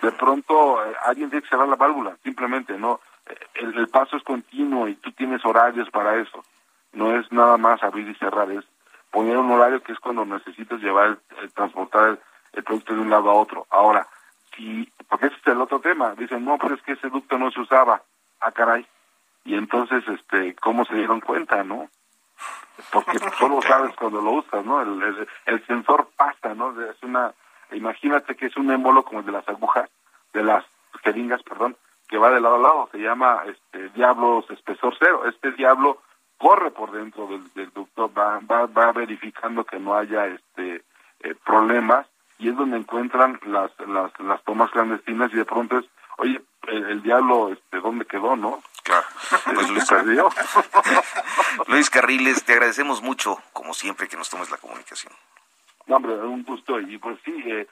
De 0.03 0.12
pronto 0.12 0.85
eh, 0.85 0.95
alguien 1.05 1.31
tiene 1.31 1.43
que 1.43 1.49
cerrar 1.49 1.66
la 1.66 1.77
válvula, 1.77 2.16
simplemente, 2.23 2.79
¿no? 2.79 3.01
El, 3.55 3.89
paso 3.89 4.16
es 4.16 4.23
continuo 4.23 4.87
y 4.89 4.95
tú 4.97 5.12
tienes 5.12 5.45
horarios 5.45 5.91
para 5.91 6.16
eso. 6.20 6.45
No 6.93 7.16
es 7.16 7.31
nada 7.33 7.57
más 7.57 7.83
abrir 7.83 8.09
y 8.09 8.14
cerrar, 8.16 8.51
es 8.51 8.64
poner 9.11 9.37
un 9.39 9.51
horario 9.51 9.83
que 9.83 9.93
es 9.93 9.99
cuando 9.99 10.25
necesitas 10.25 10.81
llevar, 10.81 11.18
el, 11.41 11.53
transportar 11.53 12.18
el, 12.53 12.62
producto 12.64 12.95
de 12.95 13.01
un 13.01 13.11
lado 13.11 13.31
a 13.31 13.35
otro. 13.35 13.66
Ahora, 13.70 14.07
si, 14.55 14.91
porque 15.09 15.27
ese 15.27 15.37
es 15.37 15.47
el 15.47 15.61
otro 15.61 15.81
tema, 15.81 16.14
dicen, 16.14 16.45
no, 16.45 16.59
pues 16.59 16.75
es 16.75 16.83
que 16.83 16.93
ese 16.93 17.09
ducto 17.09 17.39
no 17.39 17.51
se 17.51 17.61
usaba. 17.61 18.03
Ah, 18.41 18.53
caray, 18.53 18.87
y 19.45 19.55
entonces 19.55 20.05
este 20.07 20.55
cómo 20.57 20.85
se 20.85 20.95
dieron 20.95 21.20
cuenta 21.20 21.64
no 21.64 21.89
porque 22.91 23.18
solo 23.39 23.61
sabes 23.62 23.95
cuando 23.97 24.20
lo 24.20 24.33
usas 24.33 24.64
no 24.64 24.80
el, 24.80 25.66
sensor 25.66 26.09
pasa 26.16 26.55
no 26.55 26.74
es 26.83 27.03
una 27.03 27.33
imagínate 27.72 28.35
que 28.35 28.47
es 28.47 28.57
un 28.57 28.70
émbolo 28.70 29.03
como 29.05 29.20
el 29.20 29.26
de 29.26 29.33
las 29.33 29.49
agujas 29.49 29.89
de 30.33 30.43
las 30.43 30.64
jeringas 31.03 31.43
perdón 31.43 31.76
que 32.12 32.18
va 32.18 32.30
de 32.30 32.43
lado 32.43 32.57
a 32.57 32.59
lado 32.59 32.89
se 32.93 32.99
llama 32.99 33.43
este 33.47 33.89
diablo 33.91 34.45
espesor 34.51 34.95
cero. 34.99 35.22
Este 35.26 35.51
diablo 35.53 36.03
corre 36.37 36.70
por 36.70 36.93
dentro 36.93 37.26
del, 37.26 37.43
del 37.55 37.72
ducto 37.72 38.12
va, 38.12 38.39
va 38.41 38.66
va 38.66 38.93
verificando 38.93 39.64
que 39.64 39.78
no 39.78 39.97
haya 39.97 40.26
este 40.26 40.83
eh, 41.20 41.35
problemas 41.43 42.07
y 42.39 42.51
es 42.51 42.57
donde 42.57 42.76
encuentran 42.76 43.41
las 43.47 43.70
las 43.89 44.12
las 44.20 44.43
tomas 44.45 44.70
clandestinas 44.72 45.33
y 45.33 45.37
de 45.37 45.47
pronto 45.47 45.78
es 45.78 45.87
oye 46.18 46.43
el, 46.68 47.01
diablo 47.03 47.51
este 47.51 47.80
dónde 47.80 48.05
quedó 48.05 48.37
no 48.37 48.61
Claro. 48.83 49.07
Pues 49.55 49.70
Luis, 49.70 49.87
Luis 51.68 51.91
Carriles, 51.91 52.45
te 52.45 52.53
agradecemos 52.53 53.03
mucho, 53.03 53.41
como 53.53 53.74
siempre, 53.74 54.09
que 54.09 54.16
nos 54.16 54.28
tomes 54.28 54.51
la 54.51 54.57
comunicación. 54.57 55.12
No, 55.87 55.97
hombre, 55.97 56.14
un 56.14 56.43
gusto. 56.43 56.80
Y 56.80 56.99
pues 56.99 57.18
sí, 57.24 57.35
eh, 57.47 57.66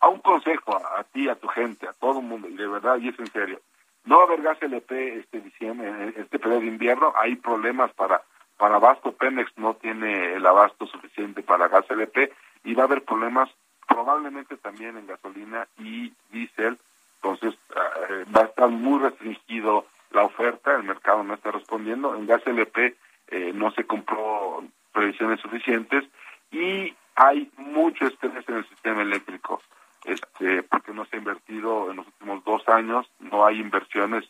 a 0.00 0.08
un 0.08 0.20
consejo 0.20 0.76
a, 0.76 1.04
ti, 1.04 1.28
a 1.28 1.34
tu 1.34 1.48
gente, 1.48 1.86
a 1.88 1.92
todo 1.92 2.20
el 2.20 2.26
mundo, 2.26 2.48
y 2.48 2.56
de 2.56 2.66
verdad, 2.66 2.98
y 2.98 3.08
es 3.08 3.18
en 3.18 3.30
serio. 3.32 3.60
No 4.04 4.18
va 4.18 4.24
a 4.24 4.26
haber 4.26 4.42
gas 4.42 4.62
LP 4.62 5.18
este 5.18 5.40
diciembre, 5.40 6.14
este 6.16 6.38
periodo 6.38 6.60
de 6.60 6.66
invierno, 6.66 7.14
hay 7.16 7.36
problemas 7.36 7.92
para 7.92 8.22
para 8.56 8.76
abasto, 8.76 9.12
Pemex 9.12 9.50
no 9.56 9.74
tiene 9.74 10.34
el 10.34 10.46
abasto 10.46 10.86
suficiente 10.86 11.42
para 11.42 11.68
gas 11.68 11.90
LP 11.90 12.32
y 12.64 12.74
va 12.74 12.84
a 12.84 12.86
haber 12.86 13.02
problemas 13.02 13.50
probablemente 13.88 14.56
también 14.56 14.96
en 14.96 15.06
gasolina 15.06 15.66
y 15.78 16.12
diésel, 16.30 16.78
entonces 17.16 17.58
eh, 17.70 18.24
va 18.34 18.42
a 18.42 18.44
estar 18.44 18.68
muy 18.68 19.00
restringido 19.00 19.86
la 20.14 20.24
oferta, 20.24 20.74
el 20.74 20.84
mercado 20.84 21.22
no 21.22 21.34
está 21.34 21.50
respondiendo, 21.50 22.14
en 22.14 22.26
gas 22.26 22.46
LP 22.46 22.96
eh, 23.28 23.52
no 23.54 23.70
se 23.72 23.84
compró 23.84 24.62
previsiones 24.92 25.40
suficientes 25.40 26.04
y 26.50 26.94
hay 27.16 27.50
mucho 27.56 28.06
estrés 28.06 28.48
en 28.48 28.56
el 28.56 28.68
sistema 28.68 29.02
eléctrico, 29.02 29.60
este, 30.04 30.62
porque 30.62 30.92
no 30.92 31.04
se 31.06 31.16
ha 31.16 31.18
invertido 31.18 31.90
en 31.90 31.96
los 31.96 32.06
últimos 32.06 32.44
dos 32.44 32.68
años, 32.68 33.06
no 33.18 33.44
hay 33.44 33.60
inversiones 33.60 34.24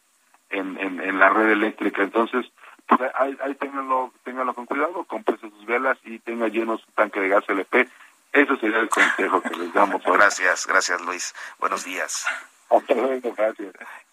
en, 0.50 0.78
en, 0.78 1.18
la 1.18 1.30
red 1.30 1.50
eléctrica, 1.50 2.02
entonces 2.02 2.46
pues 2.86 3.00
ahí, 3.18 3.36
ahí 3.42 3.54
ténganlo, 3.54 4.12
con 4.54 4.66
cuidado, 4.66 5.04
cómprese 5.04 5.50
sus 5.50 5.64
velas 5.66 5.98
y 6.04 6.18
tenga 6.18 6.48
lleno 6.48 6.78
su 6.78 6.90
tanque 6.92 7.20
de 7.20 7.28
gas 7.28 7.44
LP. 7.48 7.88
Eso 8.32 8.56
sería 8.56 8.80
el 8.80 8.88
consejo 8.88 9.40
que 9.40 9.56
les 9.56 9.72
damos. 9.72 10.02
Gracias, 10.04 10.66
gracias 10.66 11.00
Luis. 11.02 11.34
Buenos 11.58 11.84
días. 11.84 12.26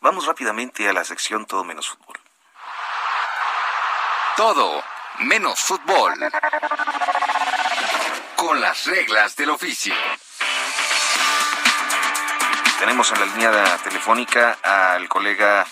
Vamos 0.02 0.26
rápidamente 0.26 0.88
a 0.88 0.94
la 0.94 1.04
sección 1.04 1.46
Todo 1.46 1.64
menos 1.64 1.90
fútbol. 1.90 2.20
Todo 4.38 4.84
menos 5.20 5.60
fútbol. 5.60 6.14
Con 8.36 8.62
las 8.62 8.86
reglas 8.86 9.36
del 9.36 9.50
oficio. 9.50 9.94
Tenemos 12.80 13.12
en 13.12 13.20
la 13.20 13.26
línea 13.28 13.78
telefónica 13.84 14.58
al 14.64 15.08
colega 15.08 15.68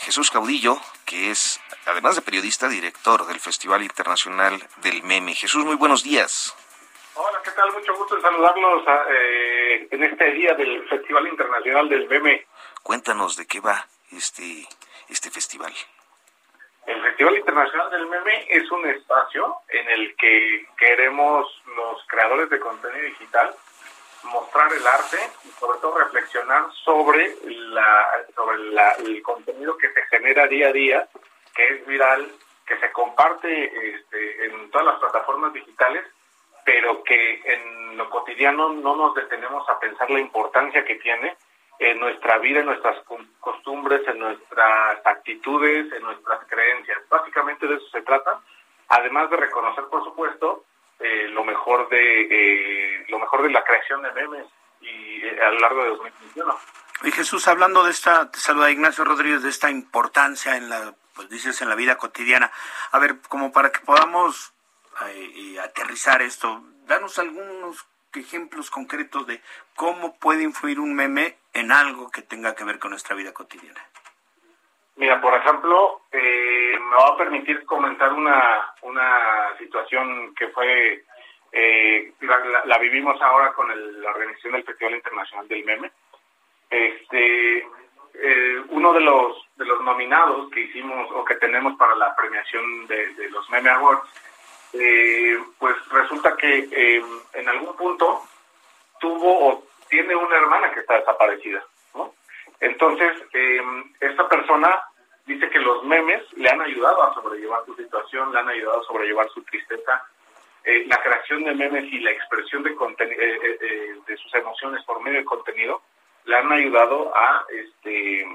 Jesús 0.00 0.30
Caudillo, 0.30 0.78
que 1.06 1.30
es, 1.30 1.60
además 1.86 2.16
de 2.16 2.22
periodista, 2.22 2.68
director 2.68 3.26
del 3.26 3.40
Festival 3.40 3.82
Internacional 3.82 4.68
del 4.82 5.02
Meme. 5.02 5.34
Jesús, 5.34 5.64
muy 5.64 5.76
buenos 5.76 6.02
días. 6.02 6.54
Hola, 7.22 7.38
¿qué 7.44 7.50
tal? 7.50 7.70
Mucho 7.72 7.94
gusto 7.96 8.16
en 8.16 8.22
saludarlos 8.22 8.82
eh, 9.10 9.88
en 9.90 10.04
este 10.04 10.30
día 10.32 10.54
del 10.54 10.88
Festival 10.88 11.28
Internacional 11.28 11.86
del 11.86 12.08
Meme. 12.08 12.46
Cuéntanos 12.82 13.36
de 13.36 13.46
qué 13.46 13.60
va 13.60 13.86
este, 14.10 14.66
este 15.06 15.30
festival. 15.30 15.70
El 16.86 17.02
Festival 17.02 17.36
Internacional 17.36 17.90
del 17.90 18.06
Meme 18.06 18.46
es 18.48 18.70
un 18.70 18.88
espacio 18.88 19.54
en 19.68 19.90
el 19.90 20.16
que 20.16 20.66
queremos 20.78 21.62
los 21.76 22.02
creadores 22.06 22.48
de 22.48 22.58
contenido 22.58 23.04
digital 23.04 23.54
mostrar 24.22 24.72
el 24.72 24.86
arte 24.86 25.18
y 25.44 25.50
sobre 25.60 25.78
todo 25.80 25.98
reflexionar 25.98 26.72
sobre 26.84 27.36
la 27.44 28.24
sobre 28.34 28.56
el 29.04 29.22
contenido 29.22 29.76
que 29.76 29.92
se 29.92 30.02
genera 30.06 30.46
día 30.46 30.68
a 30.68 30.72
día, 30.72 31.08
que 31.54 31.68
es 31.68 31.86
viral, 31.86 32.32
que 32.64 32.78
se 32.78 32.90
comparte 32.92 33.64
este, 33.90 34.46
en 34.46 34.70
todas 34.70 34.86
las 34.86 35.00
plataformas 35.00 35.52
digitales 35.52 36.06
pero 36.70 37.02
que 37.02 37.42
en 37.44 37.96
lo 37.96 38.08
cotidiano 38.08 38.68
no 38.68 38.94
nos 38.94 39.12
detenemos 39.16 39.68
a 39.68 39.80
pensar 39.80 40.08
la 40.08 40.20
importancia 40.20 40.84
que 40.84 40.94
tiene 40.96 41.36
en 41.80 41.98
nuestra 41.98 42.38
vida, 42.38 42.60
en 42.60 42.66
nuestras 42.66 42.96
costumbres, 43.40 44.02
en 44.06 44.20
nuestras 44.20 45.04
actitudes, 45.04 45.92
en 45.92 46.02
nuestras 46.04 46.46
creencias. 46.46 46.98
Básicamente 47.08 47.66
de 47.66 47.74
eso 47.74 47.88
se 47.90 48.02
trata, 48.02 48.40
además 48.88 49.30
de 49.30 49.38
reconocer, 49.38 49.84
por 49.90 50.04
supuesto, 50.04 50.64
eh, 51.00 51.26
lo 51.30 51.42
mejor 51.42 51.88
de 51.88 52.28
eh, 52.30 53.06
lo 53.08 53.18
mejor 53.18 53.42
de 53.42 53.50
la 53.50 53.64
creación 53.64 54.02
de 54.02 54.12
memes 54.12 54.46
y 54.80 55.24
eh, 55.24 55.40
a 55.42 55.50
lo 55.50 55.58
largo 55.58 55.82
de 55.82 55.88
2021. 55.88 56.56
Y 57.02 57.10
Jesús, 57.10 57.48
hablando 57.48 57.82
de 57.82 57.90
esta, 57.90 58.30
te 58.30 58.38
saluda 58.38 58.70
Ignacio 58.70 59.04
Rodríguez, 59.04 59.42
de 59.42 59.48
esta 59.48 59.70
importancia 59.70 60.56
en 60.56 60.68
la 60.68 60.94
pues 61.16 61.28
dices 61.28 61.60
en 61.62 61.68
la 61.68 61.74
vida 61.74 61.96
cotidiana. 61.96 62.52
A 62.92 63.00
ver, 63.00 63.16
como 63.28 63.50
para 63.50 63.72
que 63.72 63.80
podamos 63.80 64.54
eh, 65.08 65.58
aterrizar 65.60 66.22
esto, 66.22 66.62
danos 66.86 67.18
algunos 67.18 67.86
ejemplos 68.18 68.70
concretos 68.70 69.26
de 69.26 69.40
cómo 69.76 70.16
puede 70.18 70.42
influir 70.42 70.80
un 70.80 70.94
meme 70.94 71.36
en 71.52 71.72
algo 71.72 72.10
que 72.10 72.22
tenga 72.22 72.54
que 72.54 72.64
ver 72.64 72.78
con 72.78 72.90
nuestra 72.90 73.16
vida 73.16 73.32
cotidiana. 73.32 73.80
Mira, 74.96 75.20
por 75.20 75.34
ejemplo, 75.34 76.02
eh, 76.12 76.78
me 76.78 76.96
va 76.96 77.08
a 77.08 77.16
permitir 77.16 77.64
comentar 77.64 78.12
una, 78.12 78.74
una 78.82 79.56
situación 79.58 80.34
que 80.34 80.48
fue, 80.48 81.04
eh, 81.52 82.12
la, 82.66 82.78
vivimos 82.78 83.20
ahora 83.22 83.52
con 83.52 83.68
la 84.02 84.10
organización 84.10 84.54
del 84.54 84.64
Festival 84.64 84.94
Internacional 84.96 85.48
del 85.48 85.64
Meme. 85.64 85.90
Este, 86.68 87.58
eh, 88.14 88.62
uno 88.68 88.92
de 88.92 89.00
los, 89.00 89.48
de 89.56 89.64
los 89.64 89.82
nominados 89.82 90.50
que 90.50 90.60
hicimos 90.60 91.10
o 91.12 91.24
que 91.24 91.36
tenemos 91.36 91.76
para 91.78 91.94
la 91.94 92.14
premiación 92.14 92.86
de, 92.86 93.14
de 93.14 93.30
los 93.30 93.48
Meme 93.48 93.70
Awards 93.70 94.29
eh, 94.72 95.38
pues 95.58 95.76
resulta 95.90 96.36
que 96.36 96.68
eh, 96.70 97.02
en 97.34 97.48
algún 97.48 97.76
punto 97.76 98.22
tuvo 99.00 99.48
o 99.48 99.64
tiene 99.88 100.14
una 100.14 100.36
hermana 100.36 100.72
que 100.72 100.80
está 100.80 100.98
desaparecida, 100.98 101.64
¿no? 101.94 102.14
Entonces, 102.60 103.10
eh, 103.32 103.60
esta 104.00 104.28
persona 104.28 104.82
dice 105.26 105.48
que 105.50 105.58
los 105.58 105.82
memes 105.84 106.22
le 106.36 106.48
han 106.48 106.60
ayudado 106.60 107.02
a 107.02 107.14
sobrellevar 107.14 107.64
su 107.66 107.74
situación, 107.74 108.32
le 108.32 108.40
han 108.40 108.48
ayudado 108.48 108.80
a 108.80 108.84
sobrellevar 108.84 109.28
su 109.30 109.42
tristeza. 109.42 110.04
la 110.64 111.02
creación 111.02 111.42
de 111.44 111.54
memes 111.54 111.84
y 111.90 112.00
la 112.00 112.10
expresión 112.10 112.62
de, 112.62 112.70
de 112.70 114.16
sus 114.18 114.34
emociones 114.34 114.84
por 114.84 115.00
medio 115.00 115.18
de 115.18 115.24
contenido 115.24 115.80
le 116.26 116.36
han 116.36 116.52
ayudado 116.52 117.12
a 117.16 117.44
este 117.48 118.26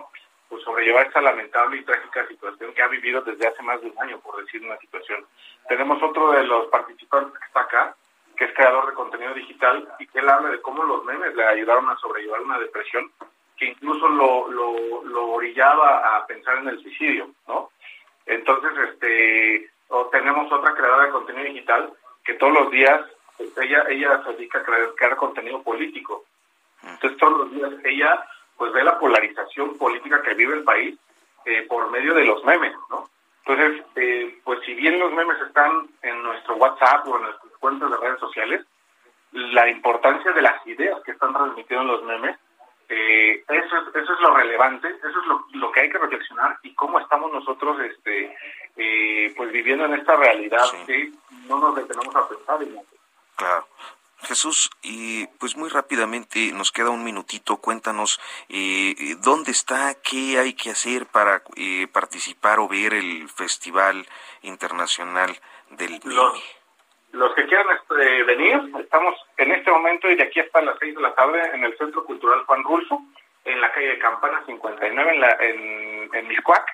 pues 0.50 0.64
sobrellevar 0.64 1.08
esta 1.08 1.22
lamentable 1.22 1.78
y 1.78 1.84
trágica 1.84 2.28
situación 2.28 2.74
que 2.74 2.82
ha 2.82 2.88
vivido 2.88 3.22
desde 3.22 3.48
hace 3.48 3.62
más 3.64 3.82
de 3.82 3.88
un 3.90 4.00
año, 4.00 4.20
por 4.20 4.44
decir 4.44 4.64
una 4.64 4.78
situación. 4.78 5.26
Tenemos 5.68 6.02
otro 6.02 6.32
de 6.32 6.44
los 6.44 6.68
participantes 6.68 7.38
que 7.40 7.46
está 7.46 7.62
acá, 7.62 7.96
que 8.38 8.46
es 8.46 8.54
creador 8.54 8.88
de 8.88 8.94
contenido 8.94 9.34
digital, 9.34 9.88
y 10.00 10.08
que 10.08 10.20
él 10.20 10.30
habla 10.30 10.50
de 10.50 10.62
cómo 10.62 10.84
los 10.84 11.04
memes 11.06 11.36
le 11.36 11.46
ayudaron 11.46 11.90
a 11.90 11.98
sobrellevar 11.98 12.42
una 12.42 12.60
depresión 12.60 13.12
que 13.58 13.66
incluso 13.66 14.08
lo, 14.10 14.50
lo, 14.50 15.04
lo 15.06 15.28
orillaba 15.30 16.18
a 16.18 16.28
pensar 16.28 16.58
en 16.58 16.68
el 16.68 16.82
suicidio, 16.82 17.30
¿no? 17.48 17.72
Entonces, 18.26 18.72
este, 18.90 19.70
o 19.88 20.08
tenemos 20.08 20.52
otra 20.52 20.74
creadora 20.74 21.06
de 21.06 21.12
contenido 21.12 21.46
digital 21.46 21.94
que 22.24 22.34
todos 22.34 22.54
los 22.54 22.72
días, 22.72 23.02
ella, 23.62 23.86
ella 23.90 24.24
se 24.24 24.34
dedica 24.34 24.60
a 24.60 24.64
crear, 24.64 24.94
crear 24.96 25.16
contenido 25.16 25.62
político. 25.62 26.26
Entonces, 26.84 27.18
todos 27.18 27.38
los 27.38 27.52
días 27.52 27.72
ella 27.84 28.26
pues 28.58 28.72
ve 28.74 28.84
la 28.84 28.98
polarización 29.00 29.78
política 29.78 30.22
que 30.22 30.34
vive 30.34 30.56
el 30.56 30.64
país 30.64 30.98
eh, 31.46 31.66
por 31.68 31.90
medio 31.92 32.14
de 32.14 32.26
los 32.26 32.44
memes, 32.44 32.74
¿no? 32.90 33.10
Entonces, 33.46 33.86
eh, 33.96 34.40
pues 34.44 34.60
si 34.66 34.74
bien 34.74 34.98
los 34.98 35.12
memes 35.14 35.40
están 35.42 35.88
en 36.02 36.24
nuestro 36.24 36.56
WhatsApp 36.56 37.08
o 37.08 37.18
en 37.18 37.24
nuestras 37.24 37.54
cuentas 37.60 37.92
de 37.92 37.98
redes 37.98 38.20
sociales, 38.20 38.66
la 39.32 39.70
importancia 39.70 40.32
de 40.32 40.42
las 40.42 40.66
ideas 40.66 41.02
que 41.04 41.12
están 41.12 41.34
transmitiendo 41.34 41.84
los 41.84 42.04
memes, 42.04 42.38
eh, 42.90 43.44
eso, 43.48 43.78
es, 43.78 43.96
eso 43.96 44.14
es 44.14 44.20
lo 44.20 44.36
relevante, 44.36 44.88
eso 44.88 45.08
es 45.08 45.28
lo, 45.28 45.46
lo, 45.54 45.72
que 45.72 45.82
hay 45.82 45.90
que 45.90 45.98
reflexionar 45.98 46.58
y 46.64 46.74
cómo 46.74 47.00
estamos 47.00 47.32
nosotros 47.32 47.80
este, 47.82 48.36
pues 49.36 49.52
viviendo 49.52 49.86
en 49.86 49.94
esta 49.96 50.16
realidad 50.16 50.64
que 50.86 51.12
no 51.48 51.60
nos 51.60 51.76
detenemos 51.76 52.16
a 52.16 52.28
pensar. 52.28 52.64
Y 52.64 52.76
Claro. 53.36 53.68
Jesús, 54.26 54.70
y 54.82 55.28
pues 55.40 55.56
muy 55.56 55.70
rápidamente 55.70 56.52
nos 56.52 56.72
queda 56.72 56.90
un 56.90 57.04
minutito, 57.04 57.58
cuéntanos 57.58 58.20
eh, 58.50 59.16
dónde 59.24 59.52
está, 59.52 59.96
qué 60.04 60.40
hay 60.40 60.54
que 60.54 60.72
hacer 60.72 61.06
para 61.06 61.44
eh, 61.56 61.88
participar 61.92 62.60
o 62.60 62.68
ver 62.68 62.94
el 62.94 63.30
Festival 63.30 64.06
Internacional 64.42 65.40
del 65.72 66.00
los, 66.04 66.44
los 67.12 67.34
que 67.34 67.46
quieran 67.46 67.68
este, 67.78 68.24
venir, 68.24 68.60
estamos 68.80 69.16
en 69.38 69.52
este 69.52 69.72
momento 69.72 70.10
y 70.10 70.16
de 70.16 70.24
aquí 70.24 70.40
hasta 70.42 70.62
las 70.62 70.78
seis 70.80 70.96
de 70.96 71.02
la 71.02 71.16
tarde 71.16 71.42
en 71.54 71.64
el 71.64 71.78
Centro 71.78 72.04
Cultural 72.04 72.44
Juan 72.46 72.64
Rulfo, 72.64 73.02
en 73.46 73.62
la 73.62 73.72
calle 73.72 73.88
de 73.88 74.00
Campana 74.00 74.44
59 74.46 75.14
en, 75.14 75.22
la, 75.22 75.38
en, 75.40 76.10
en 76.14 76.28
Miscuac, 76.28 76.66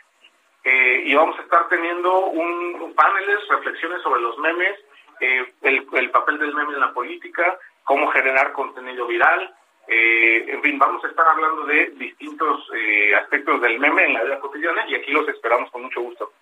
eh, 0.64 1.04
y 1.06 1.14
vamos 1.16 1.38
a 1.40 1.42
estar 1.42 1.68
teniendo 1.70 2.28
un 2.28 2.94
paneles, 2.96 3.48
reflexiones 3.50 4.02
sobre 4.02 4.22
los 4.22 4.38
memes, 4.38 4.78
eh, 5.22 5.54
el, 5.62 6.10
papel 6.10 6.40
del 6.40 6.54
meme 6.56 6.74
en 6.74 6.80
la 6.80 6.92
política, 6.92 7.60
cómo 7.84 8.08
generar 8.08 8.52
contenido 8.54 9.06
viral. 9.06 9.56
Eh, 9.88 10.46
en 10.48 10.62
fin, 10.64 10.80
vamos 10.80 11.04
a 11.06 11.10
estar 11.10 11.28
hablando 11.28 11.66
de 11.66 11.92
distintos 11.92 12.68
eh, 12.76 13.14
aspectos 13.16 13.62
del 13.62 13.80
meme 13.80 14.06
en 14.06 14.16
la 14.16 14.24
vida 14.24 14.40
cotidiana 14.40 14.84
y 14.88 14.96
aquí 14.96 15.12
los 15.12 15.28
esperamos 15.30 15.70
con 15.70 15.84
mucho 15.84 16.02
gusto. 16.02 16.34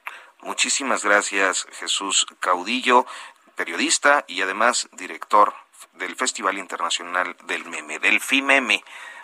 Muchísimas 0.44 1.04
gracias, 1.04 1.68
Jesús 1.74 2.26
Caudillo, 2.40 3.06
periodista 3.56 4.24
y 4.28 4.42
además 4.42 4.90
director 4.94 5.54
del 5.96 6.16
Festival 6.16 6.58
Internacional 6.58 7.36
del 7.48 7.66
Meme, 7.66 8.00
del 8.00 8.22
FIMEME. 8.22 8.82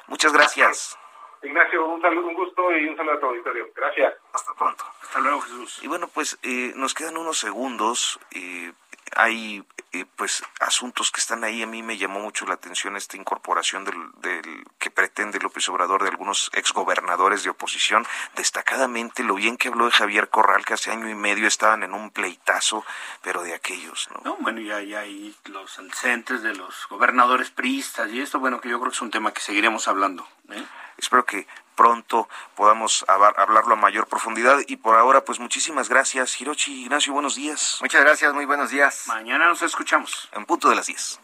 Muchas 0.08 0.34
gracias. 0.34 0.99
Ignacio, 1.41 1.86
un 1.86 2.01
saludo, 2.01 2.28
un 2.28 2.34
gusto 2.34 2.76
y 2.76 2.89
un 2.89 2.97
saludo 2.97 3.14
a 3.14 3.20
tu 3.22 3.26
auditorio. 3.28 3.70
Gracias. 3.74 4.16
Hasta 4.34 4.53
pronto. 4.53 4.84
Hasta 5.01 5.20
luego, 5.20 5.39
Jesús. 5.41 5.80
Y 5.84 5.88
bueno, 5.88 6.10
pues 6.14 6.39
nos 6.76 6.93
quedan 6.93 7.16
unos 7.16 7.38
segundos. 7.38 8.20
y 8.32 8.72
hay 9.16 9.64
eh, 9.91 10.06
pues 10.16 10.43
asuntos 10.60 11.12
que 11.12 11.20
están 11.20 11.43
ahí. 11.43 11.62
A 11.64 11.68
mí 11.68 11.84
me 11.84 11.97
llamó 11.97 12.20
mucho 12.20 12.45
la 12.45 12.56
atención 12.56 12.97
esta 12.97 13.18
incorporación 13.18 13.86
del, 13.86 13.95
del 14.22 14.66
que 14.80 14.89
pretende 14.89 15.39
López 15.39 15.68
Obrador 15.70 16.03
de 16.03 16.10
algunos 16.10 16.49
exgobernadores 16.53 17.43
de 17.43 17.49
oposición, 17.49 18.06
destacadamente 18.36 19.24
lo 19.24 19.36
bien 19.36 19.58
que 19.58 19.70
habló 19.70 19.86
de 19.86 19.91
Javier 19.91 20.30
Corral, 20.30 20.66
que 20.66 20.74
hace 20.74 20.91
año 20.91 21.10
y 21.10 21.16
medio 21.16 21.47
estaban 21.47 21.84
en 21.84 21.93
un 21.93 22.12
pleitazo, 22.12 22.86
pero 23.22 23.43
de 23.43 23.53
aquellos, 23.53 24.10
¿no? 24.12 24.22
no 24.24 24.38
bueno, 24.38 24.60
ya, 24.62 24.82
ya 24.82 24.99
hay 24.99 25.36
los 25.45 25.80
antecedentes 25.80 26.41
de 26.41 26.56
los 26.56 26.88
gobernadores 26.89 27.49
priistas 27.49 28.12
y 28.12 28.22
esto, 28.22 28.39
bueno, 28.39 28.60
que 28.60 28.70
yo 28.70 28.80
creo 28.80 28.91
que 28.91 28.95
es 28.95 29.01
un 29.01 29.12
tema 29.12 29.34
que 29.34 29.41
seguiremos 29.41 29.88
hablando. 29.88 30.28
¿eh? 30.49 30.66
Espero 30.97 31.26
que 31.26 31.47
pronto 31.76 32.28
podamos 32.55 33.05
hablarlo 33.07 33.73
a 33.73 33.78
mayor 33.78 34.07
profundidad. 34.07 34.59
Y 34.67 34.78
por 34.78 34.95
ahora, 34.95 35.23
pues 35.23 35.39
muchísimas 35.39 35.89
gracias, 35.89 36.39
Hirochi 36.39 36.84
Ignacio, 36.84 37.13
buenos 37.13 37.36
días. 37.36 37.78
Muchas 37.82 38.01
gracias, 38.01 38.34
muy 38.34 38.45
buenos 38.45 38.69
días. 38.69 39.03
Mañana 39.07 39.47
nos 39.47 39.61
escuchamos. 39.61 40.30
En 40.34 40.45
punto 40.45 40.69
de 40.69 40.76
las 40.76 40.88
10. 40.88 41.19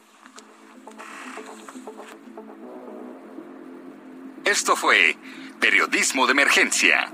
Esto 4.45 4.75
fue 4.75 5.17
Periodismo 5.59 6.25
de 6.25 6.31
Emergencia. 6.31 7.11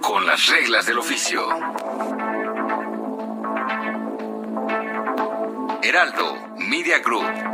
Con 0.00 0.26
las 0.26 0.46
reglas 0.48 0.86
del 0.86 0.98
oficio. 0.98 1.46
Heraldo 5.82 6.36
Media 6.56 6.98
Group. 7.00 7.53